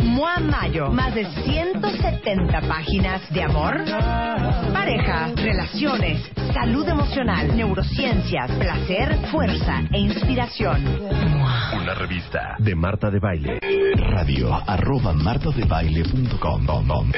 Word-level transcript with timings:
Mua 0.00 0.38
Mayo, 0.40 0.90
más 0.90 1.14
de 1.14 1.26
170 1.26 2.60
páginas 2.62 3.28
de 3.30 3.42
amor, 3.42 3.76
pareja, 4.72 5.28
relaciones, 5.36 6.30
salud 6.54 6.88
emocional, 6.88 7.54
neurociencias, 7.54 8.50
placer, 8.52 9.18
fuerza 9.30 9.82
e 9.92 9.98
inspiración. 9.98 10.82
Una 11.74 11.94
revista 11.94 12.56
de 12.58 12.74
Marta 12.74 13.10
de 13.10 13.18
Baile. 13.18 13.60
Radio 13.96 14.54
arroba 14.54 15.12
martadebaile.com. 15.12 17.12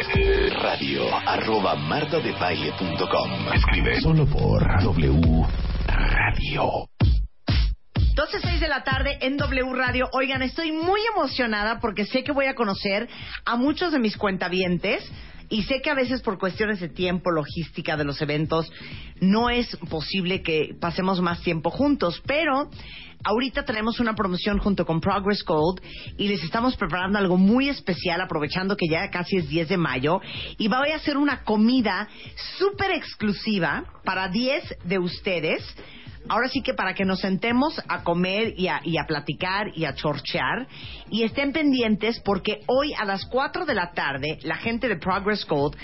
Radio 0.63 1.03
arroba 1.27 1.77
martadebaile.com. 1.77 3.31
Escribe 3.55 4.01
solo 4.01 4.27
por 4.27 4.67
W 4.83 5.47
Radio. 5.87 7.20
12.06 8.21 8.59
de 8.59 8.69
la 8.69 8.85
tarde 8.85 9.17
en 9.23 9.39
W 9.39 9.73
Radio. 9.73 10.11
Oigan, 10.13 10.43
estoy 10.43 10.73
muy 10.73 11.01
emocionada 11.11 11.81
porque 11.81 12.05
sé 12.05 12.23
que 12.23 12.33
voy 12.33 12.45
a 12.45 12.55
conocer 12.55 13.09
a 13.47 13.57
muchos 13.57 13.93
de 13.93 13.99
mis 13.99 14.19
cuentavientes 14.19 15.11
y 15.49 15.63
sé 15.63 15.81
que 15.81 15.89
a 15.89 15.95
veces 15.95 16.21
por 16.21 16.39
cuestiones 16.39 16.81
de 16.81 16.91
tiempo, 16.91 17.31
logística 17.31 17.97
de 17.97 18.05
los 18.05 18.21
eventos, 18.21 18.71
no 19.23 19.49
es 19.49 19.75
posible 19.89 20.43
que 20.43 20.77
pasemos 20.79 21.23
más 21.23 21.41
tiempo 21.41 21.71
juntos, 21.71 22.23
pero 22.27 22.69
ahorita 23.25 23.65
tenemos 23.65 24.01
una 24.01 24.15
promoción 24.15 24.59
junto 24.59 24.85
con 24.85 25.01
Progress 25.01 25.43
Gold 25.43 25.81
y 26.19 26.29
les 26.29 26.45
estamos 26.45 26.77
preparando 26.77 27.19
algo 27.19 27.39
muy 27.39 27.71
especial 27.71 28.21
aprovechando 28.21 28.77
que 28.77 28.87
ya 28.87 29.09
casi 29.09 29.39
es 29.39 29.49
10 29.49 29.71
de 29.71 29.79
mayo. 29.79 30.21
Y 30.59 30.69
voy 30.69 30.91
a 30.91 30.97
hacer 30.97 31.17
una 31.17 31.43
comida 31.43 32.07
súper 32.59 32.91
exclusiva 32.91 33.85
para 34.05 34.29
10 34.29 34.77
de 34.85 34.99
ustedes 34.99 35.65
ahora 36.31 36.49
sí 36.49 36.63
que 36.63 36.75
para 36.75 36.95
que 36.95 37.05
nos 37.05 37.19
sentemos 37.19 37.83
a 37.89 38.05
comer 38.05 38.55
y 38.57 38.69
a, 38.69 38.81
y 38.85 38.99
a 38.99 39.05
platicar 39.05 39.67
y 39.75 39.85
a 39.85 39.95
chorchear 39.95 40.69
y 41.11 41.25
estén 41.25 41.53
pendientes 41.53 42.21
porque 42.21 42.61
hoy 42.67 42.95
a 42.95 43.05
las 43.05 43.27
4 43.27 43.67
de 43.67 43.75
la 43.75 43.91
tarde 43.91 44.39
la 44.43 44.55
gente 44.57 44.89
de 44.89 44.97
Progress 44.97 45.45
Gold 45.45 45.77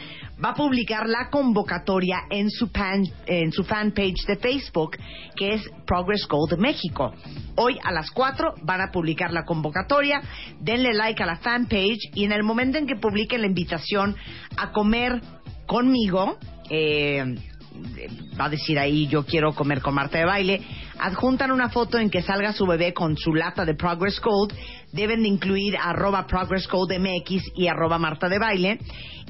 va 0.42 0.50
a 0.50 0.55
publicar 0.55 1.08
la 1.08 1.30
convocatoria 1.30 2.19
en 2.30 2.48
su, 2.50 2.70
pan, 2.70 3.02
en 3.27 3.50
su 3.50 3.64
fanpage 3.64 4.24
de 4.28 4.36
Facebook 4.36 4.97
que 5.34 5.55
es 5.55 5.62
Progress 5.84 6.28
Gold 6.28 6.56
México. 6.58 7.12
Hoy 7.56 7.78
a 7.83 7.91
las 7.91 8.12
4 8.12 8.55
van 8.62 8.83
a 8.83 8.92
publicar 8.92 9.33
la 9.33 9.44
convocatoria, 9.44 10.22
denle 10.61 10.94
like 10.94 11.20
a 11.24 11.27
la 11.27 11.39
fanpage 11.39 12.11
y 12.14 12.24
en 12.24 12.30
el 12.30 12.44
momento 12.44 12.78
en 12.78 12.86
que 12.86 12.94
publiquen 12.94 13.41
la 13.41 13.48
invitación 13.48 14.14
a 14.56 14.70
comer 14.70 15.20
conmigo, 15.67 16.39
eh, 16.70 17.34
va 18.38 18.46
a 18.46 18.50
decir 18.50 18.78
ahí 18.78 19.06
yo 19.06 19.24
quiero 19.24 19.55
comer 19.55 19.80
con 19.80 19.94
Marta 19.94 20.19
de 20.19 20.24
baile, 20.24 20.60
adjuntan 20.98 21.50
una 21.50 21.69
foto 21.70 21.98
en 21.98 22.10
que 22.10 22.22
salga 22.22 22.52
su 22.52 22.66
bebé 22.66 22.92
con 22.92 23.16
su 23.16 23.34
lata 23.34 23.64
de 23.64 23.74
Progress 23.74 24.20
Code, 24.20 24.55
deben 24.92 25.22
de 25.22 25.28
incluir 25.28 25.77
arroba 25.77 26.27
Progress 26.27 26.66
Code 26.68 26.98
MX 26.98 27.52
y 27.55 27.68
arroba 27.68 27.98
Marta 27.98 28.28
de 28.28 28.38
baile, 28.38 28.78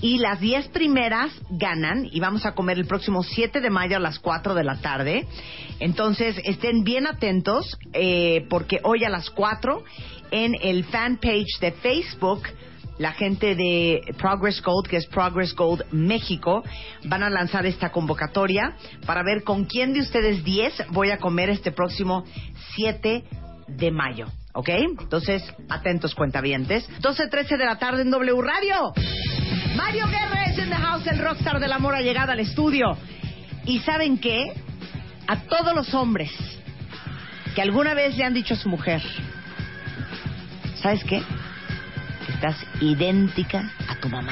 y 0.00 0.18
las 0.18 0.40
10 0.40 0.68
primeras 0.68 1.32
ganan 1.50 2.06
y 2.10 2.20
vamos 2.20 2.44
a 2.44 2.52
comer 2.52 2.78
el 2.78 2.86
próximo 2.86 3.22
7 3.22 3.60
de 3.60 3.70
mayo 3.70 3.96
a 3.96 4.00
las 4.00 4.18
4 4.18 4.54
de 4.54 4.64
la 4.64 4.80
tarde. 4.80 5.26
Entonces 5.80 6.36
estén 6.44 6.84
bien 6.84 7.06
atentos 7.06 7.78
eh, 7.92 8.46
porque 8.50 8.80
hoy 8.82 9.04
a 9.04 9.08
las 9.08 9.30
4 9.30 9.82
en 10.30 10.54
el 10.60 10.84
fanpage 10.84 11.60
de 11.60 11.72
Facebook 11.72 12.42
la 12.98 13.12
gente 13.12 13.54
de 13.54 14.00
Progress 14.18 14.62
Gold, 14.62 14.88
que 14.88 14.96
es 14.96 15.06
Progress 15.06 15.54
Gold 15.54 15.84
México, 15.92 16.62
van 17.04 17.22
a 17.22 17.30
lanzar 17.30 17.66
esta 17.66 17.90
convocatoria 17.90 18.76
para 19.06 19.22
ver 19.22 19.42
con 19.44 19.64
quién 19.64 19.92
de 19.92 20.00
ustedes 20.00 20.44
10 20.44 20.86
voy 20.90 21.10
a 21.10 21.18
comer 21.18 21.50
este 21.50 21.72
próximo 21.72 22.24
7 22.74 23.24
de 23.68 23.90
mayo. 23.90 24.26
¿Ok? 24.54 24.70
Entonces, 24.70 25.42
atentos 25.68 26.14
cuentavientes. 26.14 26.88
12.13 27.00 27.58
de 27.58 27.64
la 27.64 27.78
tarde 27.78 28.02
en 28.02 28.10
W 28.10 28.40
Radio. 28.40 28.94
Mario 29.76 30.06
Guerra 30.06 30.44
es 30.46 30.58
en 30.58 30.70
the 30.70 30.76
house, 30.76 31.06
el 31.06 31.18
rockstar 31.18 31.60
del 31.60 31.72
amor 31.72 31.94
ha 31.94 32.00
llegado 32.00 32.32
al 32.32 32.40
estudio. 32.40 32.96
¿Y 33.66 33.80
saben 33.80 34.16
qué? 34.16 34.54
A 35.26 35.42
todos 35.42 35.74
los 35.74 35.92
hombres 35.92 36.30
que 37.54 37.60
alguna 37.60 37.92
vez 37.92 38.16
le 38.16 38.24
han 38.24 38.32
dicho 38.32 38.54
a 38.54 38.56
su 38.56 38.68
mujer, 38.68 39.02
¿sabes 40.80 41.02
qué? 41.04 41.22
Estás 42.36 42.66
idéntica 42.82 43.62
a 43.88 43.98
tu 43.98 44.10
mamá. 44.10 44.30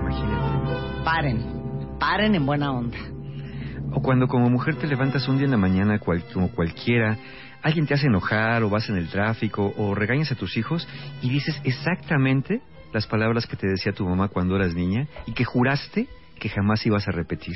Imagínate. 0.00 1.04
Paren, 1.04 1.96
paren 2.00 2.34
en 2.34 2.44
buena 2.44 2.72
onda. 2.72 2.98
O 3.92 4.02
cuando 4.02 4.26
como 4.26 4.50
mujer 4.50 4.74
te 4.74 4.88
levantas 4.88 5.28
un 5.28 5.36
día 5.36 5.44
en 5.44 5.52
la 5.52 5.56
mañana 5.56 6.00
como 6.00 6.50
cualquiera, 6.50 7.16
alguien 7.62 7.86
te 7.86 7.94
hace 7.94 8.08
enojar 8.08 8.64
o 8.64 8.70
vas 8.70 8.88
en 8.88 8.96
el 8.96 9.08
tráfico 9.08 9.72
o 9.76 9.94
regañas 9.94 10.32
a 10.32 10.34
tus 10.34 10.56
hijos 10.56 10.88
y 11.22 11.30
dices 11.30 11.60
exactamente 11.62 12.60
las 12.92 13.06
palabras 13.06 13.46
que 13.46 13.54
te 13.54 13.68
decía 13.68 13.92
tu 13.92 14.04
mamá 14.04 14.26
cuando 14.28 14.56
eras 14.56 14.74
niña 14.74 15.06
y 15.26 15.32
que 15.32 15.44
juraste 15.44 16.08
que 16.40 16.48
jamás 16.48 16.84
ibas 16.84 17.06
a 17.06 17.12
repetir. 17.12 17.54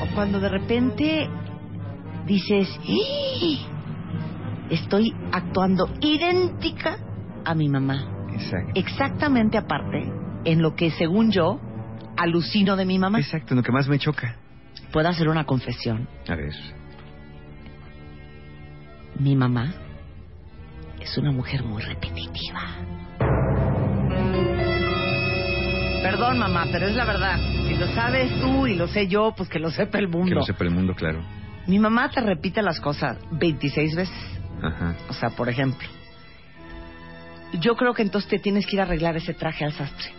O 0.00 0.14
cuando 0.14 0.38
de 0.38 0.48
repente 0.48 1.28
dices, 2.26 2.68
¡Ah! 2.78 3.77
Estoy 4.70 5.14
actuando 5.32 5.90
idéntica 6.00 6.98
a 7.44 7.54
mi 7.54 7.68
mamá. 7.68 8.26
Exacto. 8.32 8.72
Exactamente 8.74 9.58
aparte 9.58 10.10
en 10.44 10.62
lo 10.62 10.74
que, 10.74 10.90
según 10.90 11.30
yo, 11.30 11.60
alucino 12.16 12.76
de 12.76 12.84
mi 12.84 12.98
mamá. 12.98 13.18
Exacto, 13.18 13.54
en 13.54 13.58
lo 13.58 13.62
que 13.62 13.72
más 13.72 13.88
me 13.88 13.98
choca. 13.98 14.36
¿Puedo 14.92 15.08
hacer 15.08 15.28
una 15.28 15.44
confesión? 15.44 16.08
A 16.28 16.34
ver. 16.34 16.54
Mi 19.18 19.34
mamá 19.34 19.74
es 21.00 21.16
una 21.18 21.32
mujer 21.32 21.64
muy 21.64 21.82
repetitiva. 21.82 22.60
Perdón, 26.02 26.38
mamá, 26.38 26.66
pero 26.70 26.86
es 26.86 26.94
la 26.94 27.04
verdad. 27.04 27.38
Si 27.66 27.74
lo 27.74 27.86
sabes 27.88 28.40
tú 28.40 28.66
y 28.66 28.76
lo 28.76 28.86
sé 28.86 29.08
yo, 29.08 29.34
pues 29.36 29.48
que 29.48 29.58
lo 29.58 29.70
sepa 29.70 29.98
el 29.98 30.08
mundo. 30.08 30.28
Que 30.28 30.34
lo 30.36 30.42
sepa 30.42 30.64
el 30.64 30.70
mundo, 30.70 30.94
claro. 30.94 31.20
Mi 31.66 31.78
mamá 31.78 32.08
te 32.10 32.20
repite 32.20 32.62
las 32.62 32.80
cosas 32.80 33.18
26 33.32 33.96
veces. 33.96 34.37
Ajá. 34.62 34.96
O 35.08 35.12
sea, 35.12 35.30
por 35.30 35.48
ejemplo, 35.48 35.88
yo 37.60 37.76
creo 37.76 37.94
que 37.94 38.02
entonces 38.02 38.28
te 38.30 38.38
tienes 38.38 38.66
que 38.66 38.76
ir 38.76 38.80
a 38.80 38.84
arreglar 38.84 39.16
ese 39.16 39.34
traje 39.34 39.64
al 39.64 39.72
sastre. 39.72 40.18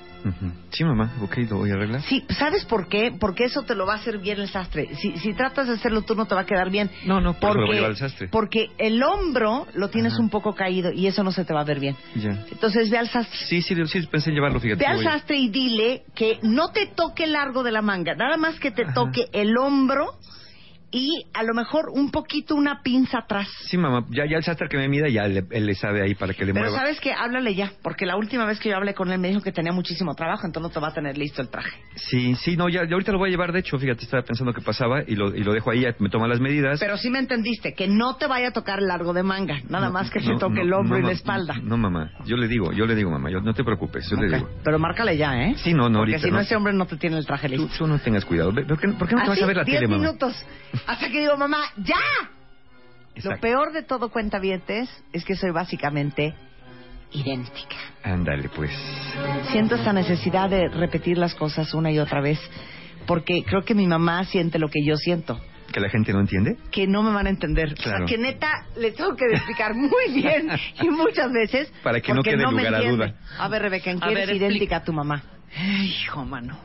Sí, 0.72 0.84
mamá, 0.84 1.14
ok, 1.22 1.38
lo 1.50 1.58
voy 1.58 1.72
a 1.72 1.76
arreglar. 1.76 2.02
Sí, 2.02 2.26
¿sabes 2.38 2.66
por 2.66 2.90
qué? 2.90 3.14
Porque 3.18 3.46
eso 3.46 3.64
te 3.64 3.74
lo 3.74 3.86
va 3.86 3.94
a 3.94 3.96
hacer 3.98 4.18
bien 4.18 4.40
el 4.40 4.50
sastre. 4.50 4.94
Si, 4.96 5.16
si 5.18 5.34
tratas 5.34 5.68
de 5.68 5.76
hacerlo 5.76 6.02
tú 6.02 6.14
no 6.14 6.26
te 6.26 6.36
va 6.36 6.42
a 6.42 6.46
quedar 6.46 6.70
bien. 6.70 6.90
No, 7.06 7.22
no, 7.22 7.34
porque, 7.34 7.60
lo 7.60 7.66
voy 7.66 7.72
a 7.72 7.76
llevar 7.76 7.92
al 7.92 7.98
sastre. 7.98 8.28
Porque 8.28 8.68
el 8.78 9.02
hombro 9.02 9.68
lo 9.74 9.90
tienes 9.90 10.20
un 10.20 10.30
poco 10.30 10.54
caído 10.54 10.92
y 10.92 11.08
eso 11.08 11.24
no 11.24 11.32
se 11.32 11.46
te 11.46 11.54
va 11.54 11.62
a 11.62 11.64
ver 11.64 11.80
bien. 11.80 11.96
Ya. 12.16 12.46
Entonces 12.52 12.90
ve 12.90 12.98
al 12.98 13.08
sastre. 13.08 13.38
Sí, 13.48 13.62
sí, 13.62 13.76
sí, 13.88 14.08
pensé 14.08 14.30
en 14.30 14.36
llevarlo, 14.36 14.60
fíjate. 14.60 14.84
Ve 14.84 14.88
al 14.88 15.02
sastre 15.02 15.38
y 15.38 15.50
dile 15.50 16.04
que 16.14 16.40
no 16.44 16.72
te 16.72 16.88
toque 16.88 17.24
el 17.24 17.32
largo 17.32 17.64
de 17.64 17.72
la 17.72 17.82
manga, 17.82 18.14
nada 18.16 18.38
más 18.38 18.60
que 18.60 18.72
te 18.72 18.86
toque 18.94 19.30
el 19.32 19.58
hombro 19.58 20.18
y 20.92 21.24
a 21.34 21.44
lo 21.44 21.54
mejor 21.54 21.90
un 21.94 22.12
poquito 22.12 22.56
una 22.56 22.82
pinza 22.82 23.20
atrás. 23.20 23.48
Sí, 23.66 23.78
mamá, 23.78 24.06
ya, 24.10 24.26
ya 24.26 24.38
el 24.38 24.44
sastre 24.44 24.68
que 24.70 24.78
me 24.78 24.88
mida 24.88 25.08
ya 25.10 25.26
él 25.26 25.46
le 25.50 25.76
sabe 25.76 26.02
ahí 26.02 26.16
para 26.16 26.34
que 26.34 26.46
le 26.46 26.54
Pero 26.54 26.66
mueva. 26.66 26.80
sabes 26.80 27.00
que 27.00 27.14
háblale 27.14 27.54
ya, 27.56 27.72
porque 27.84 28.06
la 28.06 28.16
última 28.18 28.46
vez 28.46 28.60
que 28.60 28.70
yo 28.70 28.76
hablé 28.76 28.94
con 28.94 29.12
él 29.12 29.20
me 29.20 29.28
dijo 29.30 29.42
que 29.42 29.52
tenía 29.52 29.72
muchísimo 29.72 30.16
trabajo, 30.16 30.46
entonces 30.46 30.70
no 30.70 30.74
te 30.74 30.80
va 30.80 30.90
a 30.90 30.94
tener 30.94 31.18
listo 31.18 31.42
el 31.42 31.50
traje. 31.50 31.72
Sí, 31.96 32.36
sí, 32.36 32.58
no, 32.58 32.70
ya, 32.70 32.82
ahorita 32.82 33.12
lo 33.12 33.20
voy 33.20 33.30
a 33.30 33.32
llevar, 33.32 33.52
de 33.52 33.59
hecho, 33.59 33.78
fíjate, 33.78 34.03
estaba 34.03 34.24
pensando 34.24 34.53
que 34.53 34.62
pasaba 34.62 35.03
y 35.06 35.16
lo, 35.16 35.36
y 35.36 35.44
lo 35.44 35.53
dejo 35.53 35.72
ahí, 35.72 35.86
me 36.00 36.09
toma 36.09 36.28
las 36.28 36.40
medidas. 36.40 36.80
Pero 36.80 36.97
sí 36.97 37.09
me 37.09 37.20
entendiste, 37.20 37.74
que 37.74 37.88
no 37.88 38.16
te 38.18 38.28
vaya 38.28 38.50
a 38.50 38.52
tocar 38.52 38.82
largo 38.82 39.14
de 39.14 39.24
manga, 39.24 39.59
nada 39.70 39.90
más 39.90 40.09
que 40.09 40.20
te 40.20 40.35
toque 40.38 40.62
el 40.62 40.74
hombro 40.74 40.97
y 40.97 41.03
la 41.03 41.12
espalda. 41.12 41.56
No, 41.62 41.78
mamá, 41.78 42.12
yo 42.26 42.35
le 42.38 42.47
digo, 42.47 42.72
yo 42.72 42.85
le 42.85 42.96
digo, 42.96 43.12
mamá, 43.12 43.30
yo, 43.30 43.42
no 43.42 43.53
te 43.53 43.64
preocupes, 43.64 44.09
yo 44.09 44.18
le 44.18 44.38
digo. 44.38 44.50
Pero 44.64 44.80
márcale 44.80 45.18
ya, 45.18 45.35
¿eh? 45.38 45.56
Sí, 45.58 45.74
no, 45.74 45.90
no, 45.90 46.00
Porque 46.00 46.14
ahorita. 46.16 46.28
si 46.28 46.32
no, 46.32 46.40
ese 46.40 46.56
hombre 46.56 46.74
no 46.74 46.85
te 46.85 46.97
tiene 46.97 47.18
el 47.18 47.26
traje 47.26 47.50
listo. 47.50 47.68
Tú, 47.68 47.78
tú 47.80 47.88
no 47.88 48.00
tengas 48.00 48.26
cuidado. 48.26 48.53
¿Por 48.53 48.80
qué, 48.80 48.88
por 48.90 49.08
qué 49.08 49.16
no 49.16 49.24
te 49.24 49.30
vas 49.30 49.42
a 49.42 49.46
ver 49.46 49.58
la 49.58 49.64
diez 49.64 49.80
tele, 49.80 49.88
mamá? 49.88 50.16
Hasta 50.87 51.09
que 51.09 51.20
digo, 51.20 51.37
mamá, 51.37 51.59
¡ya! 51.78 51.96
Exacto. 53.16 53.29
Lo 53.31 53.41
peor 53.41 53.73
de 53.73 53.84
todo, 53.84 54.09
cuentavientes, 54.09 54.90
es 55.11 55.26
que 55.26 55.35
soy 55.35 55.52
básicamente 55.52 56.34
idéntica. 57.11 57.76
Ándale, 58.03 58.49
pues. 58.49 58.72
Siento 59.52 59.76
esta 59.76 59.93
necesidad 59.93 60.49
de 60.49 60.70
repetir 60.70 61.17
las 61.17 61.35
cosas 61.35 61.73
una 61.73 61.91
y 61.91 61.99
otra 61.99 62.22
vez, 62.22 62.40
porque 63.05 63.43
creo 63.43 63.64
que 63.64 63.73
mi 63.73 63.87
mamá 63.87 64.23
siente 64.26 64.59
lo 64.59 64.70
que 64.70 64.84
yo 64.85 64.96
siento. 64.96 65.40
¿Que 65.73 65.79
la 65.79 65.90
gente 65.90 66.14
no 66.14 66.22
entiende? 66.22 66.58
Que 66.72 66.87
no 66.87 67.03
me 67.03 67.14
van 67.14 67.28
a 67.28 67.29
entender. 67.29 67.75
Claro. 67.75 68.05
O 68.05 68.08
sea, 68.08 68.17
que 68.17 68.22
neta 68.22 68.66
le 68.78 68.91
tengo 68.91 69.16
que 69.16 69.25
explicar 69.25 69.75
muy 69.75 70.14
bien 70.14 70.49
y 70.82 70.90
muchas 70.90 71.32
veces. 71.32 71.72
Para 71.84 72.02
que 72.02 72.14
no 72.14 72.23
quede 72.23 72.37
me 72.37 72.64
lugar 72.64 72.75
a 72.75 72.82
duda. 72.82 73.16
A 73.37 73.47
ver, 73.49 73.61
Rebeca, 73.61 73.91
¿en 73.91 73.99
qué 73.99 74.11
eres 74.11 74.35
idéntica 74.35 74.78
a 74.78 74.84
tu 74.84 74.93
mamá? 74.93 75.23
Ay, 75.55 75.87
hijo, 75.87 76.25
mano. 76.25 76.58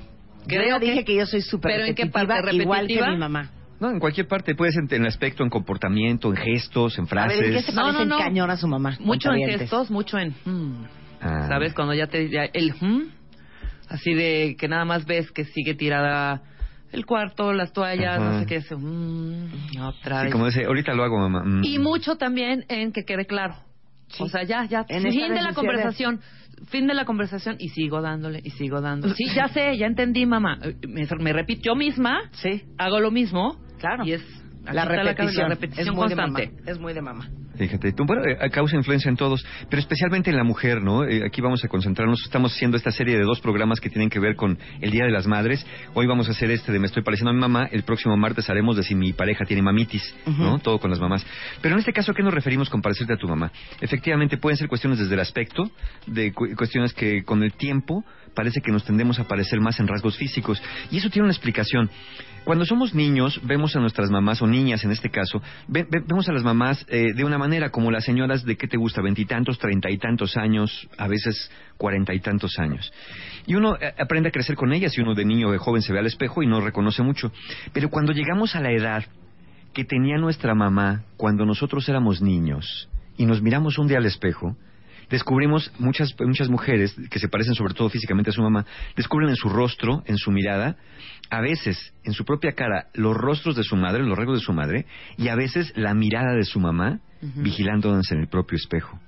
Creo 0.47 0.79
que... 0.79 0.87
dije 0.87 1.05
que 1.05 1.17
yo 1.17 1.27
soy 1.27 1.43
súper 1.43 1.73
¿Pero 1.73 1.85
en 1.87 1.95
qué 1.95 2.07
parte 2.07 2.35
repetitiva? 2.35 2.63
igual 2.63 2.87
que 2.87 3.03
mi 3.03 3.19
mamá. 3.19 3.51
No, 3.85 3.91
en 3.91 4.01
cualquier 4.01 4.27
parte, 4.27 4.55
puede 4.55 4.73
ser 4.73 4.85
en 4.91 5.03
el 5.03 5.09
aspecto, 5.09 5.43
en 5.43 5.51
comportamiento, 5.51 6.31
en 6.31 6.37
gestos, 6.37 6.99
en 6.99 7.07
frases. 7.07 7.39
A 7.39 7.43
ver, 7.43 7.51
¿en 7.51 7.57
qué 7.57 7.63
se 7.63 7.73
parece 7.73 7.99
no, 7.99 8.05
no, 8.07 8.17
no. 8.17 8.19
cañón 8.19 8.51
a 8.51 8.57
su 8.57 8.67
mamá? 8.67 8.97
Mucho 9.01 9.31
en 9.31 9.47
gestos, 9.47 9.91
mucho 9.91 10.19
en... 10.19 10.35
Hmm. 10.47 10.87
Ah. 11.21 11.49
¿Sabes? 11.49 11.75
Cuando 11.75 11.93
ya 11.93 12.07
te... 12.07 12.31
Ya, 12.31 12.45
el... 12.45 12.73
Hmm, 12.81 13.11
así 13.91 14.15
de 14.15 14.57
que 14.59 14.69
nada 14.69 14.87
más 14.87 15.05
ves 15.05 15.31
que 15.33 15.45
sigue 15.45 15.75
tirada 15.75 16.41
el 16.93 17.05
cuarto, 17.05 17.53
las 17.53 17.75
toallas, 17.75 18.19
no 18.21 18.41
sé 18.41 18.47
qué, 18.47 18.57
es, 18.57 18.71
mm, 18.71 19.81
otra 19.83 20.25
sí, 20.25 20.31
como 20.31 20.47
dice, 20.47 20.65
ahorita 20.65 20.95
lo 20.95 21.05
hago, 21.05 21.19
mamá. 21.19 21.43
Mm. 21.45 21.65
Y 21.65 21.79
mucho 21.79 22.17
también 22.17 22.65
en 22.69 22.91
que 22.91 23.05
quede 23.05 23.27
claro. 23.27 23.57
O 24.19 24.29
sea, 24.29 24.45
ya, 24.45 24.65
ya, 24.65 24.87
en 24.89 25.03
fin 25.03 25.35
de 25.35 25.43
la 25.43 25.53
conversación, 25.53 26.21
fin 26.67 26.87
de 26.87 26.95
la 26.95 27.05
conversación 27.05 27.57
y 27.59 27.69
sigo 27.71 28.01
dándole 28.01 28.41
y 28.43 28.51
sigo 28.51 28.81
dándole. 28.81 29.15
Sí, 29.17 29.27
ya 29.35 29.49
sé, 29.49 29.77
ya 29.77 29.87
entendí, 29.87 30.27
mamá. 30.27 30.59
Me, 30.87 31.07
me 31.19 31.33
repito 31.33 31.63
yo 31.65 31.75
misma, 31.77 32.31
sí. 32.33 32.63
hago 32.79 33.01
lo 33.01 33.11
mismo. 33.11 33.59
Claro. 33.79 34.05
Y 34.05 34.13
es 34.13 34.23
la 34.65 34.85
repetición, 34.85 35.49
la 35.49 35.55
repetición 35.55 35.89
es 35.89 35.95
constante. 35.95 36.51
Es 36.67 36.79
muy 36.79 36.95
de 36.95 37.03
mamá. 37.03 37.29
Fíjate, 37.57 37.95
bueno, 38.05 38.23
eh, 38.25 38.51
causa 38.51 38.77
influencia 38.77 39.09
en 39.09 39.17
todos, 39.17 39.45
pero 39.71 39.81
especialmente 39.81 40.31
en 40.31 40.37
la 40.37 40.45
mujer, 40.45 40.83
¿no? 40.83 41.05
Eh, 41.05 41.23
aquí 41.25 41.41
vamos 41.41 41.65
a 41.65 41.69
concentrarnos, 41.69 42.23
estamos 42.25 42.53
haciendo 42.53 42.77
esta 42.77 42.91
serie 42.91 43.17
de 43.17 43.23
dos 43.23 43.41
programas 43.41 43.81
que 43.81 43.91
tienen 43.91 44.11
que 44.11 44.19
ver 44.19 44.35
con 44.35 44.59
el 44.81 44.91
Día 44.91 45.05
de 45.05 45.11
las 45.11 45.27
Madres. 45.27 45.65
Hoy 45.95 46.07
vamos 46.07 46.29
a 46.29 46.33
hacer 46.33 46.51
este 46.51 46.73
de 46.73 46.79
Me 46.79 46.87
estoy 46.87 47.03
pareciendo 47.03 47.31
a 47.31 47.35
mi 47.35 47.41
mamá, 47.41 47.69
el 47.71 47.85
próximo 47.85 48.17
martes 48.17 48.51
haremos 48.51 48.77
de 48.77 48.83
si 48.83 48.95
mi 48.95 49.13
pareja 49.13 49.45
tiene 49.45 49.63
mamitis, 49.63 50.15
¿no? 50.27 50.59
Todo 50.59 50.79
con 50.79 50.91
las 50.91 50.99
mamás. 50.99 51.25
Pero 51.61 51.75
en 51.75 51.79
este 51.79 51.93
caso, 51.93 52.13
¿a 52.13 52.15
qué 52.15 52.23
nos 52.23 52.35
referimos 52.35 52.69
con 52.69 52.83
parecerte 52.83 53.13
a 53.13 53.17
tu 53.17 53.29
mamá? 53.29 53.53
Efectivamente, 53.81 54.37
pueden 54.37 54.57
ser 54.57 54.69
cuestiones 54.69 54.99
desde 54.99 55.15
el 55.15 55.21
aspecto, 55.21 55.71
de 56.07 56.33
cuestiones 56.33 56.93
que 56.93 57.23
con 57.23 57.43
el 57.43 57.53
tiempo 57.53 58.05
parece 58.35 58.61
que 58.61 58.73
nos 58.73 58.85
tendemos 58.85 59.19
a 59.21 59.25
parecer 59.25 59.61
más 59.61 59.79
en 59.81 59.87
rasgos 59.87 60.17
físicos. 60.17 60.61
Y 60.91 60.99
eso 60.99 61.09
tiene 61.09 61.25
una 61.25 61.33
explicación. 61.33 61.89
Cuando 62.45 62.67
somos 62.67 62.95
niños, 62.95 63.41
vemos 63.43 63.75
a 63.75 63.81
nuestras 63.81 64.11
mamás, 64.11 64.43
o 64.43 64.47
niñas 64.47 64.85
en 64.85 64.91
este 64.91 65.09
caso, 65.09 65.41
vemos 65.67 66.29
a 66.29 66.33
las 66.33 66.45
mamás 66.45 66.85
eh, 66.91 67.15
de 67.15 67.25
una 67.25 67.39
manera 67.39 67.71
como 67.71 67.91
las 67.91 68.05
señoras 68.05 68.45
de 68.45 68.57
qué 68.57 68.69
te 68.69 68.77
gusta, 68.77 69.01
veintitantos, 69.01 69.59
treinta 69.59 69.91
y 69.91 69.97
tantos 69.97 70.37
años, 70.37 70.87
a 70.99 71.09
veces 71.09 71.51
cuarenta 71.79 72.13
y 72.13 72.21
tantos 72.21 72.59
años. 72.59 72.93
Y 73.47 73.55
uno 73.55 73.77
eh, 73.81 73.95
aprende 73.99 74.29
a 74.29 74.33
crecer 74.33 74.57
con 74.57 74.75
ellas 74.75 74.97
y 74.99 75.01
uno 75.01 75.15
de 75.15 75.25
niño 75.25 75.49
o 75.49 75.53
de 75.53 75.59
joven 75.59 75.81
se 75.81 75.95
ve 75.95 76.01
al 76.01 76.07
espejo 76.07 76.43
y 76.43 76.47
no 76.47 76.61
reconoce 76.61 77.03
mucho. 77.03 77.33
Pero 77.73 77.89
cuando 77.89 78.13
llegamos 78.13 78.55
a 78.55 78.61
la 78.61 78.73
edad 78.73 79.05
que 79.73 79.85
tenía 79.85 80.19
nuestra 80.19 80.55
mamá 80.55 81.05
cuando 81.17 81.47
nosotros 81.47 81.89
éramos 81.89 82.21
niños 82.21 82.91
y 83.17 83.25
nos 83.25 83.41
miramos 83.41 83.79
un 83.79 83.89
día 83.89 83.99
al 83.99 84.07
espejo, 84.07 84.55
descubrimos 85.11 85.73
muchas, 85.79 86.15
muchas 86.21 86.49
mujeres 86.49 86.95
que 87.11 87.19
se 87.19 87.29
parecen 87.29 87.55
sobre 87.55 87.75
todo 87.75 87.89
físicamente 87.89 88.31
a 88.31 88.33
su 88.33 88.43
mamá, 88.43 88.65
descubren 88.97 89.31
en 89.31 89.37
su 89.37 89.49
rostro, 89.49 90.03
en 90.07 90.17
su 90.17 90.31
mirada, 90.31 90.77
a 91.31 91.41
veces 91.41 91.93
en 92.05 92.13
su 92.13 92.25
propia 92.25 92.53
cara 92.53 92.89
los 92.95 93.17
rostros 93.17 93.57
de 93.57 93.65
su 93.65 93.77
madre, 93.77 94.05
los 94.05 94.17
rasgos 94.17 94.41
de 94.41 94.45
su 94.45 94.53
madre, 94.53 94.87
y 95.17 95.29
a 95.29 95.35
veces 95.35 95.73
la 95.77 95.95
mirada 95.95 96.35
de 96.35 96.45
su 96.45 96.61
mamá 96.61 97.01
vigilándonos 97.21 98.11
en 98.13 98.21
el 98.21 98.29
propio 98.29 98.57
espejo. 98.57 99.01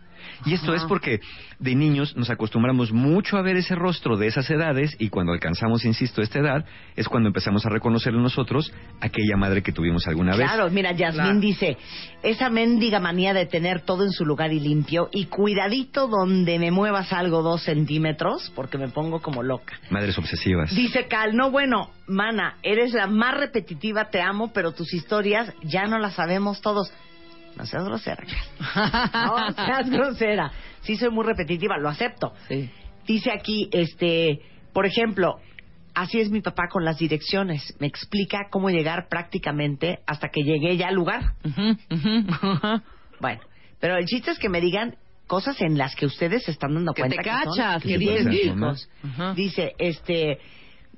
Y 0.45 0.55
esto 0.55 0.75
es 0.75 0.85
porque 0.85 1.21
de 1.59 1.75
niños 1.75 2.17
nos 2.17 2.31
acostumbramos 2.31 2.93
mucho 2.93 3.37
a 3.37 3.43
ver 3.43 3.57
ese 3.57 3.75
rostro 3.75 4.17
de 4.17 4.27
esas 4.27 4.49
edades 4.51 4.95
y 4.99 5.09
cuando 5.09 5.33
alcanzamos, 5.33 5.85
insisto, 5.85 6.23
esta 6.23 6.41
edad 6.41 6.65
es 6.95 7.09
cuando 7.09 7.29
empezamos 7.29 7.65
a 7.67 7.71
reconocer 7.71 8.15
en 8.15 8.23
nosotros 8.23 8.73
aquella 9.01 9.37
madre 9.37 9.63
que 9.63 9.73
tuvimos 9.73 10.07
alguna 10.07 10.37
vez. 10.37 10.47
Claro, 10.47 10.71
mira, 10.71 10.93
Yasmín 10.93 11.41
dice, 11.41 11.77
esa 12.23 12.51
mendiga 12.51 13.01
manía 13.01 13.33
de 13.35 13.47
tener 13.47 13.83
todo 13.83 14.05
en 14.05 14.13
su 14.13 14.25
lugar 14.25 14.53
y 14.53 14.61
limpio 14.61 15.09
y 15.13 15.27
cuidadito 15.27 16.09
donde 16.09 16.59
me 16.59 16.71
muevas 16.71 17.13
algo 17.13 17.43
dos 17.43 17.63
centímetros 17.63 18.53
porque 18.55 18.79
me 18.79 18.89
pongo 18.89 19.21
como 19.21 19.43
loca. 19.43 19.79
Madres 19.91 20.19
obsesivas. 20.19 20.75
Dice 20.75 21.07
Cal, 21.09 21.35
no 21.35 21.51
bueno, 21.51 21.91
mana, 22.07 22.57
eres 22.63 22.93
la 22.93 23.07
más 23.07 23.37
repetitiva, 23.39 24.11
te 24.11 24.21
amo, 24.21 24.53
pero 24.53 24.73
tus 24.73 24.93
historias 24.93 25.53
ya 25.63 25.87
no 25.87 25.99
las 25.99 26.15
sabemos 26.15 26.61
todos. 26.61 26.93
No 27.57 27.67
seas 27.67 27.85
grosera. 27.85 28.25
No 29.15 29.53
seas 29.53 29.91
grosera. 29.91 30.53
Sí 30.83 30.97
soy 30.97 31.11
muy 31.11 31.25
repetitiva, 31.25 31.79
lo 31.79 31.89
acepto. 31.89 32.33
Dice 33.07 33.31
aquí, 33.33 33.69
este, 33.73 34.41
por 34.73 34.87
ejemplo, 34.87 35.41
así 35.95 36.21
es 36.21 36.31
mi 36.31 36.43
papá 36.43 36.69
con 36.71 36.85
las 36.85 36.99
direcciones. 36.99 37.75
Me 37.81 37.87
explica 37.87 38.49
cómo 38.51 38.69
llegar 38.71 39.09
prácticamente 39.09 40.01
hasta 40.07 40.29
que 40.29 40.43
llegué 40.43 40.77
ya 40.77 40.89
al 40.89 40.95
lugar. 40.95 41.35
bueno, 43.21 43.41
pero 43.81 43.97
el 43.97 44.07
chiste 44.07 44.31
es 44.31 44.39
que 44.39 44.49
me 44.49 44.61
digan 44.61 44.97
cosas 45.27 45.61
en 45.61 45.77
las 45.77 45.95
que 45.97 46.07
ustedes 46.07 46.45
se 46.45 46.53
están 46.53 46.75
dando 46.75 46.93
cuenta 46.95 47.17
te 47.17 47.23
que 47.23 47.31
cachas, 47.31 47.83
que 47.83 47.99
Dice, 49.35 49.73
este, 49.79 50.39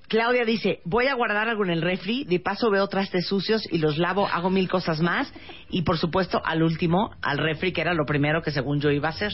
Claudia 0.09 0.45
dice, 0.45 0.81
voy 0.85 1.07
a 1.07 1.15
guardar 1.15 1.49
algo 1.49 1.65
en 1.65 1.71
el 1.71 1.83
refri, 1.83 2.25
de 2.25 2.41
paso 2.41 2.71
veo 2.71 2.89
trastes 2.89 3.27
sucios 3.27 3.63
y 3.71 3.79
los 3.79 3.99
lavo, 3.99 4.27
hago 4.27 4.49
mil 4.49 4.69
cosas 4.69 5.01
más 5.01 5.33
y 5.69 5.83
por 5.83 5.99
supuesto 5.99 6.41
al 6.45 6.63
último, 6.63 7.15
al 7.21 7.39
refri, 7.39 7.73
que 7.73 7.83
era 7.83 7.93
lo 7.93 8.07
primero 8.07 8.43
que 8.43 8.51
según 8.51 8.81
yo 8.81 8.91
iba 8.91 9.09
a 9.09 9.11
hacer. 9.11 9.33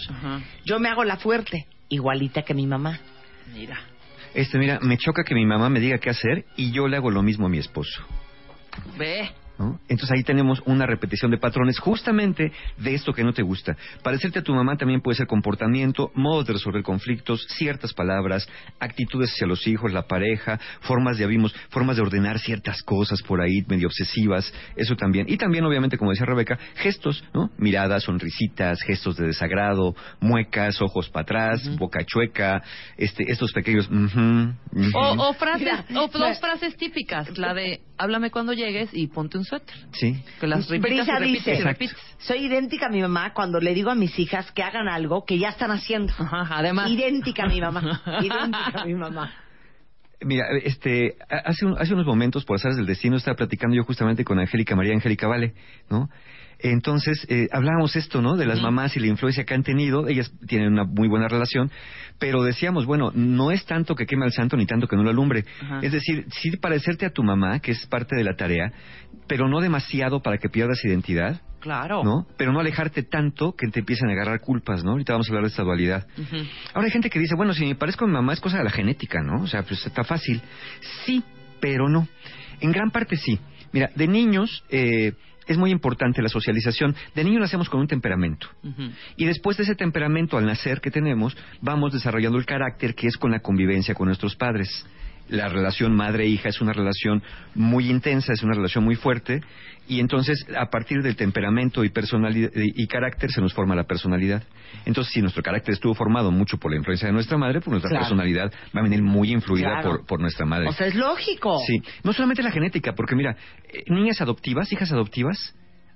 Yo 0.65 0.81
me 0.81 0.89
hago 0.89 1.05
la 1.05 1.17
fuerte, 1.17 1.67
igualita 1.89 2.43
que 2.43 2.55
mi 2.55 2.67
mamá. 2.67 2.99
Mira. 3.53 3.79
Este, 4.35 4.59
mira, 4.59 4.81
me 4.83 4.99
choca 4.99 5.23
que 5.23 5.35
mi 5.35 5.47
mamá 5.47 5.69
me 5.69 5.79
diga 5.79 5.99
qué 5.99 6.11
hacer 6.11 6.45
y 6.57 6.73
yo 6.73 6.89
le 6.89 6.97
hago 6.97 7.11
lo 7.11 7.23
mismo 7.23 7.47
a 7.47 7.49
mi 7.49 7.59
esposo. 7.59 8.03
Ve. 8.99 9.31
Entonces 9.89 10.11
ahí 10.11 10.25
tenemos 10.25 10.61
una 10.67 10.87
repetición 10.87 11.31
de 11.31 11.39
patrones 11.39 11.79
justamente 11.79 12.53
de 12.79 12.95
esto 12.95 13.13
que 13.13 13.23
no 13.23 13.33
te 13.33 13.43
gusta. 13.43 13.77
Parecerte 14.03 14.41
a 14.41 14.43
tu 14.43 14.53
mamá 14.53 14.77
también 14.77 15.01
puede 15.01 15.17
ser 15.17 15.27
comportamiento, 15.27 16.11
modos 16.15 16.47
de 16.47 16.55
resolver 16.55 16.83
conflictos, 16.83 17.47
ciertas 17.57 17.93
palabras, 17.93 18.49
actitudes 18.81 19.31
hacia 19.33 19.47
los 19.47 19.67
hijos, 19.67 19.93
la 19.93 20.07
pareja, 20.07 20.59
formas 20.81 21.19
de 21.19 21.25
abimos, 21.25 21.55
formas 21.71 21.97
de 21.97 22.03
ordenar 22.03 22.39
ciertas 22.41 22.83
cosas 22.83 23.23
por 23.23 23.41
ahí 23.41 23.63
medio 23.69 23.87
obsesivas, 23.87 24.53
eso 24.77 24.97
también. 24.97 25.27
Y 25.29 25.37
también 25.37 25.65
obviamente, 25.65 25.99
como 25.99 26.11
decía 26.11 26.27
Rebeca, 26.27 26.59
gestos, 26.77 27.25
¿no? 27.33 27.51
Miradas, 27.57 28.05
sonrisitas, 28.05 28.83
gestos 28.83 29.17
de 29.17 29.27
desagrado, 29.27 29.95
muecas, 30.21 30.83
ojos 30.83 31.09
para 31.11 31.23
atrás, 31.23 31.77
boca 31.77 32.05
chueca, 32.05 32.63
este, 32.97 33.31
estos 33.31 33.53
pequeños 33.53 33.89
O, 34.95 35.33
frases, 35.35 35.69
o 35.95 36.09
dos 36.09 36.41
frases 36.41 36.77
típicas, 36.77 37.37
la 37.39 37.55
de 37.55 37.81
háblame 37.99 38.31
cuando 38.31 38.53
llegues 38.53 38.91
y 38.93 39.07
ponte 39.07 39.39
un 39.39 39.44
suéter. 39.45 39.77
Sí. 39.93 40.23
Que 40.41 40.47
las 40.47 40.69
Brisa 40.69 41.19
dice, 41.21 41.63
soy 42.19 42.47
idéntica 42.47 42.87
a 42.87 42.89
mi 42.89 43.01
mamá 43.01 43.33
cuando 43.33 43.61
le 43.61 43.75
digo 43.75 43.91
a 43.91 43.95
mis 43.95 44.19
hijas 44.19 44.51
que 44.53 44.63
hagan 44.63 44.89
algo 44.89 45.25
que 45.25 45.39
ya 45.39 45.49
están 45.51 45.71
haciendo. 45.71 46.13
Ajá, 46.19 46.47
además. 46.59 46.91
Idéntica 46.91 47.45
a 47.45 47.49
mi 47.49 47.61
mamá. 47.61 48.03
idéntica 48.23 48.83
a 48.83 48.85
mi 48.85 48.95
mamá. 48.95 49.33
Mira, 50.21 50.47
este, 50.63 51.17
hace, 51.29 51.67
hace 51.79 51.93
unos 51.93 52.07
momentos, 52.07 52.45
por 52.45 52.57
azares 52.57 52.77
del 52.77 52.87
destino, 52.87 53.17
estaba 53.17 53.37
platicando 53.37 53.77
yo 53.77 53.85
justamente 53.85 54.25
con 54.25 54.39
Angélica 54.39 54.75
María 54.75 54.95
Angélica 54.95 55.27
Vale, 55.29 55.55
¿no? 55.91 56.09
Entonces, 56.65 57.27
eh, 57.29 57.47
hablábamos 57.53 57.95
esto, 57.95 58.23
¿no? 58.23 58.39
De 58.39 58.47
las 58.47 58.63
mamás 58.63 58.97
y 58.97 59.01
la 59.01 59.09
influencia 59.09 59.45
que 59.45 59.53
han 59.53 59.63
tenido. 59.63 60.09
Ellas 60.09 60.33
tienen 60.47 60.73
una 60.73 60.85
muy 60.85 61.09
buena 61.09 61.29
relación, 61.29 61.71
pero 62.19 62.43
decíamos, 62.43 62.87
bueno, 62.87 63.13
no 63.15 63.51
es 63.51 63.67
tanto 63.67 63.95
que 63.95 64.07
queme 64.07 64.25
al 64.25 64.33
santo 64.33 64.57
ni 64.57 64.65
tanto 64.65 64.89
que 64.89 64.97
no 64.97 65.03
lo 65.03 65.11
alumbre. 65.11 65.45
Es 65.83 65.93
decir, 65.93 66.25
sí 66.31 66.57
parecerte 66.57 67.05
a 67.05 67.11
tu 67.11 67.23
mamá, 67.23 67.61
que 67.61 67.73
es 67.73 67.85
parte 67.85 68.17
de 68.17 68.25
la 68.25 68.35
tarea, 68.35 68.73
pero 69.29 69.47
no 69.47 69.61
demasiado 69.61 70.23
para 70.23 70.39
que 70.39 70.49
pierdas 70.49 70.83
identidad. 70.87 71.43
Claro. 71.61 72.03
¿No? 72.03 72.27
Pero 72.39 72.51
no 72.53 72.61
alejarte 72.61 73.03
tanto 73.03 73.53
que 73.53 73.69
te 73.69 73.81
empiecen 73.81 74.09
a 74.09 74.13
agarrar 74.13 74.41
culpas, 74.41 74.83
¿no? 74.83 74.93
Ahorita 74.93 75.13
vamos 75.13 75.29
a 75.29 75.33
hablar 75.33 75.45
de 75.45 75.49
esta 75.49 75.65
dualidad. 75.65 76.07
Ahora 76.73 76.87
hay 76.87 76.93
gente 76.93 77.11
que 77.11 77.19
dice, 77.19 77.35
bueno, 77.37 77.53
si 77.53 77.67
me 77.67 77.75
parezco 77.75 78.07
a 78.07 78.09
mi 78.09 78.15
mamá 78.15 78.33
es 78.33 78.41
cosa 78.41 78.57
de 78.57 78.65
la 78.65 78.71
genética, 78.71 79.21
¿no? 79.23 79.43
O 79.43 79.47
sea, 79.47 79.65
pues 79.65 79.85
está 79.85 80.03
fácil. 80.03 80.41
Sí, 81.05 81.23
pero 81.61 81.91
no. 81.91 82.09
En 82.61 82.73
gran 82.73 82.91
parte 82.91 83.17
sí. 83.17 83.39
Mira, 83.73 83.91
de 83.95 84.07
niños, 84.09 84.65
eh, 84.71 85.13
es 85.47 85.57
muy 85.57 85.71
importante 85.71 86.23
la 86.23 86.29
socialización. 86.29 86.95
De 87.15 87.25
niño 87.25 87.41
nacemos 87.41 87.69
con 87.69 87.81
un 87.81 87.87
temperamento. 87.87 88.49
Y 89.17 89.25
después 89.25 89.57
de 89.57 89.65
ese 89.65 89.75
temperamento, 89.75 90.37
al 90.37 90.47
nacer 90.47 90.81
que 90.81 90.91
tenemos, 90.91 91.37
vamos 91.61 91.93
desarrollando 91.93 92.39
el 92.39 92.47
carácter 92.47 92.95
que 92.95 93.07
es 93.07 93.17
con 93.17 93.31
la 93.31 93.41
convivencia 93.41 93.95
con 93.95 94.07
nuestros 94.07 94.37
padres. 94.37 94.87
La 95.29 95.49
relación 95.49 95.95
madre-hija 95.95 96.49
es 96.49 96.61
una 96.61 96.73
relación 96.73 97.23
muy 97.55 97.91
intensa, 97.91 98.33
es 98.33 98.43
una 98.43 98.55
relación 98.55 98.85
muy 98.85 98.95
fuerte, 98.95 99.41
y 99.89 100.01
entonces 100.01 100.47
a 100.57 100.67
partir 100.71 101.03
del 101.03 101.17
temperamento 101.17 101.85
y 101.85 101.91
personalidad 101.91 102.51
y 102.55 102.87
carácter 102.87 103.31
se 103.31 103.41
nos 103.41 103.53
forma 103.53 103.75
la 103.75 103.85
personalidad. 103.85 104.43
Entonces, 104.85 105.13
si 105.13 105.21
nuestro 105.21 105.43
carácter 105.43 105.75
estuvo 105.75 105.95
formado 105.95 106.31
mucho 106.31 106.59
por 106.59 106.71
la 106.71 106.77
influencia 106.77 107.07
de 107.09 107.13
nuestra 107.13 107.39
madre, 107.39 107.61
pues 107.61 107.73
nuestra 107.73 107.99
personalidad 107.99 108.53
va 108.75 108.81
a 108.81 108.83
venir 108.83 109.03
muy 109.03 109.33
influida 109.33 109.81
por, 109.83 110.07
por, 110.07 110.21
nuestra 110.21 110.47
madre. 110.47 110.69
O 110.69 110.73
sea, 110.73 110.87
es 110.87 110.95
lógico. 110.95 111.59
Sí, 111.67 111.83
no 112.03 112.13
solamente 112.13 112.43
la 112.43 112.51
genética, 112.51 112.95
porque 112.95 113.15
mira, 113.15 113.37
eh, 113.73 113.85
niñas 113.89 114.21
adoptivas, 114.21 114.73
hijas 114.73 114.93
adoptivas, 114.93 115.55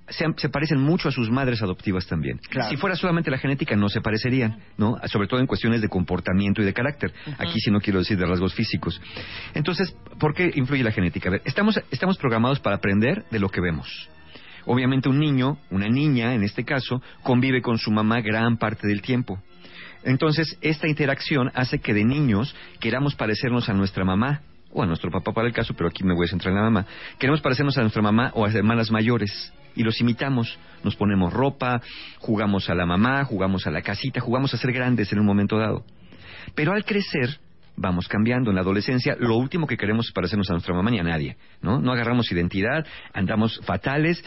se, 0.09 0.49
parecen 0.49 0.79
mucho 0.79 1.09
a 1.09 1.11
sus 1.11 1.29
madres 1.29 1.61
adoptivas 1.61 2.05
también. 2.07 2.39
Si 2.69 2.77
fuera 2.77 2.95
solamente 2.95 3.31
la 3.31 3.37
genética, 3.37 3.75
no 3.75 3.89
se 3.89 4.01
parecerían, 4.01 4.59
¿no? 4.77 4.97
Sobre 5.05 5.27
todo 5.27 5.39
en 5.39 5.47
cuestiones 5.47 5.81
de 5.81 5.89
comportamiento 5.89 6.61
y 6.61 6.65
de 6.65 6.73
carácter. 6.73 7.13
Aquí 7.37 7.59
sí 7.59 7.71
no 7.71 7.79
quiero 7.79 7.99
decir 7.99 8.17
de 8.17 8.25
rasgos 8.25 8.53
físicos. 8.53 9.01
Entonces, 9.53 9.95
¿por 10.19 10.33
qué 10.33 10.51
influye 10.55 10.83
la 10.83 10.91
genética? 10.91 11.29
A 11.29 11.31
ver, 11.33 11.41
estamos, 11.45 11.79
estamos 11.91 12.17
programados 12.17 12.59
para 12.59 12.77
aprender 12.77 13.25
de 13.31 13.39
lo 13.39 13.49
que 13.49 13.61
vemos. 13.61 14.09
Obviamente 14.65 15.09
un 15.09 15.19
niño, 15.19 15.57
una 15.71 15.87
niña 15.87 16.33
en 16.33 16.43
este 16.43 16.63
caso, 16.63 17.01
convive 17.23 17.61
con 17.61 17.77
su 17.77 17.91
mamá 17.91 18.21
gran 18.21 18.57
parte 18.57 18.87
del 18.87 19.01
tiempo. 19.01 19.41
Entonces, 20.03 20.57
esta 20.61 20.87
interacción 20.87 21.51
hace 21.55 21.79
que 21.79 21.93
de 21.93 22.05
niños 22.05 22.55
queramos 22.79 23.15
parecernos 23.15 23.67
a 23.69 23.73
nuestra 23.73 24.05
mamá 24.05 24.41
o 24.71 24.83
a 24.83 24.85
nuestro 24.85 25.11
papá 25.11 25.33
para 25.33 25.47
el 25.47 25.53
caso, 25.53 25.73
pero 25.73 25.89
aquí 25.89 26.03
me 26.03 26.13
voy 26.13 26.25
a 26.25 26.29
centrar 26.29 26.51
en 26.51 26.57
la 26.57 26.63
mamá. 26.63 26.85
Queremos 27.17 27.41
parecernos 27.41 27.77
a 27.77 27.81
nuestra 27.81 28.01
mamá 28.01 28.31
o 28.35 28.45
a 28.45 28.51
hermanas 28.51 28.91
mayores 28.91 29.51
y 29.79 29.83
los 29.83 30.01
imitamos. 30.01 30.59
Nos 30.83 30.97
ponemos 30.97 31.31
ropa, 31.31 31.81
jugamos 32.19 32.69
a 32.69 32.75
la 32.75 32.85
mamá, 32.85 33.23
jugamos 33.23 33.65
a 33.65 33.71
la 33.71 33.81
casita, 33.81 34.19
jugamos 34.19 34.53
a 34.53 34.57
ser 34.57 34.73
grandes 34.73 35.11
en 35.13 35.19
un 35.19 35.25
momento 35.25 35.57
dado. 35.57 35.85
Pero 36.53 36.73
al 36.73 36.83
crecer, 36.83 37.39
vamos 37.77 38.09
cambiando. 38.09 38.51
En 38.51 38.55
la 38.55 38.61
adolescencia, 38.61 39.15
lo 39.17 39.37
último 39.37 39.67
que 39.67 39.77
queremos 39.77 40.07
es 40.07 40.11
parecernos 40.11 40.49
a 40.49 40.53
nuestra 40.53 40.75
mamá 40.75 40.91
ni 40.91 40.99
a 40.99 41.03
nadie, 41.03 41.37
¿no? 41.61 41.79
No 41.79 41.93
agarramos 41.93 42.29
identidad, 42.29 42.85
andamos 43.13 43.61
fatales 43.63 44.21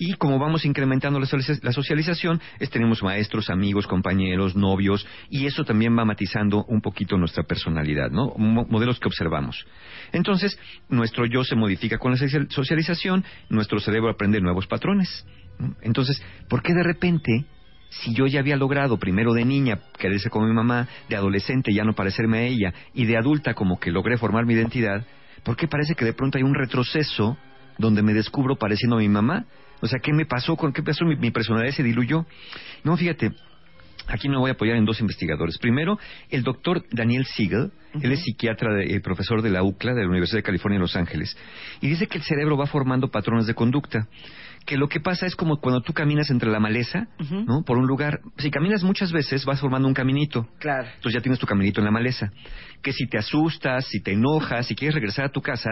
y 0.00 0.14
como 0.14 0.38
vamos 0.38 0.64
incrementando 0.64 1.20
la 1.20 1.26
socialización, 1.72 2.40
es, 2.58 2.70
tenemos 2.70 3.02
maestros, 3.02 3.50
amigos, 3.50 3.86
compañeros, 3.86 4.56
novios, 4.56 5.06
y 5.28 5.44
eso 5.44 5.62
también 5.62 5.96
va 5.96 6.06
matizando 6.06 6.64
un 6.68 6.80
poquito 6.80 7.18
nuestra 7.18 7.42
personalidad, 7.42 8.10
¿no? 8.10 8.32
modelos 8.38 8.98
que 8.98 9.08
observamos. 9.08 9.66
Entonces, 10.12 10.58
nuestro 10.88 11.26
yo 11.26 11.44
se 11.44 11.54
modifica 11.54 11.98
con 11.98 12.12
la 12.12 12.16
socialización, 12.48 13.22
nuestro 13.50 13.78
cerebro 13.78 14.10
aprende 14.10 14.40
nuevos 14.40 14.66
patrones. 14.66 15.26
Entonces, 15.82 16.22
¿por 16.48 16.62
qué 16.62 16.72
de 16.72 16.82
repente 16.82 17.44
si 17.90 18.14
yo 18.14 18.26
ya 18.26 18.40
había 18.40 18.56
logrado 18.56 18.98
primero 18.98 19.34
de 19.34 19.44
niña 19.44 19.80
quererse 19.98 20.30
como 20.30 20.46
mi 20.46 20.54
mamá, 20.54 20.88
de 21.10 21.16
adolescente 21.16 21.74
ya 21.74 21.84
no 21.84 21.92
parecerme 21.92 22.38
a 22.38 22.42
ella 22.44 22.72
y 22.94 23.04
de 23.04 23.18
adulta 23.18 23.52
como 23.52 23.78
que 23.78 23.90
logré 23.90 24.16
formar 24.16 24.46
mi 24.46 24.54
identidad, 24.54 25.04
¿por 25.44 25.58
qué 25.58 25.68
parece 25.68 25.94
que 25.94 26.06
de 26.06 26.14
pronto 26.14 26.38
hay 26.38 26.44
un 26.44 26.54
retroceso 26.54 27.36
donde 27.76 28.02
me 28.02 28.14
descubro 28.14 28.56
pareciendo 28.56 28.96
a 28.96 29.00
mi 29.00 29.08
mamá? 29.10 29.44
O 29.80 29.86
sea, 29.86 29.98
¿qué 30.00 30.12
me 30.12 30.26
pasó? 30.26 30.56
¿Con 30.56 30.72
qué 30.72 30.82
pasó? 30.82 31.04
Mi, 31.04 31.30
personalidad 31.30 31.74
se 31.74 31.82
diluyó. 31.82 32.26
No, 32.84 32.96
fíjate, 32.96 33.32
Aquí 34.06 34.28
me 34.28 34.38
voy 34.38 34.50
a 34.50 34.54
apoyar 34.54 34.76
en 34.76 34.84
dos 34.84 35.00
investigadores. 35.00 35.58
Primero, 35.58 35.98
el 36.30 36.42
doctor 36.42 36.84
Daniel 36.90 37.24
Siegel, 37.26 37.70
él 38.00 38.10
es 38.10 38.24
psiquiatra 38.24 38.84
y 38.84 38.94
eh, 38.94 39.00
profesor 39.00 39.40
de 39.40 39.50
la 39.50 39.62
UCLA, 39.62 39.94
de 39.94 40.02
la 40.02 40.08
Universidad 40.08 40.38
de 40.38 40.42
California 40.42 40.76
en 40.76 40.82
Los 40.82 40.96
Ángeles, 40.96 41.36
y 41.80 41.88
dice 41.88 42.08
que 42.08 42.18
el 42.18 42.24
cerebro 42.24 42.56
va 42.56 42.66
formando 42.66 43.08
patrones 43.08 43.46
de 43.46 43.54
conducta. 43.54 44.08
Que 44.66 44.76
lo 44.76 44.88
que 44.88 45.00
pasa 45.00 45.26
es 45.26 45.36
como 45.36 45.58
cuando 45.58 45.80
tú 45.80 45.92
caminas 45.92 46.30
entre 46.30 46.50
la 46.50 46.60
maleza, 46.60 47.08
¿no? 47.18 47.62
Por 47.64 47.78
un 47.78 47.86
lugar. 47.86 48.20
Si 48.36 48.50
caminas 48.50 48.82
muchas 48.82 49.10
veces, 49.10 49.44
vas 49.44 49.60
formando 49.60 49.88
un 49.88 49.94
caminito. 49.94 50.48
Claro. 50.58 50.86
Entonces 50.86 51.14
ya 51.14 51.22
tienes 51.22 51.38
tu 51.38 51.46
caminito 51.46 51.80
en 51.80 51.86
la 51.86 51.90
maleza. 51.90 52.30
Que 52.82 52.92
si 52.92 53.06
te 53.06 53.16
asustas, 53.16 53.86
si 53.86 54.02
te 54.02 54.12
enojas, 54.12 54.66
si 54.66 54.74
quieres 54.74 54.94
regresar 54.94 55.24
a 55.24 55.28
tu 55.30 55.40
casa, 55.40 55.70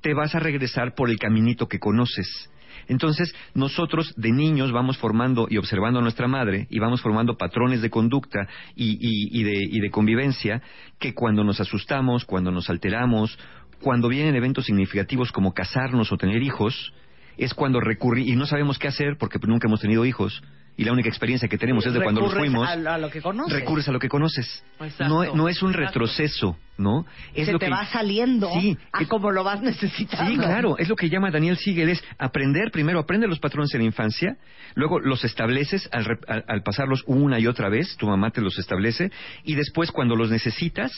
te 0.00 0.14
vas 0.14 0.34
a 0.34 0.40
regresar 0.40 0.94
por 0.94 1.10
el 1.10 1.18
caminito 1.18 1.66
que 1.66 1.78
conoces. 1.78 2.50
Entonces, 2.88 3.34
nosotros 3.54 4.12
de 4.16 4.32
niños 4.32 4.72
vamos 4.72 4.96
formando 4.98 5.46
y 5.48 5.58
observando 5.58 6.00
a 6.00 6.02
nuestra 6.02 6.26
madre 6.26 6.66
y 6.70 6.78
vamos 6.78 7.02
formando 7.02 7.36
patrones 7.36 7.82
de 7.82 7.90
conducta 7.90 8.48
y, 8.74 9.42
de, 9.42 9.90
convivencia 9.90 10.62
que 10.98 11.14
cuando 11.14 11.44
nos 11.44 11.60
asustamos, 11.60 12.24
cuando 12.24 12.50
nos 12.50 12.70
alteramos, 12.70 13.38
cuando 13.80 14.08
vienen 14.08 14.34
eventos 14.34 14.66
significativos 14.66 15.30
como 15.32 15.52
casarnos 15.52 16.10
o 16.12 16.16
tener 16.16 16.42
hijos, 16.42 16.92
es 17.36 17.54
cuando 17.54 17.80
recurrimos, 17.80 18.32
y 18.32 18.36
no 18.36 18.46
sabemos 18.46 18.78
qué 18.78 18.88
hacer 18.88 19.16
porque 19.18 19.38
nunca 19.46 19.68
hemos 19.68 19.80
tenido 19.80 20.04
hijos, 20.04 20.42
y 20.78 20.84
la 20.84 20.92
única 20.92 21.08
experiencia 21.08 21.48
que 21.48 21.58
tenemos 21.58 21.84
es 21.84 21.92
de 21.92 22.00
cuando 22.00 22.20
nos 22.20 22.32
fuimos. 22.32 22.66
A, 22.68 22.98
lo 22.98 23.10
que 23.10 23.20
conoces. 23.20 23.52
Recurres 23.52 23.88
a 23.88 23.92
lo 23.92 23.98
que 23.98 24.08
conoces. 24.08 24.64
No, 25.00 25.34
no, 25.34 25.48
es 25.48 25.60
un 25.60 25.72
retroceso, 25.72 26.56
¿no? 26.78 27.04
Es 27.34 27.46
Se 27.46 27.58
te 27.58 27.68
va 27.68 27.84
saliendo 27.86 28.48
sí, 28.52 28.78
a 28.92 29.04
como 29.06 29.32
lo 29.32 29.42
vas 29.42 29.60
necesitando. 29.60 30.30
Sí, 30.30 30.38
claro. 30.38 30.78
Es 30.78 30.88
lo 30.88 30.94
que 30.94 31.10
llama 31.10 31.32
Daniel 31.32 31.56
Siegel, 31.56 31.88
es 31.88 32.04
aprender, 32.16 32.70
primero 32.70 33.00
aprende 33.00 33.26
los 33.26 33.40
patrones 33.40 33.74
en 33.74 33.80
la 33.80 33.86
infancia, 33.86 34.36
luego 34.76 35.00
los 35.00 35.24
estableces 35.24 35.88
al, 35.90 36.20
al 36.46 36.62
pasarlos 36.62 37.02
una 37.06 37.40
y 37.40 37.48
otra 37.48 37.68
vez, 37.68 37.96
tu 37.96 38.06
mamá 38.06 38.30
te 38.30 38.40
los 38.40 38.56
establece, 38.56 39.10
y 39.42 39.56
después 39.56 39.90
cuando 39.90 40.14
los 40.14 40.30
necesitas, 40.30 40.92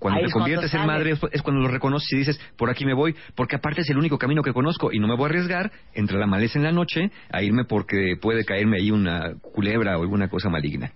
cuando 0.00 0.22
te 0.22 0.32
conviertes 0.32 0.74
en 0.74 0.86
madre 0.86 1.12
es 1.30 1.42
cuando 1.42 1.60
lo 1.62 1.68
reconoces 1.68 2.10
y 2.12 2.16
dices, 2.16 2.40
por 2.56 2.70
aquí 2.70 2.84
me 2.84 2.94
voy, 2.94 3.14
porque 3.36 3.56
aparte 3.56 3.82
es 3.82 3.90
el 3.90 3.98
único 3.98 4.18
camino 4.18 4.42
que 4.42 4.52
conozco 4.52 4.90
y 4.92 4.98
no 4.98 5.06
me 5.06 5.14
voy 5.14 5.26
a 5.26 5.28
arriesgar 5.28 5.70
entre 5.94 6.18
la 6.18 6.26
maleza 6.26 6.58
en 6.58 6.64
la 6.64 6.72
noche 6.72 7.12
a 7.30 7.42
irme 7.42 7.64
porque 7.64 8.16
puede 8.20 8.44
caerme 8.44 8.78
ahí 8.78 8.90
una 8.90 9.34
culebra 9.40 9.98
o 9.98 10.02
alguna 10.02 10.28
cosa 10.28 10.48
maligna. 10.48 10.92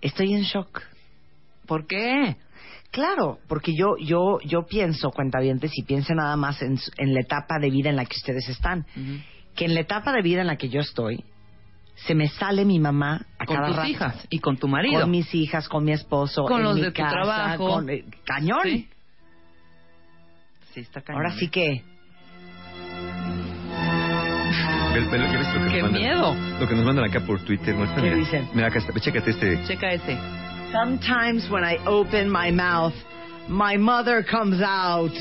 Estoy 0.00 0.32
en 0.32 0.42
shock. 0.42 0.80
¿Por 1.66 1.86
qué? 1.86 2.36
Claro, 2.92 3.38
porque 3.48 3.74
yo 3.74 3.96
yo 4.00 4.38
yo 4.44 4.66
pienso, 4.66 5.10
cuentavientes, 5.10 5.70
y 5.74 5.82
piense 5.82 6.14
nada 6.14 6.36
más 6.36 6.62
en, 6.62 6.78
la 6.98 7.20
etapa 7.20 7.58
de 7.60 7.70
vida 7.70 7.90
en 7.90 7.96
la 7.96 8.04
que 8.04 8.16
ustedes 8.16 8.48
están, 8.48 8.86
que 9.54 9.64
en 9.64 9.74
la 9.74 9.80
etapa 9.80 10.12
de 10.12 10.22
vida 10.22 10.40
en 10.40 10.46
la 10.46 10.56
que 10.56 10.68
yo 10.68 10.80
estoy, 10.80 11.24
se 12.06 12.14
me 12.14 12.28
sale 12.28 12.64
mi 12.64 12.78
mamá 12.78 13.26
a 13.38 13.44
con 13.44 13.56
tus 13.66 13.84
hijas 13.86 14.26
y 14.30 14.38
con 14.38 14.56
tu 14.56 14.68
marido. 14.68 15.02
Con 15.02 15.10
mis 15.10 15.34
hijas, 15.34 15.68
con 15.68 15.84
mi 15.84 15.92
esposo, 15.92 16.44
con 16.44 16.60
en 16.60 16.64
los 16.64 16.76
mi 16.76 16.82
de 16.82 16.92
casa, 16.92 17.08
tu 17.08 17.14
trabajo. 17.14 17.68
Con, 17.68 17.90
eh, 17.90 18.04
cañón. 18.24 18.62
Sí. 18.64 18.88
sí. 20.74 20.80
está 20.80 21.02
cañón. 21.02 21.22
Ahora 21.22 21.34
sí 21.36 21.48
que... 21.48 21.82
¡Qué 25.70 25.82
miedo! 25.82 26.34
Lo 26.58 26.66
que 26.66 26.74
nos 26.74 26.84
mandan 26.84 27.04
acá 27.04 27.20
por 27.20 27.38
Twitter. 27.44 27.74
¿no? 27.74 27.94
¿Qué 27.94 28.14
dicen? 28.14 28.48
Mira, 28.52 28.68
acá 28.68 28.80
está. 28.80 28.92
Chécate 28.98 29.30
este. 29.30 29.62
Checa 29.64 29.92
este. 29.92 30.18
Sometimes 30.72 31.48
when 31.50 31.64
I 31.64 31.78
open 31.86 32.28
my 32.30 32.50
mouth, 32.50 32.94
my 33.48 33.76
mother 33.76 34.24
comes 34.24 34.60
out. 34.60 35.12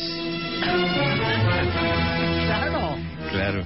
claro. 2.48 2.98
Claro. 3.31 3.65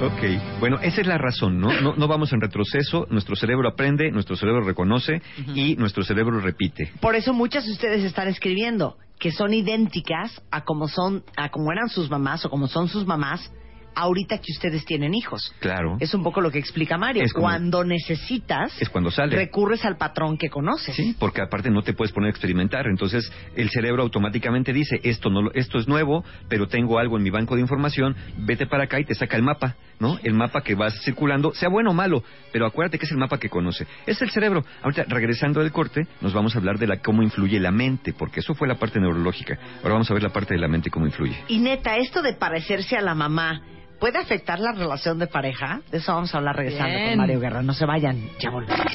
Ok, 0.00 0.58
bueno, 0.58 0.80
esa 0.82 1.00
es 1.00 1.06
la 1.06 1.18
razón, 1.18 1.60
¿no? 1.60 1.68
¿no? 1.80 2.08
vamos 2.08 2.32
en 2.32 2.40
retroceso, 2.40 3.06
nuestro 3.10 3.36
cerebro 3.36 3.68
aprende, 3.68 4.10
nuestro 4.10 4.34
cerebro 4.36 4.62
reconoce 4.62 5.22
y 5.54 5.76
nuestro 5.76 6.02
cerebro 6.02 6.40
repite. 6.40 6.92
Por 7.00 7.14
eso 7.14 7.32
muchas 7.32 7.64
de 7.64 7.72
ustedes 7.72 8.04
están 8.04 8.28
escribiendo 8.28 8.96
que 9.20 9.30
son 9.30 9.54
idénticas 9.54 10.42
a 10.50 10.64
como 10.64 10.88
son, 10.88 11.22
a 11.36 11.48
como 11.50 11.70
eran 11.72 11.88
sus 11.88 12.10
mamás 12.10 12.44
o 12.44 12.50
como 12.50 12.66
son 12.66 12.88
sus 12.88 13.06
mamás 13.06 13.52
ahorita 13.94 14.38
que 14.38 14.52
ustedes 14.52 14.84
tienen 14.84 15.14
hijos. 15.14 15.52
Claro. 15.60 15.96
Es 16.00 16.14
un 16.14 16.22
poco 16.22 16.40
lo 16.40 16.50
que 16.50 16.58
explica 16.58 16.98
Mario. 16.98 17.24
cuando 17.34 17.84
necesitas, 17.84 18.80
es 18.80 18.88
cuando 18.88 19.10
sale. 19.10 19.36
recurres 19.36 19.84
al 19.84 19.96
patrón 19.96 20.36
que 20.36 20.48
conoces. 20.48 20.94
Sí, 20.94 21.16
porque 21.18 21.42
aparte 21.42 21.70
no 21.70 21.82
te 21.82 21.92
puedes 21.94 22.12
poner 22.12 22.28
a 22.28 22.30
experimentar. 22.30 22.86
Entonces 22.86 23.30
el 23.56 23.70
cerebro 23.70 24.02
automáticamente 24.02 24.72
dice, 24.72 25.00
esto, 25.02 25.30
no, 25.30 25.50
esto 25.54 25.78
es 25.78 25.88
nuevo, 25.88 26.24
pero 26.48 26.66
tengo 26.66 26.98
algo 26.98 27.16
en 27.16 27.22
mi 27.22 27.30
banco 27.30 27.54
de 27.54 27.60
información, 27.60 28.16
vete 28.38 28.66
para 28.66 28.84
acá 28.84 29.00
y 29.00 29.04
te 29.04 29.14
saca 29.14 29.36
el 29.36 29.42
mapa, 29.42 29.76
¿no? 29.98 30.18
El 30.22 30.34
mapa 30.34 30.62
que 30.62 30.74
vas 30.74 31.00
circulando, 31.02 31.54
sea 31.54 31.68
bueno 31.68 31.90
o 31.90 31.94
malo, 31.94 32.22
pero 32.52 32.66
acuérdate 32.66 32.98
que 32.98 33.06
es 33.06 33.12
el 33.12 33.18
mapa 33.18 33.38
que 33.38 33.48
conoce. 33.48 33.86
Es 34.06 34.20
el 34.22 34.30
cerebro. 34.30 34.64
Ahorita, 34.82 35.04
regresando 35.08 35.60
del 35.60 35.72
corte, 35.72 36.06
nos 36.20 36.32
vamos 36.32 36.54
a 36.54 36.58
hablar 36.58 36.78
de 36.78 36.86
la, 36.86 36.98
cómo 36.98 37.22
influye 37.22 37.60
la 37.60 37.70
mente, 37.70 38.12
porque 38.12 38.40
eso 38.40 38.54
fue 38.54 38.68
la 38.68 38.76
parte 38.76 39.00
neurológica. 39.00 39.58
Ahora 39.78 39.94
vamos 39.94 40.10
a 40.10 40.14
ver 40.14 40.22
la 40.22 40.30
parte 40.30 40.54
de 40.54 40.60
la 40.60 40.68
mente, 40.68 40.90
cómo 40.90 41.06
influye. 41.06 41.36
Y 41.48 41.58
neta, 41.58 41.96
esto 41.96 42.22
de 42.22 42.34
parecerse 42.34 42.96
a 42.96 43.00
la 43.00 43.14
mamá 43.14 43.62
¿Puede 44.00 44.18
afectar 44.18 44.58
la 44.58 44.72
relación 44.72 45.18
de 45.18 45.26
pareja? 45.26 45.80
De 45.90 45.98
eso 45.98 46.12
vamos 46.14 46.34
a 46.34 46.38
hablar 46.38 46.56
regresando 46.56 46.98
con 46.98 47.16
Mario 47.18 47.40
Guerra. 47.40 47.62
No 47.62 47.72
se 47.72 47.86
vayan, 47.86 48.28
ya 48.38 48.50
volvemos. 48.50 48.86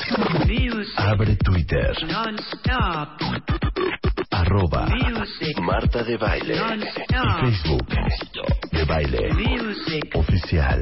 Abre 0.97 1.35
Twitter. 1.37 1.95
Arroba 4.31 4.87
Marta 5.61 6.03
de 6.03 6.17
Baile. 6.17 6.55
Y 6.55 7.51
Facebook 7.51 7.87
de 8.71 8.85
Baile. 8.85 9.29
Oficial. 10.13 10.81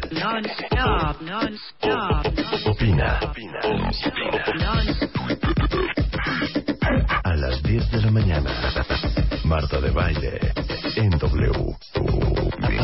Opina. 2.66 3.20
A 7.24 7.36
las 7.36 7.64
10 7.64 7.92
de 7.92 8.02
la 8.02 8.12
mañana. 8.12 8.52
Marta 9.46 9.80
de 9.80 9.92
Baile 9.92 10.40
en 10.96 11.10
W. 11.12 11.78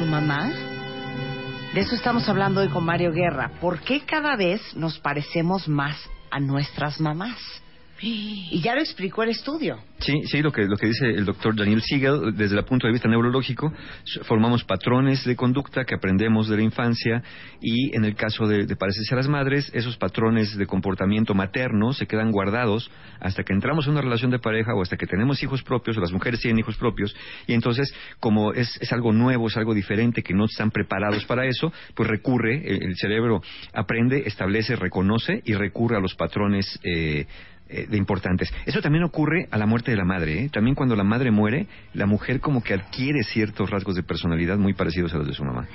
Su 0.00 0.06
mamá? 0.06 0.50
De 1.74 1.80
eso 1.82 1.94
estamos 1.94 2.26
hablando 2.26 2.62
hoy 2.62 2.70
con 2.70 2.82
Mario 2.82 3.12
Guerra. 3.12 3.50
¿Por 3.60 3.80
qué 3.80 4.00
cada 4.00 4.34
vez 4.34 4.74
nos 4.74 4.98
parecemos 4.98 5.68
más 5.68 5.94
a 6.30 6.40
nuestras 6.40 6.98
mamás? 7.02 7.59
Y 8.02 8.60
ya 8.62 8.74
lo 8.74 8.80
explicó 8.80 9.22
el 9.22 9.30
estudio. 9.30 9.78
Sí, 10.00 10.22
sí, 10.24 10.40
lo 10.40 10.50
que, 10.50 10.64
lo 10.64 10.76
que 10.76 10.86
dice 10.86 11.10
el 11.10 11.26
doctor 11.26 11.54
Daniel 11.54 11.82
Siegel, 11.82 12.34
desde 12.34 12.56
el 12.56 12.64
punto 12.64 12.86
de 12.86 12.92
vista 12.94 13.06
neurológico, 13.06 13.70
formamos 14.22 14.64
patrones 14.64 15.22
de 15.26 15.36
conducta 15.36 15.84
que 15.84 15.94
aprendemos 15.94 16.48
de 16.48 16.56
la 16.56 16.62
infancia 16.62 17.22
y 17.60 17.94
en 17.94 18.06
el 18.06 18.14
caso 18.14 18.46
de, 18.46 18.64
parecerse 18.76 19.12
a 19.12 19.18
las 19.18 19.28
madres, 19.28 19.70
esos 19.74 19.98
patrones 19.98 20.56
de 20.56 20.66
comportamiento 20.66 21.34
materno 21.34 21.92
se 21.92 22.06
quedan 22.06 22.32
guardados 22.32 22.90
hasta 23.20 23.42
que 23.42 23.52
entramos 23.52 23.86
en 23.86 23.92
una 23.92 24.00
relación 24.00 24.30
de 24.30 24.38
pareja 24.38 24.74
o 24.74 24.80
hasta 24.80 24.96
que 24.96 25.06
tenemos 25.06 25.42
hijos 25.42 25.62
propios 25.62 25.98
o 25.98 26.00
las 26.00 26.12
mujeres 26.12 26.40
tienen 26.40 26.60
hijos 26.60 26.78
propios 26.78 27.14
y 27.46 27.52
entonces 27.52 27.92
como 28.20 28.54
es, 28.54 28.78
es 28.80 28.90
algo 28.94 29.12
nuevo, 29.12 29.48
es 29.48 29.56
algo 29.58 29.74
diferente, 29.74 30.22
que 30.22 30.32
no 30.32 30.46
están 30.46 30.70
preparados 30.70 31.26
para 31.26 31.44
eso, 31.44 31.70
pues 31.94 32.08
recurre, 32.08 32.62
el, 32.66 32.96
cerebro 32.96 33.42
aprende, 33.74 34.22
establece, 34.24 34.76
reconoce 34.76 35.42
y 35.44 35.52
recurre 35.52 35.98
a 35.98 36.00
los 36.00 36.14
patrones 36.14 36.80
eh, 36.82 37.26
eh, 37.72 37.86
de 37.88 37.96
importantes. 37.96 38.52
Eso 38.66 38.80
también 38.80 39.04
ocurre 39.04 39.46
a 39.50 39.58
la 39.58 39.66
muerte 39.66 39.92
de 39.92 39.96
la 39.96 40.04
madre. 40.04 40.44
¿eh? 40.44 40.48
También 40.52 40.74
cuando 40.74 40.96
la 40.96 41.04
madre 41.04 41.30
muere, 41.30 41.66
la 41.94 42.06
mujer 42.06 42.40
como 42.40 42.62
que 42.62 42.74
adquiere 42.74 43.22
ciertos 43.22 43.70
rasgos 43.70 43.94
de 43.94 44.02
personalidad 44.02 44.58
muy 44.58 44.74
parecidos 44.74 45.14
a 45.14 45.18
los 45.18 45.28
de 45.28 45.34
su 45.34 45.44
mamá. 45.44 45.68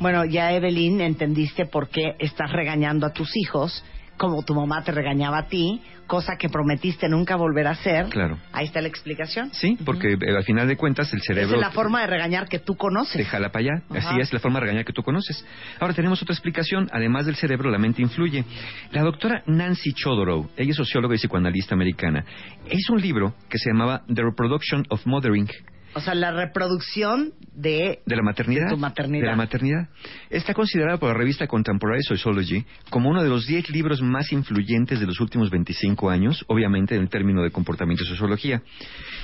Bueno, 0.00 0.24
ya 0.24 0.52
Evelyn, 0.52 1.00
entendiste 1.00 1.66
por 1.66 1.88
qué 1.88 2.14
estás 2.18 2.50
regañando 2.52 3.06
a 3.06 3.12
tus 3.12 3.30
hijos 3.36 3.84
como 4.16 4.42
tu 4.42 4.54
mamá 4.54 4.82
te 4.82 4.92
regañaba 4.92 5.38
a 5.38 5.46
ti, 5.48 5.80
cosa 6.06 6.36
que 6.36 6.48
prometiste 6.48 7.08
nunca 7.08 7.36
volver 7.36 7.66
a 7.66 7.70
hacer. 7.70 8.06
Claro. 8.10 8.38
Ahí 8.52 8.66
está 8.66 8.80
la 8.80 8.88
explicación. 8.88 9.50
Sí, 9.52 9.78
porque 9.84 10.12
eh, 10.12 10.36
al 10.36 10.44
final 10.44 10.68
de 10.68 10.76
cuentas 10.76 11.12
el 11.12 11.22
cerebro... 11.22 11.54
es 11.54 11.60
la 11.60 11.70
forma 11.70 12.02
de 12.02 12.06
regañar 12.06 12.48
que 12.48 12.58
tú 12.58 12.76
conoces. 12.76 13.16
Te 13.16 13.24
jala 13.24 13.50
para 13.50 13.64
allá. 13.64 13.82
Así 13.90 14.20
es 14.20 14.32
la 14.32 14.38
forma 14.38 14.58
de 14.58 14.66
regañar 14.66 14.84
que 14.84 14.92
tú 14.92 15.02
conoces. 15.02 15.44
Ahora 15.80 15.94
tenemos 15.94 16.20
otra 16.22 16.34
explicación. 16.34 16.88
Además 16.92 17.26
del 17.26 17.36
cerebro, 17.36 17.70
la 17.70 17.78
mente 17.78 18.02
influye. 18.02 18.44
La 18.90 19.02
doctora 19.02 19.42
Nancy 19.46 19.92
Chodorow, 19.94 20.50
ella 20.56 20.70
es 20.70 20.76
socióloga 20.76 21.14
y 21.14 21.18
psicoanalista 21.18 21.74
americana, 21.74 22.24
hizo 22.70 22.92
un 22.92 23.00
libro 23.00 23.34
que 23.48 23.58
se 23.58 23.70
llamaba 23.70 24.02
The 24.06 24.22
Reproduction 24.22 24.84
of 24.90 25.04
Mothering 25.06 25.48
o 25.94 26.00
sea, 26.00 26.14
la 26.14 26.32
reproducción 26.32 27.32
de, 27.54 28.00
de 28.06 28.16
la 28.16 28.22
maternidad. 28.22 28.70
tu 28.70 28.76
maternidad. 28.76 29.24
De 29.24 29.30
la 29.30 29.36
maternidad. 29.36 29.88
Está 30.30 30.54
considerada 30.54 30.98
por 30.98 31.10
la 31.10 31.14
revista 31.14 31.46
Contemporary 31.46 32.02
Sociology 32.02 32.64
como 32.90 33.10
uno 33.10 33.22
de 33.22 33.28
los 33.28 33.46
10 33.46 33.70
libros 33.70 34.00
más 34.02 34.32
influyentes 34.32 35.00
de 35.00 35.06
los 35.06 35.20
últimos 35.20 35.50
25 35.50 36.10
años, 36.10 36.44
obviamente 36.48 36.94
en 36.94 37.02
el 37.02 37.08
término 37.08 37.42
de 37.42 37.50
comportamiento 37.50 38.04
y 38.04 38.06
sociología. 38.06 38.62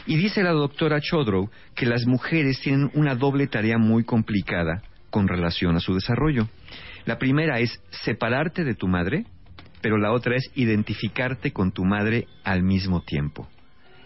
Y 0.06 0.16
dice 0.16 0.42
la 0.42 0.52
doctora 0.52 1.00
Chodrow 1.00 1.50
que 1.74 1.86
las 1.86 2.06
mujeres 2.06 2.60
tienen 2.60 2.90
una 2.94 3.14
doble 3.14 3.46
tarea 3.46 3.78
muy 3.78 4.04
complicada 4.04 4.82
con 5.10 5.28
relación 5.28 5.76
a 5.76 5.80
su 5.80 5.94
desarrollo. 5.94 6.48
La 7.06 7.18
primera 7.18 7.60
es 7.60 7.80
separarte 8.04 8.64
de 8.64 8.74
tu 8.74 8.88
madre, 8.88 9.24
pero 9.80 9.96
la 9.96 10.12
otra 10.12 10.36
es 10.36 10.50
identificarte 10.54 11.52
con 11.52 11.72
tu 11.72 11.84
madre 11.84 12.26
al 12.44 12.62
mismo 12.62 13.00
tiempo. 13.02 13.48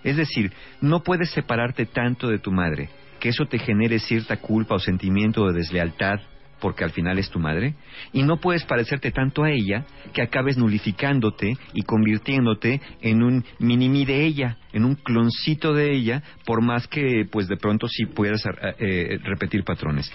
Es 0.04 0.16
decir, 0.16 0.52
no 0.80 1.02
puedes 1.02 1.30
separarte 1.30 1.86
tanto 1.86 2.28
de 2.28 2.38
tu 2.38 2.50
madre 2.52 2.88
que 3.20 3.28
eso 3.28 3.46
te 3.46 3.58
genere 3.58 4.00
cierta 4.00 4.36
culpa 4.38 4.74
o 4.74 4.80
sentimiento 4.80 5.46
de 5.46 5.52
deslealtad 5.52 6.20
porque 6.62 6.84
al 6.84 6.92
final 6.92 7.18
es 7.18 7.28
tu 7.28 7.40
madre, 7.40 7.74
y 8.12 8.22
no 8.22 8.36
puedes 8.36 8.64
parecerte 8.64 9.10
tanto 9.10 9.42
a 9.42 9.50
ella 9.50 9.84
que 10.14 10.22
acabes 10.22 10.56
nulificándote 10.56 11.54
y 11.74 11.82
convirtiéndote 11.82 12.80
en 13.00 13.24
un 13.24 13.44
mini 13.58 14.04
de 14.04 14.24
ella, 14.24 14.58
en 14.72 14.84
un 14.84 14.94
cloncito 14.94 15.74
de 15.74 15.92
ella, 15.92 16.22
por 16.46 16.62
más 16.62 16.86
que 16.86 17.26
pues 17.30 17.48
de 17.48 17.56
pronto 17.56 17.88
sí 17.88 18.06
puedas 18.06 18.46
eh, 18.46 18.74
eh, 18.78 19.18
repetir 19.24 19.64
patrones. 19.64 20.10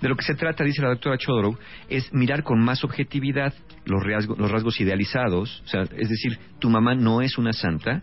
De 0.00 0.08
lo 0.08 0.16
que 0.16 0.24
se 0.24 0.34
trata, 0.34 0.64
dice 0.64 0.80
la 0.80 0.88
doctora 0.88 1.18
Chodorow, 1.18 1.58
es 1.90 2.10
mirar 2.14 2.42
con 2.44 2.64
más 2.64 2.82
objetividad 2.82 3.52
los 3.84 4.02
rasgos, 4.02 4.38
los 4.38 4.50
rasgos 4.50 4.80
idealizados, 4.80 5.62
o 5.66 5.68
sea, 5.68 5.82
es 5.82 6.08
decir, 6.08 6.38
tu 6.58 6.70
mamá 6.70 6.94
no 6.94 7.20
es 7.20 7.36
una 7.36 7.52
santa, 7.52 8.00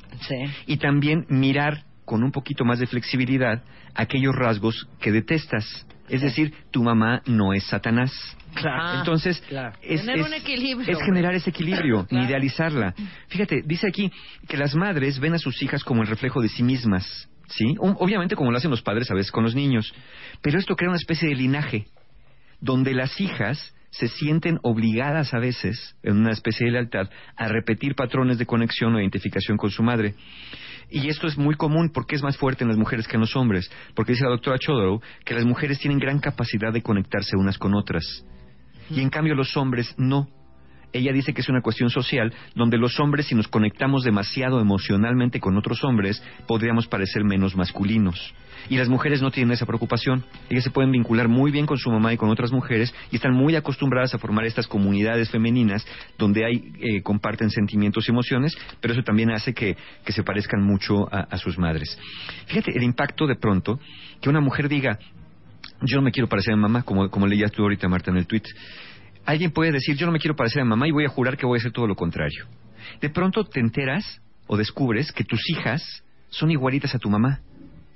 y 0.68 0.78
también 0.78 1.26
mirar 1.30 1.84
con 2.06 2.24
un 2.24 2.32
poquito 2.32 2.64
más 2.64 2.78
de 2.78 2.86
flexibilidad 2.86 3.64
aquellos 3.96 4.36
rasgos 4.36 4.88
que 5.02 5.12
detestas 5.12 5.88
es 6.10 6.22
decir, 6.22 6.54
tu 6.72 6.84
mamá 6.84 7.22
no 7.26 7.54
es 7.54 7.64
Satanás. 7.66 8.12
Claro. 8.54 9.00
Entonces, 9.00 9.44
Es, 9.82 11.00
generar 11.06 11.36
ese 11.36 11.50
equilibrio, 11.50 12.08
idealizarla. 12.10 12.94
Fíjate, 13.28 13.62
dice 13.66 13.88
aquí 13.88 14.12
que 14.48 14.58
las 14.58 14.76
madres 14.76 15.20
ven 15.20 15.34
a 15.34 15.40
sus 15.40 15.62
hijas 15.62 15.84
como 15.84 16.02
el 16.02 16.08
reflejo 16.08 16.42
de 16.42 16.50
sí 16.50 16.64
mismas. 16.64 17.30
¿Sí? 17.50 17.76
Obviamente 17.80 18.36
como 18.36 18.52
lo 18.52 18.58
hacen 18.58 18.72
los 18.72 18.82
padres 18.82 19.10
a 19.10 19.14
veces 19.14 19.32
con 19.32 19.44
los 19.46 19.56
niños. 19.56 19.94
Pero 20.42 20.60
esto 20.60 20.76
crea 20.76 20.90
una 20.90 20.98
especie 20.98 21.30
de 21.30 21.36
linaje, 21.36 21.88
donde 22.60 22.94
las 22.94 23.22
hijas 23.22 23.74
se 23.90 24.10
sienten 24.10 24.60
obligadas 24.64 25.34
a 25.34 25.40
veces, 25.40 25.96
en 26.04 26.18
una 26.18 26.32
especie 26.32 26.66
de 26.66 26.74
lealtad, 26.74 27.10
a 27.38 27.48
repetir 27.48 27.96
patrones 27.96 28.38
de 28.38 28.46
conexión 28.46 28.94
o 28.96 29.00
identificación 29.00 29.58
con 29.58 29.72
su 29.72 29.82
madre. 29.82 30.16
Y 30.90 31.10
esto 31.10 31.28
es 31.28 31.38
muy 31.38 31.56
común 31.56 31.92
porque 31.94 32.16
es 32.16 32.24
más 32.24 32.38
fuerte 32.38 32.64
en 32.64 32.70
las 32.70 32.78
mujeres 32.78 33.08
que 33.08 33.16
en 33.16 33.22
los 33.22 33.36
hombres, 33.36 33.70
porque 33.94 34.14
dice 34.14 34.24
la 34.24 34.32
doctora 34.32 34.58
Chodorow 34.58 35.02
que 35.26 35.34
las 35.34 35.46
mujeres 35.46 35.80
tienen 35.80 36.00
gran 36.00 36.20
capacidad 36.20 36.72
de 36.72 36.82
conectarse 36.82 37.36
unas 37.36 37.58
con 37.58 37.74
otras. 37.74 38.24
Y 38.90 39.02
en 39.02 39.10
cambio 39.10 39.36
los 39.36 39.56
hombres 39.58 39.94
no. 39.98 40.30
Ella 40.98 41.14
dice 41.14 41.34
que 41.34 41.42
es 41.42 41.50
una 41.50 41.62
cuestión 41.62 41.90
social 41.90 42.34
donde 42.56 42.78
los 42.78 43.00
hombres 43.00 43.28
si 43.28 43.36
nos 43.36 43.48
conectamos 43.48 44.04
demasiado 44.04 44.60
emocionalmente 44.60 45.40
con 45.40 45.58
otros 45.58 45.84
hombres 45.84 46.24
podríamos 46.48 46.88
parecer 46.88 47.24
menos 47.24 47.56
masculinos. 47.56 48.34
Y 48.70 48.78
las 48.78 48.90
mujeres 48.90 49.22
no 49.22 49.32
tienen 49.32 49.54
esa 49.54 49.66
preocupación. 49.66 50.26
Ellas 50.50 50.64
se 50.64 50.72
pueden 50.72 50.92
vincular 50.92 51.28
muy 51.28 51.52
bien 51.52 51.66
con 51.66 51.78
su 51.78 51.92
mamá 51.92 52.14
y 52.14 52.18
con 52.18 52.30
otras 52.30 52.52
mujeres 52.52 52.94
y 53.12 53.18
están 53.18 53.34
muy 53.34 53.56
acostumbradas 53.56 54.14
a 54.14 54.18
formar 54.18 54.46
estas 54.46 54.68
comunidades 54.68 55.30
femeninas 55.30 55.86
donde 56.18 56.46
hay, 56.46 56.74
eh, 56.80 57.02
comparten 57.04 57.50
sentimientos 57.50 58.08
y 58.08 58.12
emociones, 58.12 58.58
pero 58.82 58.94
eso 58.94 59.04
también 59.04 59.32
hace 59.32 59.54
que, 59.54 59.78
se 60.08 60.24
parezcan 60.24 60.64
mucho 60.64 61.08
a, 61.12 61.38
sus 61.38 61.60
madres. 61.60 61.98
Fíjate 62.48 62.76
el 62.76 62.82
impacto 62.82 63.28
de 63.28 63.36
pronto 63.36 63.80
que 64.20 64.30
una 64.30 64.42
mujer 64.42 64.68
diga, 64.68 64.98
yo 65.82 65.98
no 65.98 66.02
me 66.02 66.12
quiero 66.12 66.28
parecer 66.28 66.54
a 66.54 66.58
mamá, 66.58 66.82
como, 66.82 67.10
como 67.10 67.28
leías 67.28 67.52
tú 67.52 67.62
ahorita, 67.62 67.88
Marta, 67.88 68.10
en 68.10 68.18
el 68.18 68.26
tweet. 68.26 68.44
Alguien 69.28 69.52
puede 69.52 69.74
decir, 69.74 69.98
yo 69.98 70.06
no 70.06 70.14
me 70.14 70.20
quiero 70.20 70.38
parecer 70.38 70.62
a 70.62 70.66
mamá 70.66 70.88
y 70.88 70.92
voy 70.92 71.04
a 71.04 71.10
jurar 71.10 71.36
que 71.36 71.46
voy 71.46 71.58
a 71.58 71.60
hacer 71.60 71.74
todo 71.74 71.86
lo 71.86 71.96
contrario. 71.96 72.46
De 73.02 73.10
pronto 73.10 73.44
te 73.44 73.60
enteras 73.60 74.22
o 74.48 74.56
descubres 74.56 75.12
que 75.12 75.26
tus 75.26 75.42
hijas 75.50 76.02
son 76.30 76.50
igualitas 76.50 76.96
a 76.96 76.98
tu 76.98 77.10
mamá. 77.10 77.42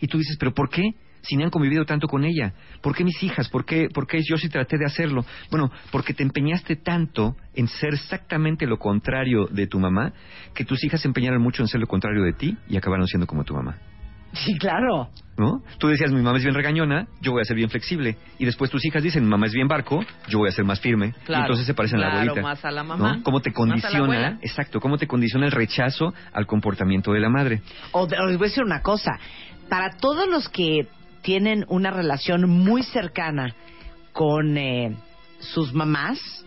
Y 0.01 0.07
tú 0.07 0.17
dices, 0.17 0.35
¿pero 0.37 0.53
por 0.53 0.69
qué? 0.69 0.83
Si 1.21 1.37
no 1.37 1.45
han 1.45 1.49
convivido 1.49 1.85
tanto 1.85 2.09
con 2.09 2.25
ella. 2.25 2.53
¿Por 2.81 2.93
qué 2.93 3.05
mis 3.05 3.23
hijas? 3.23 3.47
¿Por 3.47 3.63
qué, 3.63 3.87
¿Por 3.87 4.07
qué 4.07 4.19
yo 4.21 4.35
sí 4.35 4.49
traté 4.49 4.77
de 4.77 4.85
hacerlo? 4.85 5.23
Bueno, 5.49 5.71
porque 5.89 6.13
te 6.13 6.21
empeñaste 6.21 6.75
tanto 6.75 7.37
en 7.53 7.69
ser 7.69 7.93
exactamente 7.93 8.67
lo 8.67 8.77
contrario 8.77 9.47
de 9.49 9.67
tu 9.67 9.79
mamá, 9.79 10.11
que 10.53 10.65
tus 10.65 10.83
hijas 10.83 10.99
se 10.99 11.07
empeñaron 11.07 11.41
mucho 11.41 11.63
en 11.63 11.69
ser 11.69 11.79
lo 11.79 11.87
contrario 11.87 12.23
de 12.23 12.33
ti 12.33 12.57
y 12.67 12.75
acabaron 12.75 13.07
siendo 13.07 13.25
como 13.25 13.45
tu 13.45 13.53
mamá. 13.53 13.77
Sí, 14.33 14.57
claro. 14.57 15.09
¿No? 15.37 15.63
Tú 15.79 15.87
decías, 15.87 16.11
mi 16.11 16.21
mamá 16.21 16.37
es 16.37 16.43
bien 16.43 16.53
regañona, 16.53 17.07
yo 17.21 17.31
voy 17.31 17.41
a 17.41 17.45
ser 17.45 17.55
bien 17.55 17.69
flexible. 17.69 18.15
Y 18.37 18.45
después 18.45 18.69
tus 18.69 18.85
hijas 18.85 19.01
dicen, 19.01 19.23
mi 19.23 19.29
mamá 19.29 19.47
es 19.47 19.53
bien 19.53 19.67
barco, 19.67 20.03
yo 20.27 20.39
voy 20.39 20.49
a 20.49 20.51
ser 20.51 20.65
más 20.65 20.79
firme. 20.79 21.13
y 21.27 21.33
entonces 21.33 21.65
se 21.65 21.73
parecen 21.73 21.99
a 21.99 22.01
la 22.01 22.13
abuelita. 22.13 22.41
más 22.41 22.63
a 22.63 22.71
la 22.71 22.83
mamá. 22.83 23.15
¿no? 23.17 23.23
¿Cómo 23.23 23.41
te 23.41 23.51
condiciona, 23.51 24.37
exacto, 24.41 24.79
cómo 24.79 24.97
te 24.97 25.07
condiciona 25.07 25.45
el 25.45 25.51
rechazo 25.51 26.13
al 26.33 26.45
comportamiento 26.45 27.11
de 27.11 27.19
la 27.19 27.29
madre? 27.29 27.61
O, 27.91 28.07
les 28.07 28.37
voy 28.37 28.45
a 28.45 28.49
decir 28.49 28.63
una 28.63 28.81
cosa, 28.81 29.11
para 29.69 29.97
todos 29.97 30.27
los 30.27 30.47
que 30.49 30.87
tienen 31.21 31.65
una 31.69 31.91
relación 31.91 32.49
muy 32.49 32.83
cercana 32.83 33.55
con 34.13 34.57
eh, 34.57 34.95
sus 35.39 35.73
mamás 35.73 36.45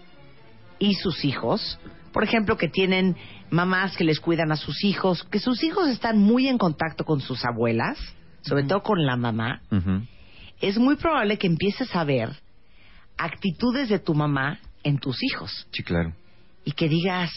y 0.78 0.94
sus 0.94 1.24
hijos, 1.24 1.78
por 2.12 2.22
ejemplo, 2.22 2.56
que 2.56 2.68
tienen 2.68 3.16
mamás 3.50 3.96
que 3.96 4.04
les 4.04 4.20
cuidan 4.20 4.52
a 4.52 4.56
sus 4.56 4.84
hijos, 4.84 5.24
que 5.24 5.38
sus 5.38 5.62
hijos 5.62 5.88
están 5.88 6.18
muy 6.18 6.48
en 6.48 6.58
contacto 6.58 7.04
con 7.04 7.20
sus 7.20 7.44
abuelas, 7.44 7.98
sobre 8.42 8.64
todo 8.64 8.82
con 8.82 9.04
la 9.04 9.16
mamá, 9.16 9.62
es 10.60 10.78
muy 10.78 10.96
probable 10.96 11.38
que 11.38 11.46
empieces 11.46 11.94
a 11.94 12.04
ver 12.04 12.30
actitudes 13.16 13.88
de 13.88 13.98
tu 13.98 14.14
mamá 14.14 14.58
en 14.82 14.98
tus 14.98 15.22
hijos. 15.22 15.66
Sí, 15.72 15.82
claro. 15.82 16.14
Y 16.64 16.72
que 16.72 16.88
digas, 16.88 17.30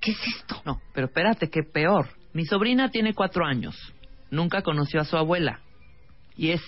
¿qué 0.00 0.12
es 0.12 0.20
esto? 0.36 0.62
No, 0.64 0.80
pero 0.94 1.08
espérate, 1.08 1.50
que 1.50 1.62
peor. 1.62 2.08
Mi 2.32 2.44
sobrina 2.44 2.90
tiene 2.90 3.14
cuatro 3.14 3.44
años 3.44 3.76
nunca 4.30 4.62
conoció 4.62 5.00
a 5.00 5.04
su 5.04 5.16
abuela. 5.16 5.60
Y 6.36 6.50
es 6.50 6.62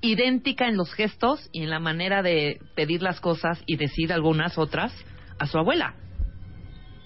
idéntica 0.00 0.68
en 0.68 0.76
los 0.76 0.92
gestos 0.94 1.48
y 1.52 1.62
en 1.62 1.70
la 1.70 1.78
manera 1.78 2.22
de 2.22 2.60
pedir 2.74 3.02
las 3.02 3.20
cosas 3.20 3.62
y 3.66 3.76
decir 3.76 4.12
algunas 4.12 4.58
otras 4.58 4.92
a 5.38 5.46
su 5.46 5.58
abuela. 5.58 5.94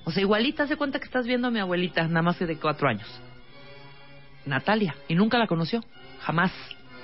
O 0.06 0.12
sea, 0.12 0.22
igualita, 0.22 0.68
se 0.68 0.76
cuenta 0.76 1.00
que 1.00 1.06
estás 1.06 1.26
viendo 1.26 1.48
a 1.48 1.50
mi 1.50 1.58
abuelita, 1.58 2.06
nada 2.06 2.22
más 2.22 2.36
que 2.36 2.46
de 2.46 2.56
cuatro 2.58 2.88
años. 2.88 3.08
Natalia, 4.46 4.94
y 5.08 5.16
nunca 5.16 5.36
la 5.36 5.48
conoció, 5.48 5.80
jamás. 6.20 6.52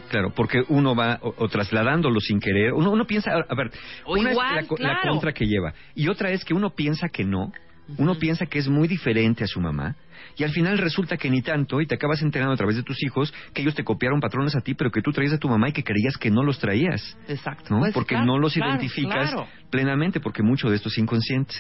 Claro, 0.08 0.30
porque 0.30 0.62
uno 0.68 0.94
va 0.94 1.18
o, 1.20 1.48
trasladándolo 1.48 2.20
sin 2.20 2.38
querer. 2.38 2.72
Uno, 2.72 2.92
uno 2.92 3.04
piensa, 3.04 3.32
a 3.32 3.54
ver, 3.56 3.72
una 4.06 4.30
es 4.30 4.36
la, 4.78 5.00
contra 5.02 5.32
que 5.32 5.46
lleva, 5.46 5.74
y 5.96 6.06
otra 6.06 6.30
es 6.30 6.44
que 6.44 6.54
uno 6.54 6.70
piensa 6.70 7.08
que 7.08 7.24
no, 7.24 7.52
Uno 7.98 8.14
piensa 8.14 8.46
que 8.46 8.60
es 8.60 8.68
muy 8.68 8.86
diferente 8.86 9.42
a 9.42 9.48
su 9.48 9.60
mamá 9.60 9.96
y 10.37 10.45
al 10.45 10.51
final 10.51 10.79
resulta 10.79 11.16
que 11.16 11.31
ni 11.31 11.42
tanto 11.42 11.81
y 11.81 11.87
te 11.87 11.95
acabas 11.95 12.23
enterando 12.23 12.55
a 12.55 12.57
través 12.57 12.77
de 12.77 12.83
tus 12.83 13.03
hijos 13.03 13.33
que 13.55 13.62
ellos 13.62 13.75
te 13.75 13.85
copiaron 13.85 14.21
patrones 14.21 14.55
a 14.57 14.61
ti, 14.61 14.75
pero 14.75 14.90
que 14.90 15.03
tú 15.03 15.12
traías 15.12 15.35
a 15.35 15.38
tu 15.38 15.49
mamá 15.49 15.68
y 15.68 15.73
que 15.73 15.85
creías 15.85 16.16
que 16.16 16.31
no 16.31 16.42
los 16.42 16.59
traías. 16.59 17.16
Exacto. 17.29 17.79
Pues, 17.79 17.92
porque 17.92 18.16
no 18.16 18.38
los 18.38 18.57
identificas 18.57 19.35
plenamente, 19.71 20.21
porque 20.21 20.42
mucho 20.42 20.68
de 20.68 20.77
esto 20.77 20.88
es 20.88 20.99
inconsciente. 20.99 21.55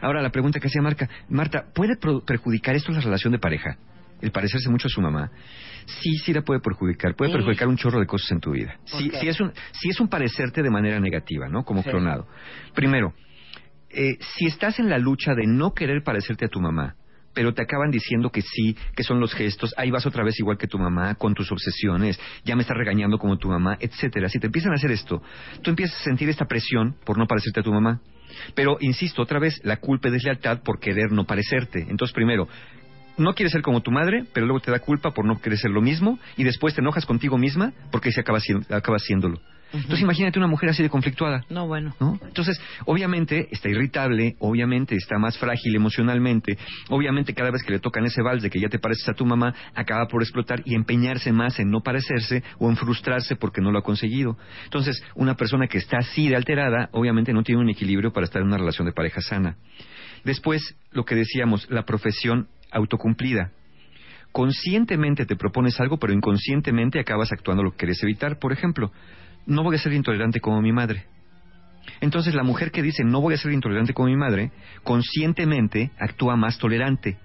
Ahora, 0.00 0.22
la 0.22 0.30
pregunta 0.30 0.60
que 0.60 0.68
hacía 0.68 0.82
Marta, 0.82 1.08
Marta, 1.28 1.64
¿puede 1.74 1.96
perjudicar 2.26 2.74
esto 2.74 2.92
la 2.92 3.00
relación 3.00 3.32
de 3.32 3.38
pareja? 3.38 3.76
El 4.20 4.30
parecerse 4.30 4.70
mucho 4.70 4.88
a 4.88 4.90
su 4.90 5.00
mamá. 5.00 5.30
Sí, 5.86 6.16
sí 6.18 6.32
la 6.32 6.42
puede 6.42 6.60
perjudicar. 6.60 7.14
Puede 7.14 7.32
perjudicar 7.32 7.68
un 7.68 7.76
chorro 7.76 8.00
de 8.00 8.06
cosas 8.06 8.30
en 8.32 8.40
tu 8.40 8.52
vida. 8.52 8.78
Si, 8.84 9.10
es 9.26 9.40
un, 9.40 9.52
si 9.72 9.90
es 9.90 10.00
un 10.00 10.08
parecerte 10.08 10.62
de 10.62 10.70
manera 10.70 10.98
negativa, 10.98 11.48
¿no? 11.48 11.62
Como 11.64 11.82
clonado. 11.82 12.26
Primero, 12.74 13.12
eh, 13.90 14.16
si 14.20 14.46
estás 14.46 14.78
en 14.78 14.88
la 14.88 14.98
lucha 14.98 15.34
de 15.34 15.46
no 15.46 15.72
querer 15.72 16.02
parecerte 16.02 16.46
a 16.46 16.48
tu 16.48 16.60
mamá, 16.60 16.96
pero 17.34 17.52
te 17.52 17.62
acaban 17.62 17.90
diciendo 17.90 18.30
que 18.30 18.42
sí, 18.42 18.76
que 18.94 19.02
son 19.02 19.20
los 19.20 19.34
gestos, 19.34 19.74
ahí 19.76 19.90
vas 19.90 20.06
otra 20.06 20.24
vez 20.24 20.38
igual 20.38 20.56
que 20.56 20.66
tu 20.66 20.78
mamá, 20.78 21.16
con 21.16 21.34
tus 21.34 21.50
obsesiones, 21.52 22.18
ya 22.44 22.56
me 22.56 22.62
estás 22.62 22.76
regañando 22.76 23.18
como 23.18 23.36
tu 23.36 23.48
mamá, 23.48 23.76
etcétera. 23.80 24.28
Si 24.28 24.38
te 24.38 24.46
empiezan 24.46 24.72
a 24.72 24.76
hacer 24.76 24.90
esto, 24.92 25.22
tú 25.62 25.70
empiezas 25.70 26.00
a 26.00 26.04
sentir 26.04 26.28
esta 26.28 26.46
presión 26.46 26.96
por 27.04 27.18
no 27.18 27.26
parecerte 27.26 27.60
a 27.60 27.62
tu 27.62 27.72
mamá. 27.72 28.00
Pero, 28.54 28.78
insisto, 28.80 29.22
otra 29.22 29.38
vez, 29.38 29.60
la 29.64 29.76
culpa 29.76 30.08
es 30.08 30.14
deslealtad 30.14 30.62
por 30.62 30.80
querer 30.80 31.12
no 31.12 31.24
parecerte. 31.24 31.80
Entonces, 31.88 32.12
primero, 32.14 32.48
no 33.16 33.34
quieres 33.34 33.52
ser 33.52 33.62
como 33.62 33.80
tu 33.80 33.90
madre, 33.90 34.24
pero 34.32 34.46
luego 34.46 34.60
te 34.60 34.70
da 34.70 34.80
culpa 34.80 35.12
por 35.12 35.24
no 35.24 35.40
querer 35.40 35.58
ser 35.58 35.70
lo 35.70 35.80
mismo, 35.80 36.18
y 36.36 36.44
después 36.44 36.74
te 36.74 36.80
enojas 36.80 37.06
contigo 37.06 37.38
misma 37.38 37.72
porque 37.90 38.10
se 38.10 38.20
acaba, 38.20 38.38
acaba 38.70 38.98
Entonces 39.74 40.00
imagínate 40.00 40.38
una 40.38 40.46
mujer 40.46 40.70
así 40.70 40.82
de 40.82 40.88
conflictuada. 40.88 41.44
No, 41.50 41.66
bueno. 41.66 41.94
¿no? 42.00 42.18
Entonces, 42.24 42.60
obviamente 42.86 43.48
está 43.50 43.68
irritable, 43.68 44.36
obviamente 44.38 44.94
está 44.94 45.18
más 45.18 45.36
frágil 45.38 45.74
emocionalmente, 45.74 46.56
obviamente 46.90 47.34
cada 47.34 47.50
vez 47.50 47.62
que 47.62 47.72
le 47.72 47.80
tocan 47.80 48.04
ese 48.04 48.22
vals 48.22 48.42
de 48.42 48.50
que 48.50 48.60
ya 48.60 48.68
te 48.68 48.78
pareces 48.78 49.08
a 49.08 49.14
tu 49.14 49.26
mamá, 49.26 49.54
acaba 49.74 50.06
por 50.06 50.22
explotar 50.22 50.62
y 50.64 50.74
empeñarse 50.74 51.32
más 51.32 51.58
en 51.58 51.70
no 51.70 51.80
parecerse 51.80 52.42
o 52.58 52.70
en 52.70 52.76
frustrarse 52.76 53.36
porque 53.36 53.60
no 53.60 53.72
lo 53.72 53.78
ha 53.78 53.82
conseguido. 53.82 54.36
Entonces, 54.64 55.02
una 55.14 55.34
persona 55.34 55.66
que 55.66 55.78
está 55.78 55.98
así 55.98 56.28
de 56.28 56.36
alterada, 56.36 56.88
obviamente 56.92 57.32
no 57.32 57.42
tiene 57.42 57.60
un 57.60 57.70
equilibrio 57.70 58.12
para 58.12 58.24
estar 58.24 58.42
en 58.42 58.48
una 58.48 58.58
relación 58.58 58.86
de 58.86 58.92
pareja 58.92 59.20
sana. 59.20 59.56
Después, 60.24 60.76
lo 60.92 61.04
que 61.04 61.14
decíamos, 61.14 61.68
la 61.70 61.84
profesión 61.84 62.48
autocumplida 62.70 63.52
conscientemente 64.34 65.26
te 65.26 65.36
propones 65.36 65.78
algo, 65.78 65.96
pero 65.98 66.12
inconscientemente 66.12 66.98
acabas 66.98 67.30
actuando 67.30 67.62
lo 67.62 67.70
que 67.70 67.76
quieres 67.76 68.02
evitar. 68.02 68.40
Por 68.40 68.52
ejemplo, 68.52 68.90
no 69.46 69.62
voy 69.62 69.76
a 69.76 69.78
ser 69.78 69.92
intolerante 69.92 70.40
como 70.40 70.60
mi 70.60 70.72
madre. 70.72 71.06
Entonces 72.00 72.34
la 72.34 72.42
mujer 72.42 72.70
que 72.70 72.82
dice 72.82 73.04
no 73.04 73.20
voy 73.20 73.34
a 73.34 73.38
ser 73.38 73.52
intolerante 73.52 73.94
como 73.94 74.08
mi 74.08 74.16
madre, 74.16 74.50
conscientemente 74.82 75.90
actúa 75.98 76.36
más 76.36 76.58
tolerante, 76.58 77.18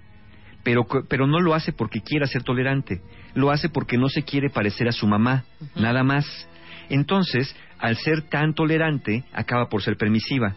pero, 0.62 0.86
pero 1.08 1.26
no 1.26 1.40
lo 1.40 1.54
hace 1.54 1.72
porque 1.72 2.00
quiera 2.00 2.26
ser 2.26 2.42
tolerante, 2.42 3.00
lo 3.34 3.50
hace 3.50 3.68
porque 3.68 3.96
no 3.96 4.08
se 4.08 4.22
quiere 4.22 4.50
parecer 4.50 4.88
a 4.88 4.92
su 4.92 5.06
mamá, 5.06 5.44
nada 5.76 6.02
más. 6.02 6.26
Entonces, 6.88 7.54
al 7.78 7.96
ser 7.96 8.22
tan 8.22 8.54
tolerante, 8.54 9.24
acaba 9.32 9.68
por 9.68 9.82
ser 9.82 9.96
permisiva. 9.96 10.54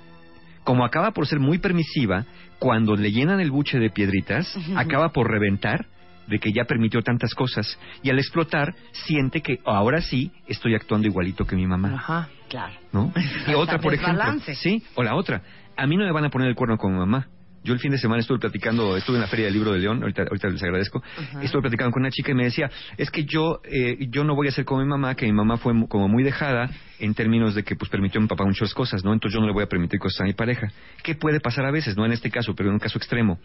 Como 0.63 0.85
acaba 0.85 1.11
por 1.11 1.27
ser 1.27 1.39
muy 1.39 1.57
permisiva, 1.59 2.25
cuando 2.59 2.95
le 2.95 3.11
llenan 3.11 3.39
el 3.39 3.51
buche 3.51 3.79
de 3.79 3.89
piedritas, 3.89 4.53
acaba 4.75 5.09
por 5.09 5.29
reventar 5.29 5.87
de 6.27 6.39
que 6.39 6.51
ya 6.51 6.65
permitió 6.65 7.01
tantas 7.01 7.33
cosas 7.33 7.77
y 8.01 8.09
al 8.09 8.19
explotar 8.19 8.73
siente 8.91 9.41
que 9.41 9.59
ahora 9.65 10.01
sí 10.01 10.31
estoy 10.47 10.75
actuando 10.75 11.07
igualito 11.07 11.45
que 11.45 11.55
mi 11.55 11.67
mamá. 11.67 11.95
Ajá, 11.95 12.29
claro. 12.49 12.73
¿No? 12.91 13.13
Y 13.47 13.53
otra, 13.53 13.79
por 13.79 13.93
ejemplo, 13.93 14.23
sí, 14.55 14.83
o 14.95 15.03
la 15.03 15.15
otra, 15.15 15.41
a 15.75 15.87
mí 15.87 15.97
no 15.97 16.05
me 16.05 16.11
van 16.11 16.25
a 16.25 16.29
poner 16.29 16.47
el 16.47 16.55
cuerno 16.55 16.77
con 16.77 16.93
mi 16.93 16.99
mamá. 16.99 17.27
Yo 17.63 17.73
el 17.73 17.79
fin 17.79 17.91
de 17.91 17.97
semana 17.97 18.19
estuve 18.19 18.39
platicando, 18.39 18.97
estuve 18.97 19.15
en 19.15 19.21
la 19.21 19.27
Feria 19.27 19.45
del 19.45 19.53
Libro 19.53 19.71
de 19.71 19.79
León, 19.79 20.01
ahorita, 20.01 20.23
ahorita 20.23 20.49
les 20.49 20.61
agradezco, 20.61 21.01
estuve 21.41 21.61
platicando 21.61 21.93
con 21.93 22.01
una 22.01 22.11
chica 22.11 22.31
y 22.31 22.35
me 22.35 22.43
decía, 22.43 22.69
es 22.97 23.09
que 23.09 23.23
yo 23.23 23.61
eh, 23.63 24.05
yo 24.09 24.25
no 24.25 24.35
voy 24.35 24.49
a 24.49 24.51
ser 24.51 24.65
como 24.65 24.81
mi 24.81 24.87
mamá, 24.87 25.15
que 25.15 25.25
mi 25.25 25.31
mamá 25.31 25.55
fue 25.55 25.73
como 25.87 26.09
muy 26.09 26.23
dejada 26.23 26.69
en 26.99 27.13
términos 27.13 27.55
de 27.55 27.63
que 27.63 27.77
pues 27.77 27.89
permitió 27.89 28.19
a 28.19 28.21
mi 28.21 28.27
papá 28.27 28.43
muchas 28.43 28.73
cosas, 28.73 29.05
¿no? 29.05 29.13
Entonces 29.13 29.35
yo 29.35 29.39
no 29.39 29.47
le 29.47 29.53
voy 29.53 29.63
a 29.63 29.67
permitir 29.67 29.97
cosas 29.97 30.21
a 30.21 30.23
mi 30.25 30.33
pareja. 30.33 30.73
¿Qué 31.03 31.15
puede 31.15 31.39
pasar 31.39 31.65
a 31.65 31.71
veces? 31.71 31.95
No 31.95 32.05
en 32.05 32.11
este 32.11 32.29
caso, 32.29 32.53
pero 32.53 32.67
en 32.67 32.73
un 32.73 32.79
caso 32.79 32.97
extremo. 32.97 33.39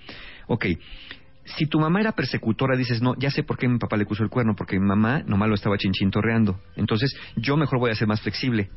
Ok, 0.49 0.67
si 1.57 1.67
tu 1.67 1.79
mamá 1.79 2.01
era 2.01 2.13
persecutora, 2.13 2.77
dices, 2.77 3.01
no, 3.03 3.15
ya 3.17 3.31
sé 3.31 3.43
por 3.43 3.59
qué 3.59 3.69
mi 3.69 3.79
papá 3.79 3.97
le 3.97 4.07
puso 4.07 4.23
el 4.23 4.31
cuerno, 4.31 4.55
porque 4.57 4.79
mi 4.79 4.87
mamá 4.87 5.23
nomás 5.27 5.49
lo 5.49 5.55
estaba 5.55 5.77
chinchintorreando. 5.79 6.61
Entonces, 6.77 7.17
yo 7.37 7.57
mejor 7.57 7.79
voy 7.79 7.91
a 7.91 7.95
ser 7.95 8.09
más 8.09 8.21
flexible. 8.21 8.69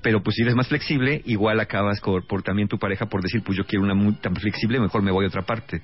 Pero 0.00 0.22
pues 0.22 0.36
si 0.36 0.42
eres 0.42 0.54
más 0.54 0.68
flexible, 0.68 1.20
igual 1.26 1.60
acabas 1.60 2.00
por, 2.00 2.42
también 2.42 2.66
tu 2.66 2.78
pareja 2.78 3.06
por 3.06 3.22
decir, 3.22 3.42
pues 3.42 3.58
yo 3.58 3.66
quiero 3.66 3.84
una 3.84 3.94
muy 3.94 4.14
tan 4.14 4.34
flexible, 4.34 4.80
mejor 4.80 5.02
me 5.02 5.10
voy 5.10 5.26
a 5.26 5.28
otra 5.28 5.42
parte. 5.42 5.82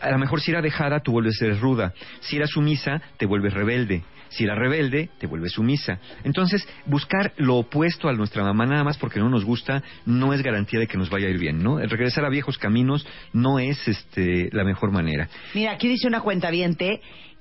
A 0.00 0.10
lo 0.10 0.18
mejor 0.18 0.40
si 0.40 0.50
era 0.50 0.62
dejada, 0.62 1.00
tú 1.00 1.12
vuelves 1.12 1.34
a 1.36 1.44
ser 1.44 1.60
ruda. 1.60 1.92
Si 2.20 2.36
era 2.36 2.46
sumisa, 2.46 3.02
te 3.18 3.26
vuelves 3.26 3.52
rebelde. 3.52 4.02
Si 4.30 4.44
era 4.44 4.54
rebelde, 4.54 5.10
te 5.18 5.26
vuelves 5.26 5.52
sumisa. 5.52 5.98
Entonces, 6.24 6.66
buscar 6.86 7.32
lo 7.36 7.56
opuesto 7.56 8.08
a 8.08 8.12
nuestra 8.12 8.42
mamá 8.42 8.66
nada 8.66 8.84
más 8.84 8.98
porque 8.98 9.20
no 9.20 9.28
nos 9.28 9.44
gusta 9.44 9.82
no 10.06 10.32
es 10.32 10.42
garantía 10.42 10.80
de 10.80 10.86
que 10.86 10.98
nos 10.98 11.10
vaya 11.10 11.28
a 11.28 11.30
ir 11.30 11.38
bien, 11.38 11.62
¿no? 11.62 11.80
El 11.80 11.90
regresar 11.90 12.24
a 12.24 12.28
viejos 12.28 12.58
caminos 12.58 13.06
no 13.32 13.58
es 13.58 13.86
este 13.86 14.50
la 14.52 14.64
mejor 14.64 14.92
manera. 14.92 15.28
Mira, 15.54 15.72
aquí 15.72 15.88
dice 15.88 16.08
una 16.08 16.20
cuenta 16.20 16.48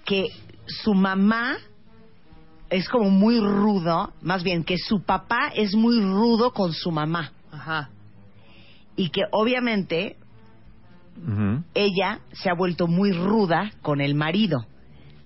que 0.06 0.26
su 0.66 0.94
mamá 0.94 1.58
es 2.70 2.90
como 2.90 3.10
muy 3.10 3.40
rudo, 3.40 4.14
más 4.22 4.44
bien 4.44 4.64
que 4.64 4.78
su 4.78 5.02
papá 5.04 5.52
es 5.56 5.76
muy 5.76 6.00
rudo 6.02 6.52
con 6.52 6.74
su 6.74 6.92
mamá. 6.92 7.32
Ajá. 7.52 7.90
Y 8.96 9.10
que 9.10 9.22
obviamente 9.32 10.18
ella 11.74 12.20
se 12.32 12.50
ha 12.50 12.54
vuelto 12.54 12.88
muy 12.88 13.12
ruda 13.12 13.72
con 13.82 14.02
el 14.02 14.16
marido, 14.16 14.66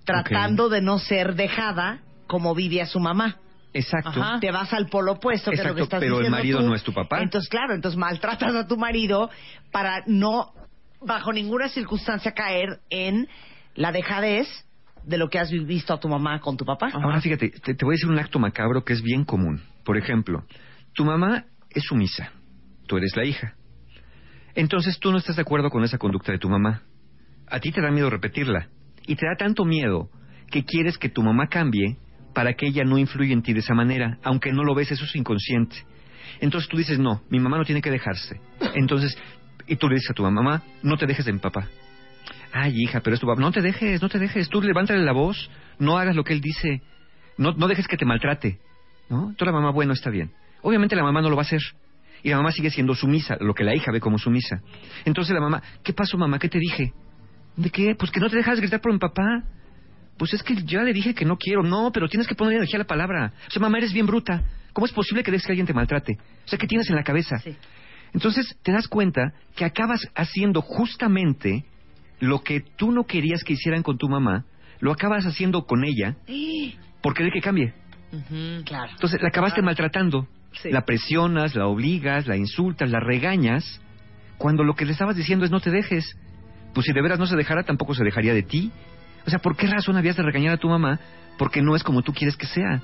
tratando 0.06 0.70
de 0.70 0.82
no 0.82 1.00
ser 1.00 1.36
dejada 1.36 2.00
como 2.28 2.56
vive 2.56 2.82
a 2.82 2.86
su 2.86 3.00
mamá. 3.00 3.38
Exacto. 3.74 4.22
Te 4.40 4.52
vas 4.52 4.74
al 4.74 4.88
polo 4.88 5.14
opuesto, 5.14 5.52
que 5.52 5.58
es 5.58 5.66
lo 5.66 5.76
que 5.76 5.84
estás 5.84 6.00
pero 6.00 6.20
el 6.20 6.30
marido 6.30 6.62
no 6.62 6.76
es 6.76 6.84
tu 6.84 6.94
papá. 6.94 7.22
Entonces, 7.22 7.50
claro, 7.50 7.74
entonces 7.74 7.98
maltratas 7.98 8.54
a 8.56 8.68
tu 8.68 8.78
marido 8.78 9.30
para 9.72 10.04
no, 10.08 10.54
bajo 11.02 11.32
ninguna 11.32 11.70
circunstancia, 11.70 12.34
caer 12.34 12.80
en 12.90 13.28
la 13.76 13.92
dejadez 13.92 14.48
de 15.06 15.18
lo 15.18 15.30
que 15.30 15.40
has 15.40 15.52
visto 15.52 15.94
a 15.94 16.00
tu 16.00 16.10
mamá 16.10 16.40
con 16.42 16.58
tu 16.58 16.66
papá. 16.66 16.90
Ahora 16.94 17.22
fíjate, 17.22 17.50
te, 17.50 17.74
voy 17.86 17.94
a 17.94 17.96
decir 17.96 18.10
un 18.10 18.20
acto 18.20 18.40
macabro 18.40 18.84
que 18.84 18.94
es 18.94 19.02
bien 19.02 19.24
común. 19.24 19.62
Por 19.84 19.98
ejemplo, 19.98 20.46
tu 20.94 21.06
mamá 21.06 21.46
es 21.70 21.84
sumisa, 21.84 22.32
tú 22.88 22.98
eres 22.98 23.16
la 23.16 23.26
hija. 23.26 23.56
Entonces 24.54 25.00
tú 25.00 25.12
no 25.12 25.18
estás 25.18 25.38
de 25.38 25.44
acuerdo 25.44 25.70
con 25.70 25.84
esa 25.84 25.98
conducta 25.98 26.32
de 26.32 26.40
tu 26.40 26.50
mamá. 26.50 26.84
A 27.48 27.60
ti 27.60 27.72
te 27.72 27.82
da 27.82 27.90
miedo 27.90 28.10
repetirla. 28.10 28.68
Y 29.08 29.16
te 29.16 29.26
da 29.26 29.36
tanto 29.36 29.66
miedo 29.66 30.10
que 30.50 30.64
quieres 30.64 30.98
que 30.98 31.10
tu 31.10 31.24
mamá 31.24 31.48
cambie 31.48 31.98
para 32.34 32.54
que 32.54 32.68
ella 32.68 32.84
no 32.84 32.98
influya 32.98 33.34
en 33.34 33.42
ti 33.42 33.54
de 33.54 33.60
esa 33.60 33.74
manera, 33.74 34.18
aunque 34.24 34.52
no 34.52 34.64
lo 34.64 34.74
ves, 34.74 34.92
eso 34.92 35.06
es 35.06 35.16
inconsciente. 35.16 35.76
Entonces 36.40 36.70
tú 36.70 36.78
dices, 36.78 37.00
no, 37.00 37.22
mi 37.30 37.40
mamá 37.40 37.58
no 37.58 37.66
tiene 37.66 37.82
que 37.82 37.92
dejarse. 37.92 38.40
Entonces, 38.76 39.18
y 39.68 39.76
tú 39.76 39.88
le 39.88 39.96
dices 39.96 40.12
a 40.12 40.14
tu 40.14 40.24
mamá, 40.24 40.64
no 40.82 40.98
te 40.98 41.06
dejes 41.06 41.26
de 41.26 41.34
mi 41.34 41.40
papá 41.40 41.68
ay 42.52 42.74
hija, 42.76 43.02
pero 43.02 43.14
es 43.16 43.20
tu 43.20 43.28
papá, 43.28 43.42
no 43.42 43.52
te 43.52 43.62
dejes, 43.62 44.02
no 44.02 44.10
te 44.10 44.20
dejes, 44.20 44.50
tú 44.50 44.62
levántale 44.62 45.04
la 45.04 45.14
voz, 45.14 45.50
no 45.80 45.98
hagas 45.98 46.16
lo 46.16 46.24
que 46.24 46.34
él 46.34 46.42
dice, 46.42 46.82
no, 47.38 47.54
no 47.54 47.68
dejes 47.68 47.88
que 47.88 47.98
te 47.98 48.06
maltrate, 48.06 48.60
¿no? 49.10 49.34
Toda 49.38 49.52
la 49.52 49.58
mamá, 49.58 49.72
bueno, 49.72 49.94
está 49.94 50.10
bien. 50.10 50.32
Obviamente 50.62 50.96
la 50.96 51.04
mamá 51.04 51.22
no 51.22 51.30
lo 51.30 51.36
va 51.36 51.42
a 51.42 51.46
hacer. 51.46 51.62
Y 52.24 52.30
la 52.30 52.38
mamá 52.38 52.52
sigue 52.52 52.70
siendo 52.70 52.94
sumisa, 52.94 53.36
lo 53.40 53.54
que 53.56 53.64
la 53.64 53.74
hija 53.74 53.92
ve 53.92 54.00
como 54.00 54.20
sumisa. 54.20 54.62
Entonces 55.06 55.34
la 55.34 55.42
mamá, 55.42 55.64
¿qué 55.84 55.92
pasó 55.94 56.18
mamá? 56.18 56.38
¿Qué 56.38 56.50
te 56.50 56.60
dije? 56.60 56.94
¿De 57.56 57.70
qué? 57.70 57.96
Pues 57.96 58.12
que 58.12 58.20
no 58.20 58.30
te 58.30 58.38
dejas 58.38 58.60
gritar 58.60 58.82
por 58.82 58.92
mi 58.92 59.00
papá. 59.00 59.44
Pues 60.18 60.34
es 60.34 60.44
que 60.44 60.56
ya 60.64 60.84
le 60.84 60.94
dije 60.94 61.14
que 61.14 61.26
no 61.26 61.38
quiero. 61.38 61.64
No, 61.64 61.92
pero 61.92 62.08
tienes 62.08 62.28
que 62.28 62.36
poner 62.36 62.56
energía 62.56 62.78
a 62.78 62.84
la 62.84 62.88
palabra. 62.88 63.34
O 63.48 63.52
sea, 63.52 63.62
mamá, 63.62 63.78
eres 63.78 63.94
bien 63.94 64.06
bruta. 64.06 64.44
¿Cómo 64.74 64.86
es 64.86 64.94
posible 64.94 65.24
que 65.24 65.32
dejes 65.32 65.46
que 65.46 65.52
alguien 65.52 65.68
te 65.68 65.74
maltrate? 65.74 66.18
O 66.46 66.48
sea, 66.48 66.58
¿qué 66.58 66.68
tienes 66.68 66.90
en 66.90 66.96
la 66.96 67.04
cabeza? 67.04 67.38
Entonces 68.14 68.58
te 68.62 68.72
das 68.72 68.88
cuenta 68.88 69.34
que 69.56 69.66
acabas 69.66 70.08
haciendo 70.16 70.62
justamente 70.62 71.66
lo 72.20 72.42
que 72.42 72.62
tú 72.62 72.92
no 72.92 73.06
querías 73.06 73.44
que 73.44 73.54
hicieran 73.54 73.84
con 73.84 73.98
tu 73.98 74.08
mamá, 74.08 74.46
lo 74.80 74.92
acabas 74.92 75.26
haciendo 75.26 75.66
con 75.66 75.84
ella 75.84 76.16
por 77.02 77.14
querer 77.14 77.32
que 77.34 77.42
cambie. 77.42 77.74
claro. 78.66 78.92
Entonces 78.92 79.22
la 79.22 79.30
acabaste 79.30 79.62
maltratando. 79.62 80.28
La 80.66 80.86
presionas, 80.86 81.56
la 81.56 81.66
obligas, 81.68 82.28
la 82.28 82.36
insultas, 82.36 82.90
la 82.90 83.00
regañas, 83.00 83.82
cuando 84.38 84.64
lo 84.64 84.76
que 84.76 84.86
le 84.86 84.92
estabas 84.92 85.16
diciendo 85.16 85.46
es 85.46 85.52
no 85.52 85.62
te 85.62 85.72
dejes. 85.72 86.18
Pues 86.74 86.86
si 86.86 86.94
de 86.94 87.02
veras 87.02 87.20
no 87.20 87.26
se 87.26 87.36
dejara, 87.36 87.64
tampoco 87.64 87.94
se 87.94 88.04
dejaría 88.04 88.34
de 88.34 88.44
ti. 88.44 88.72
O 89.26 89.30
sea, 89.30 89.40
¿por 89.40 89.56
qué 89.56 89.68
razón 89.68 89.98
habías 89.98 90.18
de 90.18 90.24
regañar 90.24 90.54
a 90.54 90.58
tu 90.58 90.70
mamá? 90.70 91.00
Porque 91.38 91.62
no 91.62 91.76
es 91.76 91.84
como 91.84 92.02
tú 92.02 92.14
quieres 92.14 92.36
que 92.36 92.48
sea. 92.48 92.82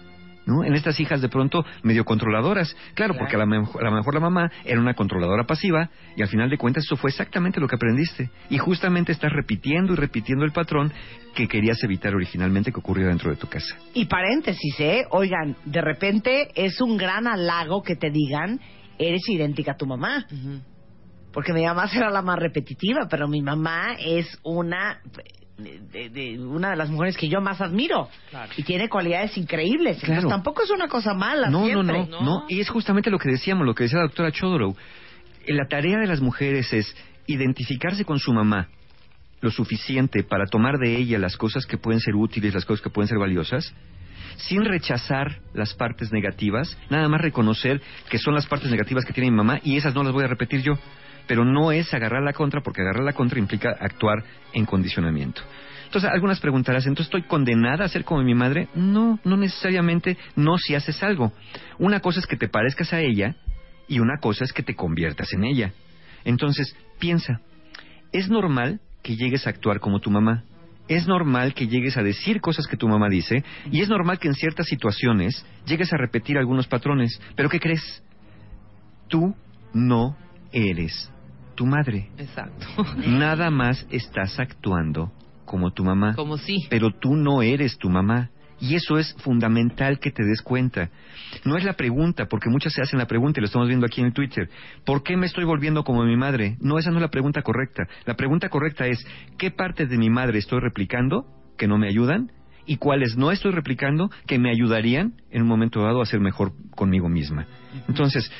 ¿no? 0.47 0.63
En 0.63 0.73
estas 0.73 0.99
hijas 0.99 1.21
de 1.21 1.29
pronto 1.29 1.63
medio 1.83 2.05
controladoras. 2.05 2.75
Claro, 2.95 3.15
porque 3.19 3.35
a 3.35 3.39
lo, 3.39 3.45
mejor, 3.45 3.85
a 3.85 3.89
lo 3.89 3.97
mejor 3.97 4.13
la 4.13 4.19
mamá 4.21 4.51
era 4.63 4.79
una 4.79 4.93
controladora 4.93 5.43
pasiva 5.43 5.89
y 6.15 6.21
al 6.21 6.29
final 6.29 6.49
de 6.49 6.57
cuentas 6.57 6.85
eso 6.85 6.95
fue 6.95 7.09
exactamente 7.09 7.59
lo 7.59 7.67
que 7.67 7.75
aprendiste. 7.75 8.31
Y 8.49 8.57
justamente 8.57 9.11
estás 9.11 9.31
repitiendo 9.31 9.93
y 9.93 9.97
repitiendo 9.97 10.45
el 10.45 10.53
patrón 10.53 10.91
que 11.35 11.47
querías 11.47 11.83
evitar 11.83 12.15
originalmente 12.15 12.71
que 12.71 12.79
ocurriera 12.79 13.09
dentro 13.09 13.29
de 13.29 13.35
tu 13.35 13.47
casa. 13.47 13.75
Y 13.93 14.05
paréntesis, 14.05 14.79
¿eh? 14.79 15.05
Oigan, 15.11 15.57
de 15.65 15.81
repente 15.81 16.49
es 16.55 16.81
un 16.81 16.97
gran 16.97 17.27
halago 17.27 17.83
que 17.83 17.97
te 17.97 18.09
digan, 18.09 18.59
eres 18.97 19.27
idéntica 19.27 19.73
a 19.73 19.77
tu 19.77 19.85
mamá. 19.85 20.25
Porque 21.31 21.53
mi 21.53 21.65
mamá 21.65 21.87
será 21.87 22.09
la 22.09 22.21
más 22.21 22.39
repetitiva, 22.39 23.07
pero 23.09 23.27
mi 23.27 23.41
mamá 23.41 23.95
es 23.99 24.39
una 24.43 25.01
de, 25.57 26.37
una 26.39 26.71
de 26.71 26.75
las 26.75 26.89
mujeres 26.89 27.17
que 27.17 27.29
yo 27.29 27.41
más 27.41 27.61
admiro 27.61 28.09
y 28.55 28.63
tiene 28.63 28.89
cualidades 28.89 29.37
increíbles. 29.37 29.97
Entonces 30.01 30.27
tampoco 30.27 30.63
es 30.63 30.69
una 30.69 30.87
cosa 30.87 31.13
mala. 31.13 31.49
No, 31.49 31.67
no, 31.67 31.83
no, 31.83 32.05
no, 32.05 32.45
Y 32.47 32.59
es 32.59 32.69
justamente 32.69 33.09
lo 33.09 33.19
que 33.19 33.29
decíamos, 33.29 33.65
lo 33.65 33.73
que 33.73 33.83
decía 33.83 33.99
la 33.99 34.05
doctora 34.05 34.31
Chodorow. 34.31 34.75
La 35.47 35.67
tarea 35.67 35.97
de 35.97 36.07
las 36.07 36.21
mujeres 36.21 36.71
es 36.73 36.95
identificarse 37.25 38.05
con 38.05 38.19
su 38.19 38.33
mamá 38.33 38.69
lo 39.41 39.51
suficiente 39.51 40.23
para 40.23 40.45
tomar 40.45 40.77
de 40.77 40.95
ella 40.95 41.19
las 41.19 41.37
cosas 41.37 41.65
que 41.65 41.77
pueden 41.77 41.99
ser 41.99 42.15
útiles, 42.15 42.53
las 42.53 42.65
cosas 42.65 42.81
que 42.81 42.89
pueden 42.89 43.07
ser 43.07 43.17
valiosas, 43.17 43.73
sin 44.37 44.65
rechazar 44.65 45.39
las 45.53 45.73
partes 45.73 46.11
negativas, 46.11 46.77
nada 46.89 47.07
más 47.07 47.21
reconocer 47.21 47.81
que 48.09 48.17
son 48.17 48.33
las 48.33 48.47
partes 48.47 48.69
negativas 48.69 49.05
que 49.05 49.13
tiene 49.13 49.31
mi 49.31 49.37
mamá 49.37 49.59
y 49.63 49.77
esas 49.77 49.95
no 49.95 50.03
las 50.03 50.13
voy 50.13 50.23
a 50.23 50.27
repetir 50.27 50.61
yo 50.61 50.73
pero 51.27 51.45
no 51.45 51.71
es 51.71 51.93
agarrar 51.93 52.23
la 52.23 52.33
contra, 52.33 52.61
porque 52.61 52.81
agarrar 52.81 53.03
la 53.03 53.13
contra 53.13 53.39
implica 53.39 53.75
actuar 53.79 54.23
en 54.53 54.65
condicionamiento. 54.65 55.41
Entonces, 55.85 56.09
algunas 56.11 56.39
preguntarás, 56.41 56.85
¿entonces 56.85 57.07
estoy 57.07 57.23
condenada 57.23 57.85
a 57.85 57.89
ser 57.89 58.03
como 58.03 58.21
mi 58.21 58.35
madre? 58.35 58.67
No, 58.75 59.19
no 59.23 59.37
necesariamente, 59.37 60.17
no 60.35 60.57
si 60.57 60.75
haces 60.75 61.01
algo. 61.01 61.31
Una 61.79 62.01
cosa 62.01 62.19
es 62.19 62.27
que 62.27 62.35
te 62.35 62.49
parezcas 62.49 62.91
a 62.91 62.99
ella 62.99 63.35
y 63.87 63.99
una 63.99 64.17
cosa 64.17 64.43
es 64.43 64.51
que 64.51 64.63
te 64.63 64.75
conviertas 64.75 65.31
en 65.31 65.45
ella. 65.45 65.71
Entonces, 66.25 66.75
piensa, 66.99 67.39
¿es 68.11 68.29
normal 68.29 68.81
que 69.01 69.15
llegues 69.15 69.47
a 69.47 69.51
actuar 69.51 69.79
como 69.79 70.01
tu 70.01 70.11
mamá? 70.11 70.43
Es 70.89 71.07
normal 71.07 71.53
que 71.53 71.67
llegues 71.67 71.95
a 71.97 72.03
decir 72.03 72.41
cosas 72.41 72.67
que 72.67 72.77
tu 72.77 72.87
mamá 72.89 73.07
dice 73.07 73.43
y 73.71 73.81
es 73.81 73.89
normal 73.89 74.19
que 74.19 74.27
en 74.27 74.33
ciertas 74.33 74.67
situaciones 74.67 75.45
llegues 75.65 75.91
a 75.93 75.97
repetir 75.97 76.37
algunos 76.37 76.67
patrones. 76.67 77.21
Pero 77.35 77.49
¿qué 77.49 77.59
crees? 77.59 78.03
Tú 79.07 79.33
no 79.73 80.17
eres 80.51 81.11
tu 81.57 81.65
madre. 81.65 82.07
Exacto. 82.17 82.65
Nada 83.07 83.49
más 83.49 83.85
estás 83.89 84.39
actuando 84.39 85.11
como 85.43 85.71
tu 85.71 85.83
mamá. 85.83 86.13
Como 86.13 86.37
sí. 86.37 86.67
Pero 86.69 86.91
tú 86.91 87.15
no 87.15 87.41
eres 87.41 87.77
tu 87.77 87.89
mamá. 87.89 88.29
Y 88.59 88.75
eso 88.75 88.97
es 88.97 89.13
fundamental 89.19 89.99
que 89.99 90.11
te 90.11 90.23
des 90.23 90.41
cuenta. 90.41 90.89
No 91.45 91.57
es 91.57 91.63
la 91.63 91.73
pregunta, 91.73 92.27
porque 92.27 92.49
muchas 92.49 92.73
se 92.73 92.81
hacen 92.81 92.97
la 92.97 93.05
pregunta 93.05 93.39
y 93.39 93.41
lo 93.41 93.47
estamos 93.47 93.67
viendo 93.67 93.85
aquí 93.85 94.01
en 94.01 94.07
el 94.07 94.13
Twitter. 94.13 94.49
¿Por 94.85 95.03
qué 95.03 95.17
me 95.17 95.25
estoy 95.25 95.43
volviendo 95.45 95.83
como 95.83 96.03
mi 96.03 96.15
madre? 96.15 96.57
No, 96.59 96.79
esa 96.79 96.89
no 96.89 96.97
es 96.97 97.01
la 97.01 97.09
pregunta 97.09 97.41
correcta. 97.41 97.87
La 98.05 98.15
pregunta 98.15 98.49
correcta 98.49 98.87
es, 98.87 99.05
¿qué 99.37 99.51
partes 99.51 99.89
de 99.89 99.97
mi 99.97 100.09
madre 100.09 100.39
estoy 100.39 100.59
replicando 100.59 101.25
que 101.57 101.67
no 101.67 101.77
me 101.77 101.87
ayudan? 101.87 102.31
¿Y 102.65 102.77
cuáles 102.77 103.15
no 103.15 103.31
estoy 103.31 103.51
replicando 103.51 104.09
que 104.25 104.39
me 104.39 104.49
ayudarían 104.49 105.13
en 105.31 105.43
un 105.43 105.47
momento 105.47 105.81
dado 105.83 106.01
a 106.01 106.05
ser 106.05 106.19
mejor 106.19 106.53
conmigo 106.71 107.09
misma? 107.09 107.45
Entonces, 107.87 108.31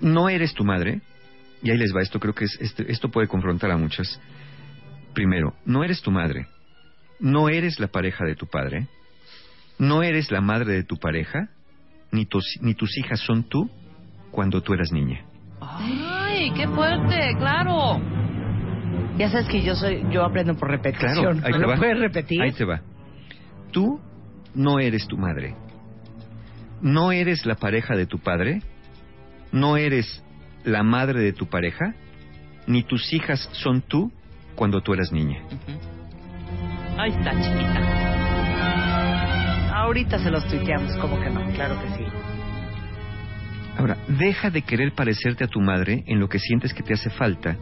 no 0.00 0.28
eres 0.28 0.52
tu 0.54 0.64
madre, 0.64 1.00
y 1.64 1.70
ahí 1.70 1.78
les 1.78 1.96
va, 1.96 2.02
esto 2.02 2.20
creo 2.20 2.34
que 2.34 2.44
es, 2.44 2.58
este, 2.60 2.92
esto 2.92 3.08
puede 3.08 3.26
confrontar 3.26 3.70
a 3.70 3.78
muchas. 3.78 4.20
Primero, 5.14 5.54
no 5.64 5.82
eres 5.82 6.02
tu 6.02 6.10
madre, 6.10 6.46
no 7.18 7.48
eres 7.48 7.80
la 7.80 7.86
pareja 7.88 8.26
de 8.26 8.36
tu 8.36 8.46
padre, 8.46 8.86
no 9.78 10.02
eres 10.02 10.30
la 10.30 10.42
madre 10.42 10.74
de 10.74 10.84
tu 10.84 10.98
pareja, 10.98 11.48
ni 12.12 12.26
tus, 12.26 12.44
ni 12.60 12.74
tus 12.74 12.96
hijas 12.98 13.18
son 13.20 13.48
tú 13.48 13.70
cuando 14.30 14.60
tú 14.60 14.74
eras 14.74 14.92
niña. 14.92 15.24
¡Ay, 15.62 16.52
qué 16.54 16.68
fuerte! 16.68 17.34
¡Claro! 17.38 17.98
Ya 19.16 19.30
sabes 19.30 19.48
que 19.48 19.62
yo 19.62 19.74
soy, 19.74 20.04
yo 20.10 20.22
aprendo 20.22 20.54
por 20.56 20.68
repetición. 20.68 21.38
Claro, 21.38 21.46
ahí 21.46 21.60
te 21.60 21.66
va. 21.66 21.76
puedes 21.76 21.98
repetir? 21.98 22.42
Ahí 22.42 22.52
te 22.52 22.64
va. 22.66 22.82
Tú 23.72 24.00
no 24.54 24.80
eres 24.80 25.06
tu 25.06 25.16
madre. 25.16 25.54
No 26.82 27.10
eres 27.10 27.46
la 27.46 27.54
pareja 27.54 27.96
de 27.96 28.06
tu 28.06 28.18
padre. 28.18 28.60
No 29.50 29.76
eres 29.76 30.23
la 30.64 30.82
madre 30.82 31.20
de 31.20 31.32
tu 31.32 31.46
pareja, 31.46 31.94
ni 32.66 32.82
tus 32.82 33.12
hijas 33.12 33.48
son 33.52 33.82
tú 33.82 34.10
cuando 34.54 34.80
tú 34.80 34.94
eras 34.94 35.12
niña. 35.12 35.42
Ahí 36.96 37.10
está, 37.10 37.32
chiquita. 37.32 37.80
Ahorita 39.74 40.18
se 40.18 40.30
los 40.30 40.46
tuiteamos, 40.48 40.96
como 40.96 41.20
que 41.20 41.28
no, 41.30 41.44
claro 41.52 41.78
que 41.80 41.88
sí. 41.96 42.04
Ahora, 43.76 43.96
deja 44.08 44.50
de 44.50 44.62
querer 44.62 44.92
parecerte 44.92 45.44
a 45.44 45.48
tu 45.48 45.60
madre 45.60 46.04
en 46.06 46.20
lo 46.20 46.28
que 46.28 46.38
sientes 46.38 46.72
que 46.72 46.82
te 46.82 46.94
hace 46.94 47.10
falta, 47.10 47.56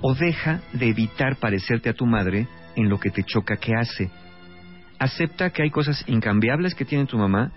o 0.00 0.14
deja 0.14 0.60
de 0.72 0.88
evitar 0.88 1.36
parecerte 1.36 1.90
a 1.90 1.94
tu 1.94 2.06
madre 2.06 2.46
en 2.76 2.88
lo 2.88 2.98
que 2.98 3.10
te 3.10 3.24
choca 3.24 3.56
que 3.56 3.74
hace. 3.74 4.10
Acepta 4.98 5.50
que 5.50 5.62
hay 5.62 5.70
cosas 5.70 6.04
incambiables 6.06 6.74
que 6.74 6.84
tiene 6.84 7.06
tu 7.06 7.18
mamá, 7.18 7.52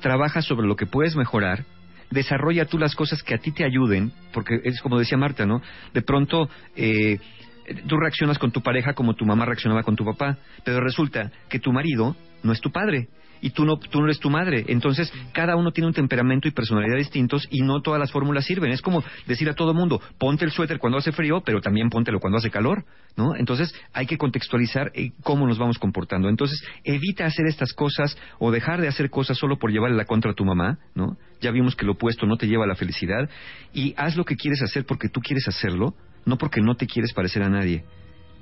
trabaja 0.00 0.40
sobre 0.40 0.66
lo 0.66 0.76
que 0.76 0.86
puedes 0.86 1.14
mejorar, 1.14 1.64
desarrolla 2.10 2.66
tú 2.66 2.78
las 2.78 2.94
cosas 2.94 3.22
que 3.22 3.34
a 3.34 3.38
ti 3.38 3.52
te 3.52 3.64
ayuden, 3.64 4.12
porque 4.32 4.60
es 4.64 4.80
como 4.80 4.98
decía 4.98 5.18
Marta, 5.18 5.46
¿no? 5.46 5.62
De 5.92 6.02
pronto 6.02 6.48
eh, 6.74 7.18
tú 7.86 7.96
reaccionas 7.96 8.38
con 8.38 8.52
tu 8.52 8.62
pareja 8.62 8.94
como 8.94 9.14
tu 9.14 9.24
mamá 9.24 9.44
reaccionaba 9.44 9.82
con 9.82 9.96
tu 9.96 10.04
papá, 10.04 10.38
pero 10.64 10.80
resulta 10.80 11.30
que 11.48 11.58
tu 11.58 11.72
marido 11.72 12.16
no 12.42 12.52
es 12.52 12.60
tu 12.60 12.70
padre 12.70 13.08
y 13.46 13.50
tú 13.50 13.64
no, 13.64 13.78
tú 13.78 14.00
no 14.00 14.06
eres 14.06 14.18
tu 14.18 14.28
madre. 14.28 14.64
Entonces, 14.66 15.12
cada 15.32 15.54
uno 15.54 15.70
tiene 15.70 15.86
un 15.86 15.94
temperamento 15.94 16.48
y 16.48 16.50
personalidad 16.50 16.96
distintos 16.96 17.46
y 17.48 17.62
no 17.62 17.80
todas 17.80 18.00
las 18.00 18.10
fórmulas 18.10 18.44
sirven. 18.44 18.72
Es 18.72 18.82
como 18.82 19.04
decir 19.28 19.48
a 19.48 19.54
todo 19.54 19.72
mundo, 19.72 20.00
ponte 20.18 20.44
el 20.44 20.50
suéter 20.50 20.80
cuando 20.80 20.98
hace 20.98 21.12
frío, 21.12 21.42
pero 21.46 21.60
también 21.60 21.88
póntelo 21.88 22.18
cuando 22.18 22.38
hace 22.38 22.50
calor, 22.50 22.84
¿no? 23.16 23.36
Entonces, 23.36 23.72
hay 23.92 24.06
que 24.06 24.18
contextualizar 24.18 24.90
eh, 24.94 25.12
cómo 25.22 25.46
nos 25.46 25.58
vamos 25.58 25.78
comportando. 25.78 26.28
Entonces, 26.28 26.60
evita 26.82 27.24
hacer 27.24 27.46
estas 27.46 27.72
cosas 27.72 28.18
o 28.40 28.50
dejar 28.50 28.80
de 28.80 28.88
hacer 28.88 29.10
cosas 29.10 29.38
solo 29.38 29.60
por 29.60 29.70
llevarle 29.70 29.96
la 29.96 30.06
contra 30.06 30.32
a 30.32 30.34
tu 30.34 30.44
mamá, 30.44 30.80
¿no? 30.96 31.16
Ya 31.40 31.52
vimos 31.52 31.76
que 31.76 31.86
lo 31.86 31.92
opuesto 31.92 32.26
no 32.26 32.38
te 32.38 32.48
lleva 32.48 32.64
a 32.64 32.66
la 32.66 32.74
felicidad 32.74 33.30
y 33.72 33.94
haz 33.96 34.16
lo 34.16 34.24
que 34.24 34.34
quieres 34.34 34.60
hacer 34.60 34.86
porque 34.86 35.08
tú 35.08 35.20
quieres 35.20 35.46
hacerlo, 35.46 35.94
no 36.24 36.36
porque 36.36 36.60
no 36.60 36.74
te 36.74 36.88
quieres 36.88 37.12
parecer 37.12 37.44
a 37.44 37.48
nadie. 37.48 37.84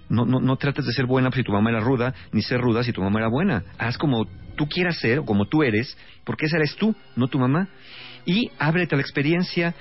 No, 0.08 0.24
no, 0.24 0.40
no 0.40 0.56
trates 0.56 0.84
de 0.84 0.92
ser 0.92 1.06
buena 1.06 1.30
si 1.32 1.42
tu 1.42 1.52
mamá 1.52 1.70
era 1.70 1.80
ruda, 1.80 2.14
ni 2.32 2.42
ser 2.42 2.60
ruda 2.60 2.82
si 2.82 2.92
tu 2.92 3.02
mamá 3.02 3.20
era 3.20 3.28
buena. 3.28 3.64
Haz 3.78 3.98
como 3.98 4.26
tú 4.56 4.68
quieras 4.68 4.98
ser 4.98 5.20
o 5.20 5.24
como 5.24 5.46
tú 5.46 5.62
eres, 5.62 5.96
porque 6.24 6.46
esa 6.46 6.56
eres 6.56 6.76
tú, 6.76 6.94
no 7.16 7.28
tu 7.28 7.38
mamá. 7.38 7.68
Y 8.26 8.50
ábrete 8.58 8.94
a 8.94 8.98
la 8.98 9.02
experiencia, 9.02 9.74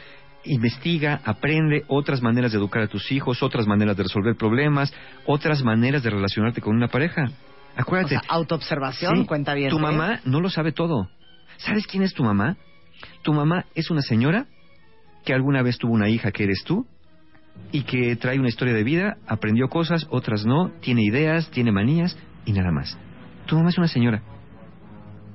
investiga, 0.46 1.22
aprende 1.24 1.84
otras 1.88 2.22
maneras 2.22 2.52
de 2.52 2.58
educar 2.58 2.84
a 2.84 2.88
tus 2.88 3.12
hijos, 3.12 3.44
otras 3.44 3.68
maneras 3.68 3.96
de 3.98 4.04
resolver 4.04 4.36
problemas, 4.36 4.94
otras 5.26 5.64
maneras 5.64 6.04
de 6.04 6.10
relacionarte 6.10 6.62
con 6.62 6.76
una 6.76 6.88
pareja. 6.88 7.26
Acuérdate. 7.76 8.20
autoobservación, 8.28 9.26
cuenta 9.26 9.54
bien. 9.54 9.70
Tu 9.70 9.80
mamá 9.80 10.20
no 10.26 10.42
lo 10.42 10.50
sabe 10.50 10.72
todo. 10.72 11.10
¿Sabes 11.58 11.88
quién 11.88 12.04
es 12.04 12.14
tu 12.14 12.24
mamá? 12.24 12.58
Tu 13.24 13.34
mamá 13.34 13.66
es 13.74 13.90
una 13.90 14.02
señora 14.02 14.48
que 15.26 15.34
alguna 15.34 15.62
vez 15.64 15.78
tuvo 15.78 15.94
una 15.94 16.10
hija 16.10 16.32
que 16.32 16.44
eres 16.44 16.64
tú 16.64 16.86
y 17.72 17.84
que 17.84 18.16
trae 18.16 18.40
una 18.40 18.50
historia 18.50 18.74
de 18.74 18.84
vida, 18.84 19.18
aprendió 19.28 19.68
cosas, 19.68 20.06
otras 20.12 20.46
no, 20.46 20.72
tiene 20.82 21.04
ideas, 21.04 21.50
tiene 21.50 21.72
manías 21.72 22.18
y 22.46 22.54
nada 22.54 22.72
más. 22.72 22.98
Tu 23.48 23.56
mamá 23.56 23.70
es 23.70 23.78
una 23.78 23.88
señora. 23.88 24.22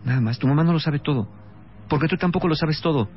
Nada 0.05 0.21
más. 0.21 0.39
Tu 0.39 0.47
mamá 0.47 0.65
no 0.65 0.73
lo 0.73 0.79
sabe 0.79 1.01
todo. 1.01 1.29
Porque 1.89 2.07
tú 2.07 2.17
tampoco 2.17 2.49
lo 2.49 2.55
sabes 2.55 2.81
todo. 2.81 3.09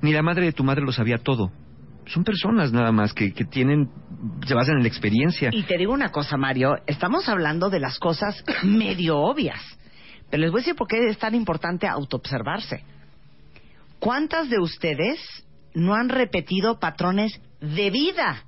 Ni 0.00 0.12
la 0.12 0.22
madre 0.22 0.46
de 0.46 0.52
tu 0.52 0.64
madre 0.64 0.82
lo 0.82 0.92
sabía 0.92 1.18
todo. 1.18 1.52
Son 2.06 2.24
personas 2.24 2.72
nada 2.72 2.90
más 2.90 3.12
que, 3.12 3.32
que 3.32 3.44
tienen, 3.44 3.88
se 4.46 4.54
basan 4.54 4.78
en 4.78 4.82
la 4.82 4.88
experiencia. 4.88 5.50
Y 5.52 5.62
te 5.62 5.78
digo 5.78 5.92
una 5.92 6.10
cosa, 6.10 6.36
Mario, 6.36 6.76
estamos 6.86 7.28
hablando 7.28 7.70
de 7.70 7.78
las 7.78 7.98
cosas 7.98 8.42
medio 8.64 9.18
obvias. 9.18 9.60
Pero 10.30 10.40
les 10.40 10.50
voy 10.50 10.60
a 10.60 10.62
decir 10.62 10.74
por 10.74 10.88
qué 10.88 11.08
es 11.08 11.18
tan 11.18 11.34
importante 11.34 11.86
autoobservarse. 11.86 12.82
¿Cuántas 13.98 14.48
de 14.48 14.58
ustedes 14.58 15.20
no 15.74 15.94
han 15.94 16.08
repetido 16.08 16.80
patrones 16.80 17.40
de 17.62 17.90
vida 17.90 18.44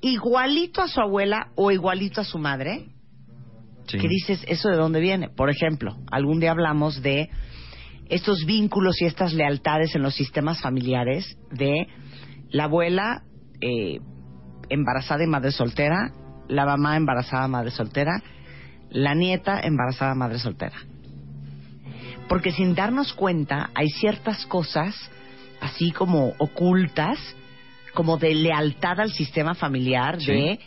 igualito 0.00 0.82
a 0.82 0.88
su 0.88 1.00
abuela 1.00 1.48
o 1.54 1.70
igualito 1.70 2.20
a 2.20 2.24
su 2.24 2.38
madre? 2.38 2.88
Que 3.86 4.06
dices, 4.06 4.44
¿eso 4.46 4.68
de 4.68 4.76
dónde 4.76 5.00
viene? 5.00 5.30
Por 5.30 5.48
ejemplo, 5.48 5.96
algún 6.10 6.40
día 6.40 6.50
hablamos 6.50 7.00
de 7.00 7.30
estos 8.10 8.44
vínculos 8.44 9.00
y 9.00 9.06
estas 9.06 9.32
lealtades 9.32 9.94
en 9.94 10.02
los 10.02 10.14
sistemas 10.14 10.60
familiares 10.60 11.38
de 11.50 11.86
la 12.50 12.64
abuela 12.64 13.22
eh, 13.62 13.98
embarazada 14.68 15.24
y 15.24 15.26
madre 15.26 15.52
soltera, 15.52 16.12
la 16.48 16.66
mamá 16.66 16.96
embarazada 16.96 17.48
madre 17.48 17.70
soltera, 17.70 18.22
la 18.90 19.14
nieta 19.14 19.60
embarazada 19.60 20.14
madre 20.14 20.38
soltera. 20.38 20.76
Porque 22.28 22.52
sin 22.52 22.74
darnos 22.74 23.14
cuenta 23.14 23.70
hay 23.74 23.88
ciertas 23.88 24.44
cosas 24.46 24.94
así 25.60 25.92
como 25.92 26.34
ocultas, 26.38 27.18
como 27.98 28.16
de 28.16 28.32
lealtad 28.32 29.00
al 29.00 29.10
sistema 29.10 29.56
familiar, 29.56 30.18
de 30.18 30.60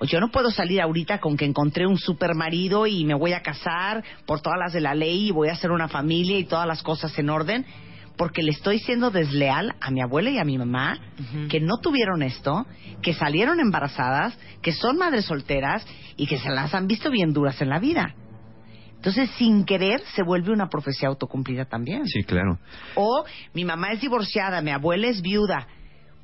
yo 0.00 0.20
no 0.20 0.30
puedo 0.30 0.50
salir 0.50 0.80
ahorita 0.80 1.18
con 1.18 1.36
que 1.36 1.44
encontré 1.44 1.86
un 1.86 1.98
super 1.98 2.34
marido 2.34 2.86
y 2.86 3.04
me 3.04 3.12
voy 3.12 3.34
a 3.34 3.42
casar 3.42 4.02
por 4.24 4.40
todas 4.40 4.58
las 4.58 4.72
de 4.72 4.80
la 4.80 4.94
ley 4.94 5.28
y 5.28 5.30
voy 5.30 5.50
a 5.50 5.52
hacer 5.52 5.70
una 5.70 5.88
familia 5.88 6.38
y 6.38 6.44
todas 6.44 6.66
las 6.66 6.82
cosas 6.82 7.18
en 7.18 7.28
orden, 7.28 7.66
porque 8.16 8.42
le 8.42 8.52
estoy 8.52 8.78
siendo 8.78 9.10
desleal 9.10 9.74
a 9.82 9.90
mi 9.90 10.00
abuela 10.00 10.30
y 10.30 10.38
a 10.38 10.44
mi 10.44 10.56
mamá, 10.56 10.98
que 11.50 11.60
no 11.60 11.76
tuvieron 11.76 12.22
esto, 12.22 12.64
que 13.02 13.12
salieron 13.12 13.60
embarazadas, 13.60 14.38
que 14.62 14.72
son 14.72 14.96
madres 14.96 15.26
solteras 15.26 15.86
y 16.16 16.26
que 16.26 16.38
se 16.38 16.48
las 16.48 16.72
han 16.72 16.86
visto 16.86 17.10
bien 17.10 17.34
duras 17.34 17.60
en 17.60 17.68
la 17.68 17.80
vida. 17.80 18.14
Entonces, 18.96 19.28
sin 19.36 19.66
querer, 19.66 20.00
se 20.16 20.22
vuelve 20.22 20.52
una 20.52 20.70
profecía 20.70 21.08
autocumplida 21.08 21.66
también. 21.66 22.06
Sí, 22.06 22.24
claro. 22.24 22.58
O 22.94 23.26
mi 23.52 23.66
mamá 23.66 23.92
es 23.92 24.00
divorciada, 24.00 24.62
mi 24.62 24.70
abuela 24.70 25.08
es 25.08 25.20
viuda. 25.20 25.68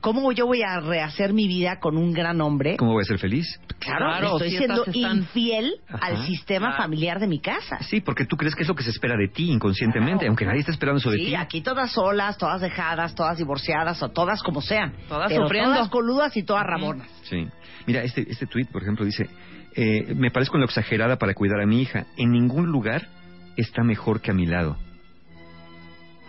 ¿Cómo 0.05 0.33
yo 0.33 0.47
voy 0.47 0.61
a 0.63 0.81
rehacer 0.81 1.33
mi 1.33 1.49
vida 1.49 1.81
con 1.81 1.97
un 1.97 2.13
gran 2.13 2.39
hombre? 2.43 2.77
¿Cómo 2.77 2.93
voy 2.93 3.03
a 3.03 3.07
ser 3.07 3.19
feliz? 3.19 3.59
Claro, 3.79 4.37
estoy 4.37 4.51
siendo 4.51 4.85
infiel 4.93 5.77
al 5.89 6.27
sistema 6.27 6.77
familiar 6.77 7.19
de 7.19 7.27
mi 7.27 7.41
casa. 7.41 7.79
Sí, 7.81 8.03
porque 8.03 8.27
tú 8.27 8.37
crees 8.37 8.55
que 8.55 8.63
es 8.63 8.69
lo 8.69 8.75
que 8.75 8.83
se 8.83 8.91
espera 8.91 9.17
de 9.17 9.29
ti 9.29 9.51
inconscientemente, 9.51 10.27
aunque 10.27 10.45
nadie 10.45 10.61
está 10.61 10.73
esperando 10.73 10.99
eso 10.99 11.11
de 11.11 11.17
ti. 11.17 11.27
Sí, 11.29 11.35
aquí 11.35 11.63
todas 11.63 11.91
solas, 11.91 12.37
todas 12.37 12.61
dejadas, 12.61 13.15
todas 13.15 13.39
divorciadas 13.39 14.03
o 14.03 14.11
todas 14.11 14.43
como 14.43 14.61
sean. 14.61 14.93
Todas 15.09 15.33
sufriendo. 15.33 15.73
Todas 15.73 15.89
coludas 15.89 16.37
y 16.37 16.43
todas 16.43 16.65
rabonas. 16.65 17.09
Sí. 17.23 17.49
Mira, 17.87 18.03
este, 18.03 18.31
este 18.31 18.47
tuit, 18.47 18.71
por 18.71 18.83
ejemplo, 18.83 19.07
dice, 19.07 19.31
eh, 19.75 20.15
me 20.15 20.31
parezco 20.31 20.57
en 20.57 20.61
lo 20.61 20.67
exagerada 20.67 21.17
para 21.17 21.33
cuidar 21.33 21.63
a 21.63 21.67
mi 21.67 21.81
hija. 21.81 22.05
En 22.19 22.31
ningún 22.31 22.67
lugar 22.67 23.09
está 23.57 23.83
mejor 23.83 24.21
que 24.21 24.31
a 24.31 24.35
mi 24.35 24.45
lado. 24.45 24.77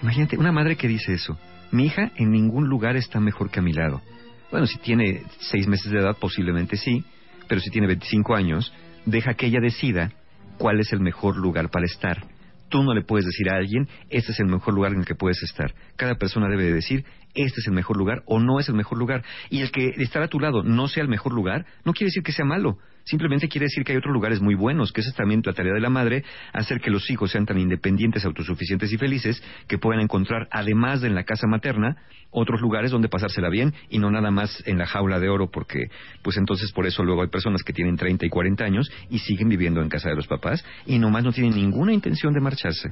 Imagínate, 0.01 0.37
una 0.37 0.53
madre 0.53 0.77
que 0.77 0.87
dice 0.87 1.13
eso. 1.13 1.37
Mi 1.71 1.85
hija 1.85 2.11
en 2.15 2.31
ningún 2.31 2.67
lugar 2.67 2.95
está 2.95 3.19
mejor 3.19 3.49
que 3.49 3.59
a 3.59 3.63
mi 3.63 3.73
lado. 3.73 4.01
Bueno, 4.51 4.67
si 4.67 4.77
tiene 4.77 5.23
seis 5.39 5.67
meses 5.67 5.91
de 5.91 5.99
edad, 5.99 6.17
posiblemente 6.19 6.77
sí, 6.77 7.03
pero 7.47 7.61
si 7.61 7.69
tiene 7.69 7.87
25 7.87 8.35
años, 8.35 8.73
deja 9.05 9.33
que 9.33 9.47
ella 9.47 9.59
decida 9.59 10.11
cuál 10.57 10.79
es 10.79 10.93
el 10.93 10.99
mejor 10.99 11.37
lugar 11.37 11.69
para 11.69 11.85
estar. 11.85 12.25
Tú 12.69 12.83
no 12.83 12.93
le 12.93 13.03
puedes 13.03 13.25
decir 13.25 13.49
a 13.49 13.57
alguien, 13.57 13.87
este 14.09 14.31
es 14.31 14.39
el 14.39 14.47
mejor 14.47 14.73
lugar 14.73 14.93
en 14.93 14.99
el 14.99 15.05
que 15.05 15.15
puedes 15.15 15.41
estar. 15.43 15.73
Cada 15.95 16.15
persona 16.15 16.47
debe 16.49 16.71
decir, 16.71 17.05
este 17.33 17.59
es 17.59 17.67
el 17.67 17.73
mejor 17.73 17.97
lugar 17.97 18.23
o 18.25 18.39
no 18.39 18.59
es 18.59 18.69
el 18.69 18.75
mejor 18.75 18.97
lugar. 18.97 19.23
Y 19.49 19.61
el 19.61 19.71
que 19.71 19.89
estar 19.97 20.23
a 20.23 20.27
tu 20.27 20.39
lado 20.39 20.63
no 20.63 20.87
sea 20.87 21.03
el 21.03 21.09
mejor 21.09 21.33
lugar, 21.33 21.65
no 21.83 21.93
quiere 21.93 22.07
decir 22.07 22.23
que 22.23 22.31
sea 22.31 22.45
malo. 22.45 22.79
Simplemente 23.05 23.47
quiere 23.47 23.65
decir 23.65 23.83
que 23.83 23.91
hay 23.91 23.99
otros 23.99 24.13
lugares 24.13 24.41
muy 24.41 24.55
buenos, 24.55 24.91
que 24.91 25.01
esa 25.01 25.11
es 25.11 25.15
también 25.15 25.41
la 25.45 25.53
tarea 25.53 25.73
de 25.73 25.79
la 25.79 25.89
madre, 25.89 26.23
hacer 26.53 26.81
que 26.81 26.89
los 26.89 27.09
hijos 27.11 27.31
sean 27.31 27.45
tan 27.45 27.59
independientes, 27.59 28.25
autosuficientes 28.25 28.91
y 28.91 28.97
felices, 28.97 29.41
que 29.67 29.77
puedan 29.77 30.01
encontrar, 30.01 30.47
además 30.51 31.01
de 31.01 31.07
en 31.07 31.15
la 31.15 31.23
casa 31.23 31.45
materna, 31.45 31.97
otros 32.31 32.61
lugares 32.61 32.89
donde 32.89 33.07
pasársela 33.07 33.49
bien 33.49 33.73
y 33.89 33.99
no 33.99 34.09
nada 34.09 34.31
más 34.31 34.63
en 34.65 34.79
la 34.79 34.87
jaula 34.87 35.19
de 35.19 35.29
oro, 35.29 35.51
porque 35.51 35.89
pues 36.23 36.37
entonces 36.37 36.71
por 36.71 36.87
eso 36.87 37.03
luego 37.03 37.21
hay 37.21 37.29
personas 37.29 37.61
que 37.61 37.73
tienen 37.73 37.95
30 37.95 38.25
y 38.25 38.29
40 38.29 38.63
años 38.63 38.91
y 39.09 39.19
siguen 39.19 39.49
viviendo 39.49 39.81
en 39.81 39.89
casa 39.89 40.09
de 40.09 40.15
los 40.15 40.25
papás 40.25 40.65
y 40.87 40.97
nomás 40.97 41.23
no 41.23 41.31
tienen 41.31 41.55
ninguna 41.55 41.93
intención 41.93 42.33
de 42.33 42.41
marcharse. 42.41 42.89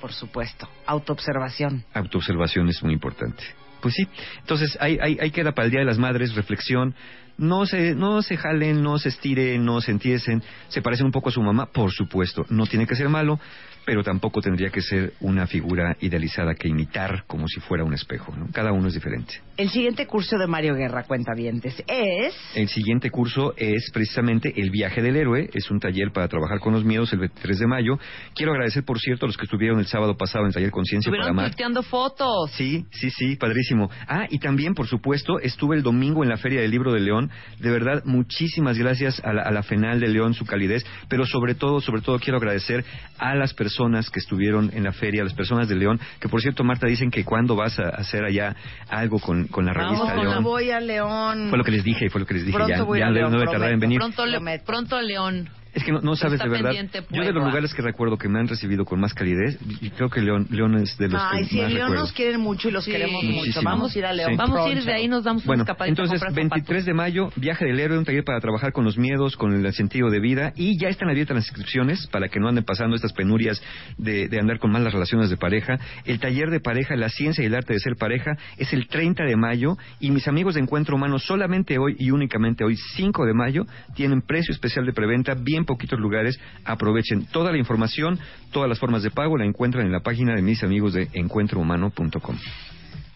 Por 0.00 0.12
supuesto, 0.12 0.68
autoobservación. 0.86 1.84
Autoobservación 1.92 2.68
es 2.68 2.82
muy 2.84 2.92
importante. 2.92 3.42
Pues 3.80 3.94
sí, 3.94 4.08
entonces 4.38 4.76
ahí, 4.80 4.98
ahí 5.00 5.30
queda 5.30 5.52
para 5.52 5.66
el 5.66 5.70
Día 5.70 5.80
de 5.80 5.86
las 5.86 5.98
Madres 5.98 6.34
reflexión, 6.34 6.94
no 7.38 7.66
se, 7.66 7.94
no 7.94 8.20
se 8.20 8.36
jalen, 8.36 8.82
no 8.82 8.98
se 8.98 9.08
estiren, 9.08 9.64
no 9.64 9.80
se 9.80 9.92
entiesen, 9.92 10.42
se 10.68 10.82
parecen 10.82 11.06
un 11.06 11.12
poco 11.12 11.30
a 11.30 11.32
su 11.32 11.40
mamá, 11.40 11.66
por 11.72 11.92
supuesto, 11.92 12.44
no 12.50 12.66
tiene 12.66 12.86
que 12.86 12.96
ser 12.96 13.08
malo, 13.08 13.40
pero 13.88 14.04
tampoco 14.04 14.42
tendría 14.42 14.68
que 14.68 14.82
ser 14.82 15.14
una 15.20 15.46
figura 15.46 15.96
idealizada 16.00 16.54
que 16.54 16.68
imitar 16.68 17.24
como 17.26 17.48
si 17.48 17.58
fuera 17.58 17.84
un 17.84 17.94
espejo. 17.94 18.36
¿no? 18.36 18.48
Cada 18.52 18.70
uno 18.70 18.88
es 18.88 18.92
diferente. 18.92 19.40
El 19.56 19.70
siguiente 19.70 20.06
curso 20.06 20.36
de 20.36 20.46
Mario 20.46 20.74
Guerra, 20.74 21.04
Cuentavientes, 21.04 21.82
es... 21.86 22.34
El 22.54 22.68
siguiente 22.68 23.08
curso 23.10 23.54
es 23.56 23.90
precisamente 23.90 24.52
El 24.60 24.68
viaje 24.68 25.00
del 25.00 25.16
héroe. 25.16 25.48
Es 25.54 25.70
un 25.70 25.80
taller 25.80 26.12
para 26.12 26.28
trabajar 26.28 26.60
con 26.60 26.74
los 26.74 26.84
miedos 26.84 27.14
el 27.14 27.20
23 27.20 27.60
de 27.60 27.66
mayo. 27.66 27.98
Quiero 28.34 28.52
agradecer, 28.52 28.84
por 28.84 29.00
cierto, 29.00 29.24
a 29.24 29.28
los 29.28 29.38
que 29.38 29.44
estuvieron 29.44 29.78
el 29.78 29.86
sábado 29.86 30.18
pasado 30.18 30.44
en 30.44 30.48
el 30.48 30.52
taller 30.52 30.70
Conciencia 30.70 31.10
para 31.10 31.30
Amar. 31.30 31.54
fotos. 31.88 32.50
Sí, 32.52 32.84
sí, 32.90 33.08
sí, 33.08 33.36
padrísimo. 33.36 33.88
Ah, 34.06 34.26
y 34.28 34.38
también, 34.38 34.74
por 34.74 34.86
supuesto, 34.86 35.40
estuve 35.40 35.76
el 35.76 35.82
domingo 35.82 36.22
en 36.22 36.28
la 36.28 36.36
Feria 36.36 36.60
del 36.60 36.70
Libro 36.70 36.92
de 36.92 37.00
León. 37.00 37.30
De 37.58 37.70
verdad, 37.70 38.02
muchísimas 38.04 38.76
gracias 38.76 39.18
a 39.24 39.32
la, 39.32 39.44
a 39.44 39.50
la 39.50 39.62
FENAL 39.62 39.98
de 39.98 40.08
León, 40.08 40.34
su 40.34 40.44
calidez, 40.44 40.84
pero 41.08 41.24
sobre 41.24 41.54
todo, 41.54 41.80
sobre 41.80 42.02
todo 42.02 42.18
quiero 42.18 42.36
agradecer 42.36 42.84
a 43.16 43.34
las 43.34 43.54
personas 43.54 43.77
personas 43.78 44.10
que 44.10 44.18
estuvieron 44.18 44.70
en 44.74 44.82
la 44.82 44.92
feria, 44.92 45.22
las 45.22 45.34
personas 45.34 45.68
de 45.68 45.76
León, 45.76 46.00
que 46.18 46.28
por 46.28 46.42
cierto, 46.42 46.64
Marta, 46.64 46.88
dicen 46.88 47.12
que 47.12 47.24
cuando 47.24 47.54
vas 47.54 47.78
a 47.78 47.90
hacer 47.90 48.24
allá 48.24 48.56
algo 48.88 49.20
con, 49.20 49.46
con 49.46 49.66
la 49.66 49.72
revista 49.72 50.04
Vamos, 50.04 50.24
León. 50.24 50.42
voy 50.42 50.70
a 50.72 50.80
León. 50.80 51.46
Fue 51.48 51.58
lo 51.58 51.62
que 51.62 51.70
les 51.70 51.84
dije, 51.84 52.10
fue 52.10 52.20
lo 52.20 52.26
que 52.26 52.34
les 52.34 52.44
dije. 52.44 52.56
Pronto 52.56 52.74
ya, 52.74 52.82
voy 52.82 52.98
ya 52.98 53.06
a 53.06 53.10
León, 53.10 53.30
no 53.30 53.38
debe 53.38 53.52
tardar 53.52 53.70
en 53.70 53.78
venir. 53.78 54.00
Pronto, 54.00 54.26
le, 54.26 54.58
pronto 54.58 54.96
a 54.96 55.02
León. 55.02 55.48
Es 55.74 55.84
que 55.84 55.92
no, 55.92 56.16
sabes 56.16 56.40
de 56.40 56.48
verdad. 56.48 56.72
Yo 57.10 57.22
de 57.22 57.32
los 57.32 57.44
lugares 57.44 57.74
que 57.74 57.82
recuerdo 57.82 58.16
que 58.16 58.28
me 58.28 58.38
han 58.40 58.48
recibido 58.48 58.84
con 58.84 59.00
más 59.00 59.14
calidez, 59.14 59.58
y 59.80 59.90
creo 59.90 60.08
que 60.08 60.20
León, 60.20 60.46
León 60.50 60.76
es 60.76 60.96
de 60.96 61.08
los 61.08 61.20
Ay, 61.22 61.44
que 61.44 61.50
sí, 61.50 61.56
más 61.56 61.72
León 61.72 61.80
recuerdo. 61.82 62.02
nos 62.04 62.12
quieren 62.12 62.40
mucho 62.40 62.68
y 62.68 62.72
los 62.72 62.84
queremos 62.84 63.22
mucho. 63.22 63.60
Vamos 63.62 63.94
a 63.94 63.98
ir 63.98 64.06
a 64.06 64.12
León. 64.12 64.36
Vamos 64.36 64.66
a 64.66 64.70
ir 64.70 64.82
de 64.82 64.92
ahí, 64.92 65.08
nos 65.08 65.24
damos 65.24 65.44
bueno, 65.44 65.64
una 65.64 65.86
entonces, 65.86 66.22
23 66.32 66.84
de 66.84 66.94
mayo, 66.94 67.30
viaje 67.36 67.64
del 67.66 67.78
héroe, 67.80 67.98
un 67.98 68.04
taller 68.04 68.24
para 68.24 68.40
trabajar 68.40 68.72
con 68.72 68.84
los 68.84 68.96
miedos, 68.96 69.36
con 69.36 69.54
el 69.54 69.72
sentido 69.72 70.10
de 70.10 70.20
vida, 70.20 70.52
y 70.56 70.78
ya 70.78 70.88
están 70.88 71.10
abiertas 71.10 71.36
las 71.36 71.46
inscripciones 71.46 72.06
para 72.08 72.28
que 72.28 72.40
no 72.40 72.48
anden 72.48 72.64
pasando 72.64 72.96
estas 72.96 73.12
penurias 73.12 73.62
de, 73.96 74.28
de 74.28 74.40
andar 74.40 74.58
con 74.58 74.70
malas 74.70 74.92
relaciones 74.92 75.30
de 75.30 75.36
pareja. 75.36 75.78
El 76.04 76.18
taller 76.18 76.50
de 76.50 76.60
pareja, 76.60 76.96
la 76.96 77.08
ciencia 77.08 77.42
y 77.42 77.46
el 77.46 77.54
arte 77.54 77.74
de 77.74 77.80
ser 77.80 77.96
pareja, 77.96 78.36
es 78.56 78.72
el 78.72 78.88
30 78.88 79.24
de 79.24 79.36
mayo, 79.36 79.76
y 80.00 80.10
mis 80.10 80.26
amigos 80.28 80.54
de 80.54 80.60
Encuentro 80.60 80.96
Humano 80.96 81.18
solamente 81.18 81.78
hoy 81.78 81.96
y 81.98 82.10
únicamente 82.10 82.64
hoy, 82.64 82.76
5 82.96 83.26
de 83.26 83.34
mayo, 83.34 83.66
tienen 83.94 84.22
precio 84.22 84.52
especial 84.52 84.86
de 84.86 84.92
preventa, 84.92 85.34
bien 85.34 85.57
poquitos 85.64 85.98
lugares, 85.98 86.38
aprovechen 86.64 87.26
toda 87.26 87.52
la 87.52 87.58
información, 87.58 88.18
todas 88.52 88.68
las 88.68 88.78
formas 88.78 89.02
de 89.02 89.10
pago 89.10 89.36
la 89.36 89.44
encuentran 89.44 89.86
en 89.86 89.92
la 89.92 90.00
página 90.00 90.34
de 90.34 90.42
mis 90.42 90.62
amigos 90.62 90.92
de 90.94 91.08
encuentrohumano.com. 91.12 92.36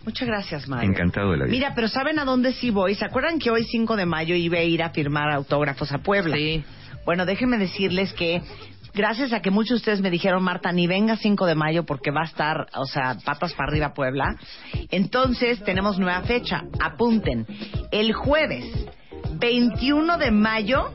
Muchas 0.05 0.27
gracias, 0.27 0.69
Mario. 0.69 0.91
Encantado 0.91 1.31
de 1.31 1.39
la 1.39 1.45
vida. 1.45 1.53
Mira, 1.53 1.73
pero 1.75 1.89
¿saben 1.89 2.19
a 2.19 2.25
dónde 2.25 2.53
sí 2.53 2.71
voy? 2.71 2.95
¿Se 2.95 3.05
acuerdan 3.05 3.39
que 3.39 3.51
hoy 3.51 3.65
5 3.65 3.97
de 3.97 4.07
mayo 4.07 4.35
iba 4.35 4.59
a 4.59 4.63
ir 4.63 4.83
a 4.83 4.91
firmar 4.91 5.31
autógrafos 5.31 5.93
a 5.93 5.99
Puebla? 5.99 6.37
Sí. 6.37 6.65
Bueno, 7.05 7.25
déjenme 7.25 7.57
decirles 7.57 8.13
que 8.13 8.43
gracias 8.95 9.33
a 9.33 9.41
que 9.41 9.51
muchos 9.51 9.71
de 9.71 9.77
ustedes 9.77 10.01
me 10.01 10.11
dijeron, 10.11 10.43
Marta, 10.43 10.73
ni 10.73 10.87
venga 10.87 11.17
5 11.17 11.47
de 11.47 11.55
mayo 11.55 11.85
porque 11.85 12.11
va 12.11 12.23
a 12.23 12.27
estar, 12.27 12.67
o 12.75 12.85
sea, 12.87 13.17
patas 13.25 13.55
para 13.55 13.71
arriba 13.71 13.95
Puebla. 13.95 14.37
Entonces, 14.91 15.63
tenemos 15.65 15.99
nueva 15.99 16.23
fecha. 16.23 16.65
Apunten. 16.81 17.47
El 17.93 18.13
jueves 18.13 18.65
21 19.39 20.19
de 20.19 20.31
mayo 20.31 20.95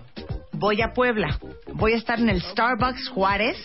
voy 0.58 0.82
a 0.82 0.94
Puebla. 0.94 1.40
Voy 1.74 1.94
a 1.94 1.98
estar 1.98 2.20
en 2.20 2.30
el 2.30 2.42
Starbucks 2.42 3.10
Juárez 3.10 3.58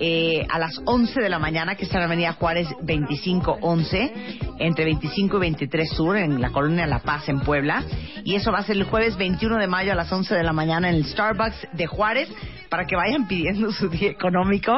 eh, 0.00 0.46
a 0.48 0.58
las 0.58 0.80
11 0.84 1.20
de 1.20 1.28
la 1.28 1.38
mañana, 1.38 1.74
que 1.74 1.84
está 1.84 1.96
en 1.96 2.00
la 2.00 2.06
Avenida 2.06 2.32
Juárez 2.32 2.68
2511, 2.80 4.12
entre 4.58 4.84
25 4.84 5.36
y 5.36 5.40
23 5.40 5.90
Sur, 5.90 6.16
en 6.16 6.40
la 6.40 6.50
colonia 6.50 6.86
La 6.86 7.00
Paz, 7.00 7.28
en 7.28 7.40
Puebla. 7.40 7.84
Y 8.24 8.34
eso 8.34 8.52
va 8.52 8.58
a 8.58 8.62
ser 8.62 8.76
el 8.76 8.84
jueves 8.84 9.16
21 9.16 9.58
de 9.58 9.66
mayo 9.66 9.92
a 9.92 9.94
las 9.94 10.10
11 10.12 10.34
de 10.34 10.42
la 10.42 10.52
mañana 10.52 10.88
en 10.88 10.96
el 10.96 11.04
Starbucks 11.04 11.68
de 11.72 11.86
Juárez, 11.86 12.28
para 12.68 12.86
que 12.86 12.96
vayan 12.96 13.26
pidiendo 13.26 13.72
su 13.72 13.88
día 13.88 14.10
económico, 14.10 14.72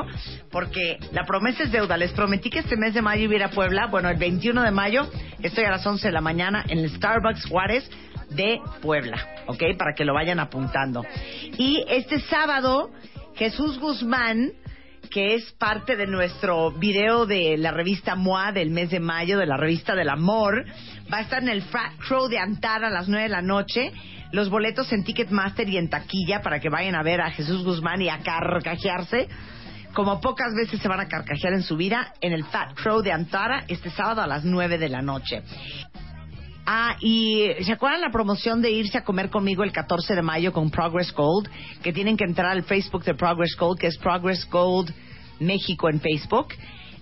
porque 0.51 0.99
la 1.13 1.25
promesa 1.25 1.65
es 1.65 1.73
deuda. 1.73 1.97
Les 1.97 2.13
prometí 2.13 2.51
que 2.51 2.61
este 2.61 2.77
mes 2.77 2.95
de 2.95 3.03
mayo 3.03 3.25
iba 3.25 3.45
a 3.45 3.51
Puebla. 3.51 3.87
Bueno, 3.87 4.09
el 4.09 4.17
21 4.17 4.63
de 4.63 4.71
mayo 4.71 5.09
estoy 5.43 5.65
a 5.65 5.71
las 5.71 5.87
11 5.87 6.07
de 6.07 6.13
la 6.13 6.21
mañana 6.21 6.65
en 6.69 6.79
el 6.79 6.91
Starbucks 6.91 7.47
Juárez 7.47 7.91
de 8.31 8.61
Puebla, 8.81 9.27
¿ok? 9.47 9.63
Para 9.77 9.95
que 9.95 10.05
lo 10.05 10.15
vayan 10.15 10.41
apuntando. 10.41 11.05
Y 11.59 11.85
este 11.89 12.21
sábado, 12.21 12.91
Jesús 13.37 13.79
Guzmán, 13.79 14.53
que 15.11 15.35
es 15.35 15.53
parte 15.53 15.97
de 15.97 16.07
nuestro 16.07 16.71
video 16.73 17.27
de 17.27 17.57
la 17.59 17.73
revista 17.73 18.15
MOA 18.15 18.53
del 18.53 18.71
mes 18.71 18.91
de 18.91 19.01
mayo, 19.01 19.39
de 19.39 19.47
la 19.47 19.57
revista 19.57 19.95
del 19.95 20.09
amor, 20.09 20.65
va 21.13 21.19
a 21.19 21.23
estar 21.23 21.43
en 21.43 21.49
el 21.49 21.63
Frat 21.63 21.95
Crow 22.07 22.29
de 22.29 22.39
Antara 22.39 22.89
a 22.89 22.91
las 22.91 23.09
9 23.09 23.25
de 23.25 23.29
la 23.29 23.43
noche. 23.43 23.93
Los 24.33 24.49
boletos 24.49 24.93
en 24.93 25.03
Ticketmaster 25.03 25.69
y 25.69 25.77
en 25.77 25.91
taquilla 25.91 26.41
para 26.43 26.61
que 26.61 26.69
vayan 26.69 26.95
a 26.95 27.03
ver 27.03 27.21
a 27.21 27.31
Jesús 27.33 27.65
Guzmán 27.65 28.01
y 28.01 28.09
a 28.09 28.19
carcajearse. 28.19 29.29
Como 29.93 30.21
pocas 30.21 30.55
veces 30.55 30.81
se 30.81 30.87
van 30.87 31.01
a 31.01 31.09
carcajear 31.09 31.53
en 31.53 31.65
su 31.65 31.77
vida, 31.77 32.15
en 32.21 32.33
el 32.33 32.45
Fat 32.45 32.75
Crow 32.75 33.03
de 33.03 33.11
Antara 33.11 33.65
este 33.67 33.91
sábado 33.91 34.23
a 34.23 34.29
las 34.29 34.45
9 34.45 34.79
de 34.79 34.89
la 34.89 35.03
noche. 35.03 35.43
Ah, 36.67 36.97
y 37.01 37.49
¿se 37.63 37.73
acuerdan 37.73 38.01
la 38.01 38.11
promoción 38.11 38.63
de 38.63 38.71
irse 38.71 38.99
a 38.99 39.05
comer 39.05 39.31
conmigo 39.31 39.65
el 39.65 39.73
14 39.73 40.15
de 40.15 40.23
mayo 40.23 40.53
con 40.53 40.71
Progress 40.71 41.13
Gold? 41.13 41.49
Que 41.83 41.93
tienen 41.93 42.17
que 42.17 42.25
entrar 42.25 42.51
al 42.51 42.65
Facebook 42.65 43.05
de 43.05 43.15
Progress 43.15 43.57
Gold, 43.59 43.79
que 43.79 43.87
es 43.87 43.99
Progress 43.99 44.49
Gold 44.49 44.93
México 45.41 45.89
en 45.89 46.01
Facebook. 46.01 46.49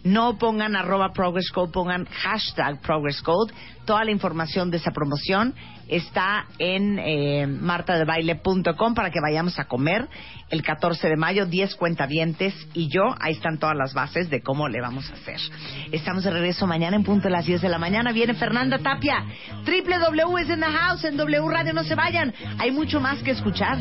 No 0.04 0.38
pongan 0.38 0.76
arroba 0.76 1.12
Progress 1.12 1.50
Gold, 1.52 1.72
pongan 1.72 2.06
hashtag 2.06 2.80
Progress 2.80 3.22
Gold. 3.22 3.52
Toda 3.84 4.04
la 4.04 4.10
información 4.10 4.70
de 4.70 4.76
esa 4.76 4.90
promoción 4.90 5.54
está 5.88 6.46
en 6.58 6.98
eh, 6.98 7.46
martadebaile.com 7.46 8.94
para 8.94 9.10
que 9.10 9.20
vayamos 9.20 9.58
a 9.58 9.64
comer 9.64 10.06
el 10.50 10.62
14 10.62 11.08
de 11.08 11.16
mayo, 11.16 11.46
10 11.46 11.74
cuentavientes 11.76 12.54
y 12.74 12.88
yo. 12.88 13.02
Ahí 13.20 13.32
están 13.32 13.58
todas 13.58 13.76
las 13.76 13.94
bases 13.94 14.30
de 14.30 14.42
cómo 14.42 14.68
le 14.68 14.80
vamos 14.80 15.10
a 15.10 15.14
hacer. 15.14 15.40
Estamos 15.92 16.24
de 16.24 16.30
regreso 16.30 16.66
mañana 16.66 16.96
en 16.96 17.04
punto 17.04 17.24
de 17.24 17.30
las 17.30 17.46
10 17.46 17.62
de 17.62 17.68
la 17.68 17.78
mañana. 17.78 18.12
Viene 18.12 18.34
Fernanda 18.34 18.78
Tapia. 18.78 19.24
W 19.64 20.52
in 20.52 20.60
the 20.60 20.66
house 20.66 21.04
en 21.04 21.16
W 21.16 21.48
Radio. 21.48 21.72
No 21.72 21.84
se 21.84 21.94
vayan. 21.94 22.32
Hay 22.58 22.70
mucho 22.70 23.00
más 23.00 23.22
que 23.22 23.32
escuchar. 23.32 23.78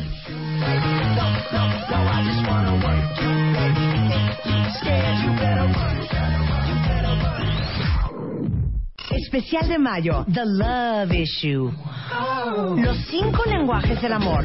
Especial 9.10 9.68
de 9.68 9.78
mayo, 9.78 10.24
The 10.32 10.44
Love 10.44 11.12
Issue. 11.12 11.72
Los 12.76 12.96
cinco 13.10 13.44
lenguajes 13.46 14.00
del 14.02 14.12
amor. 14.12 14.44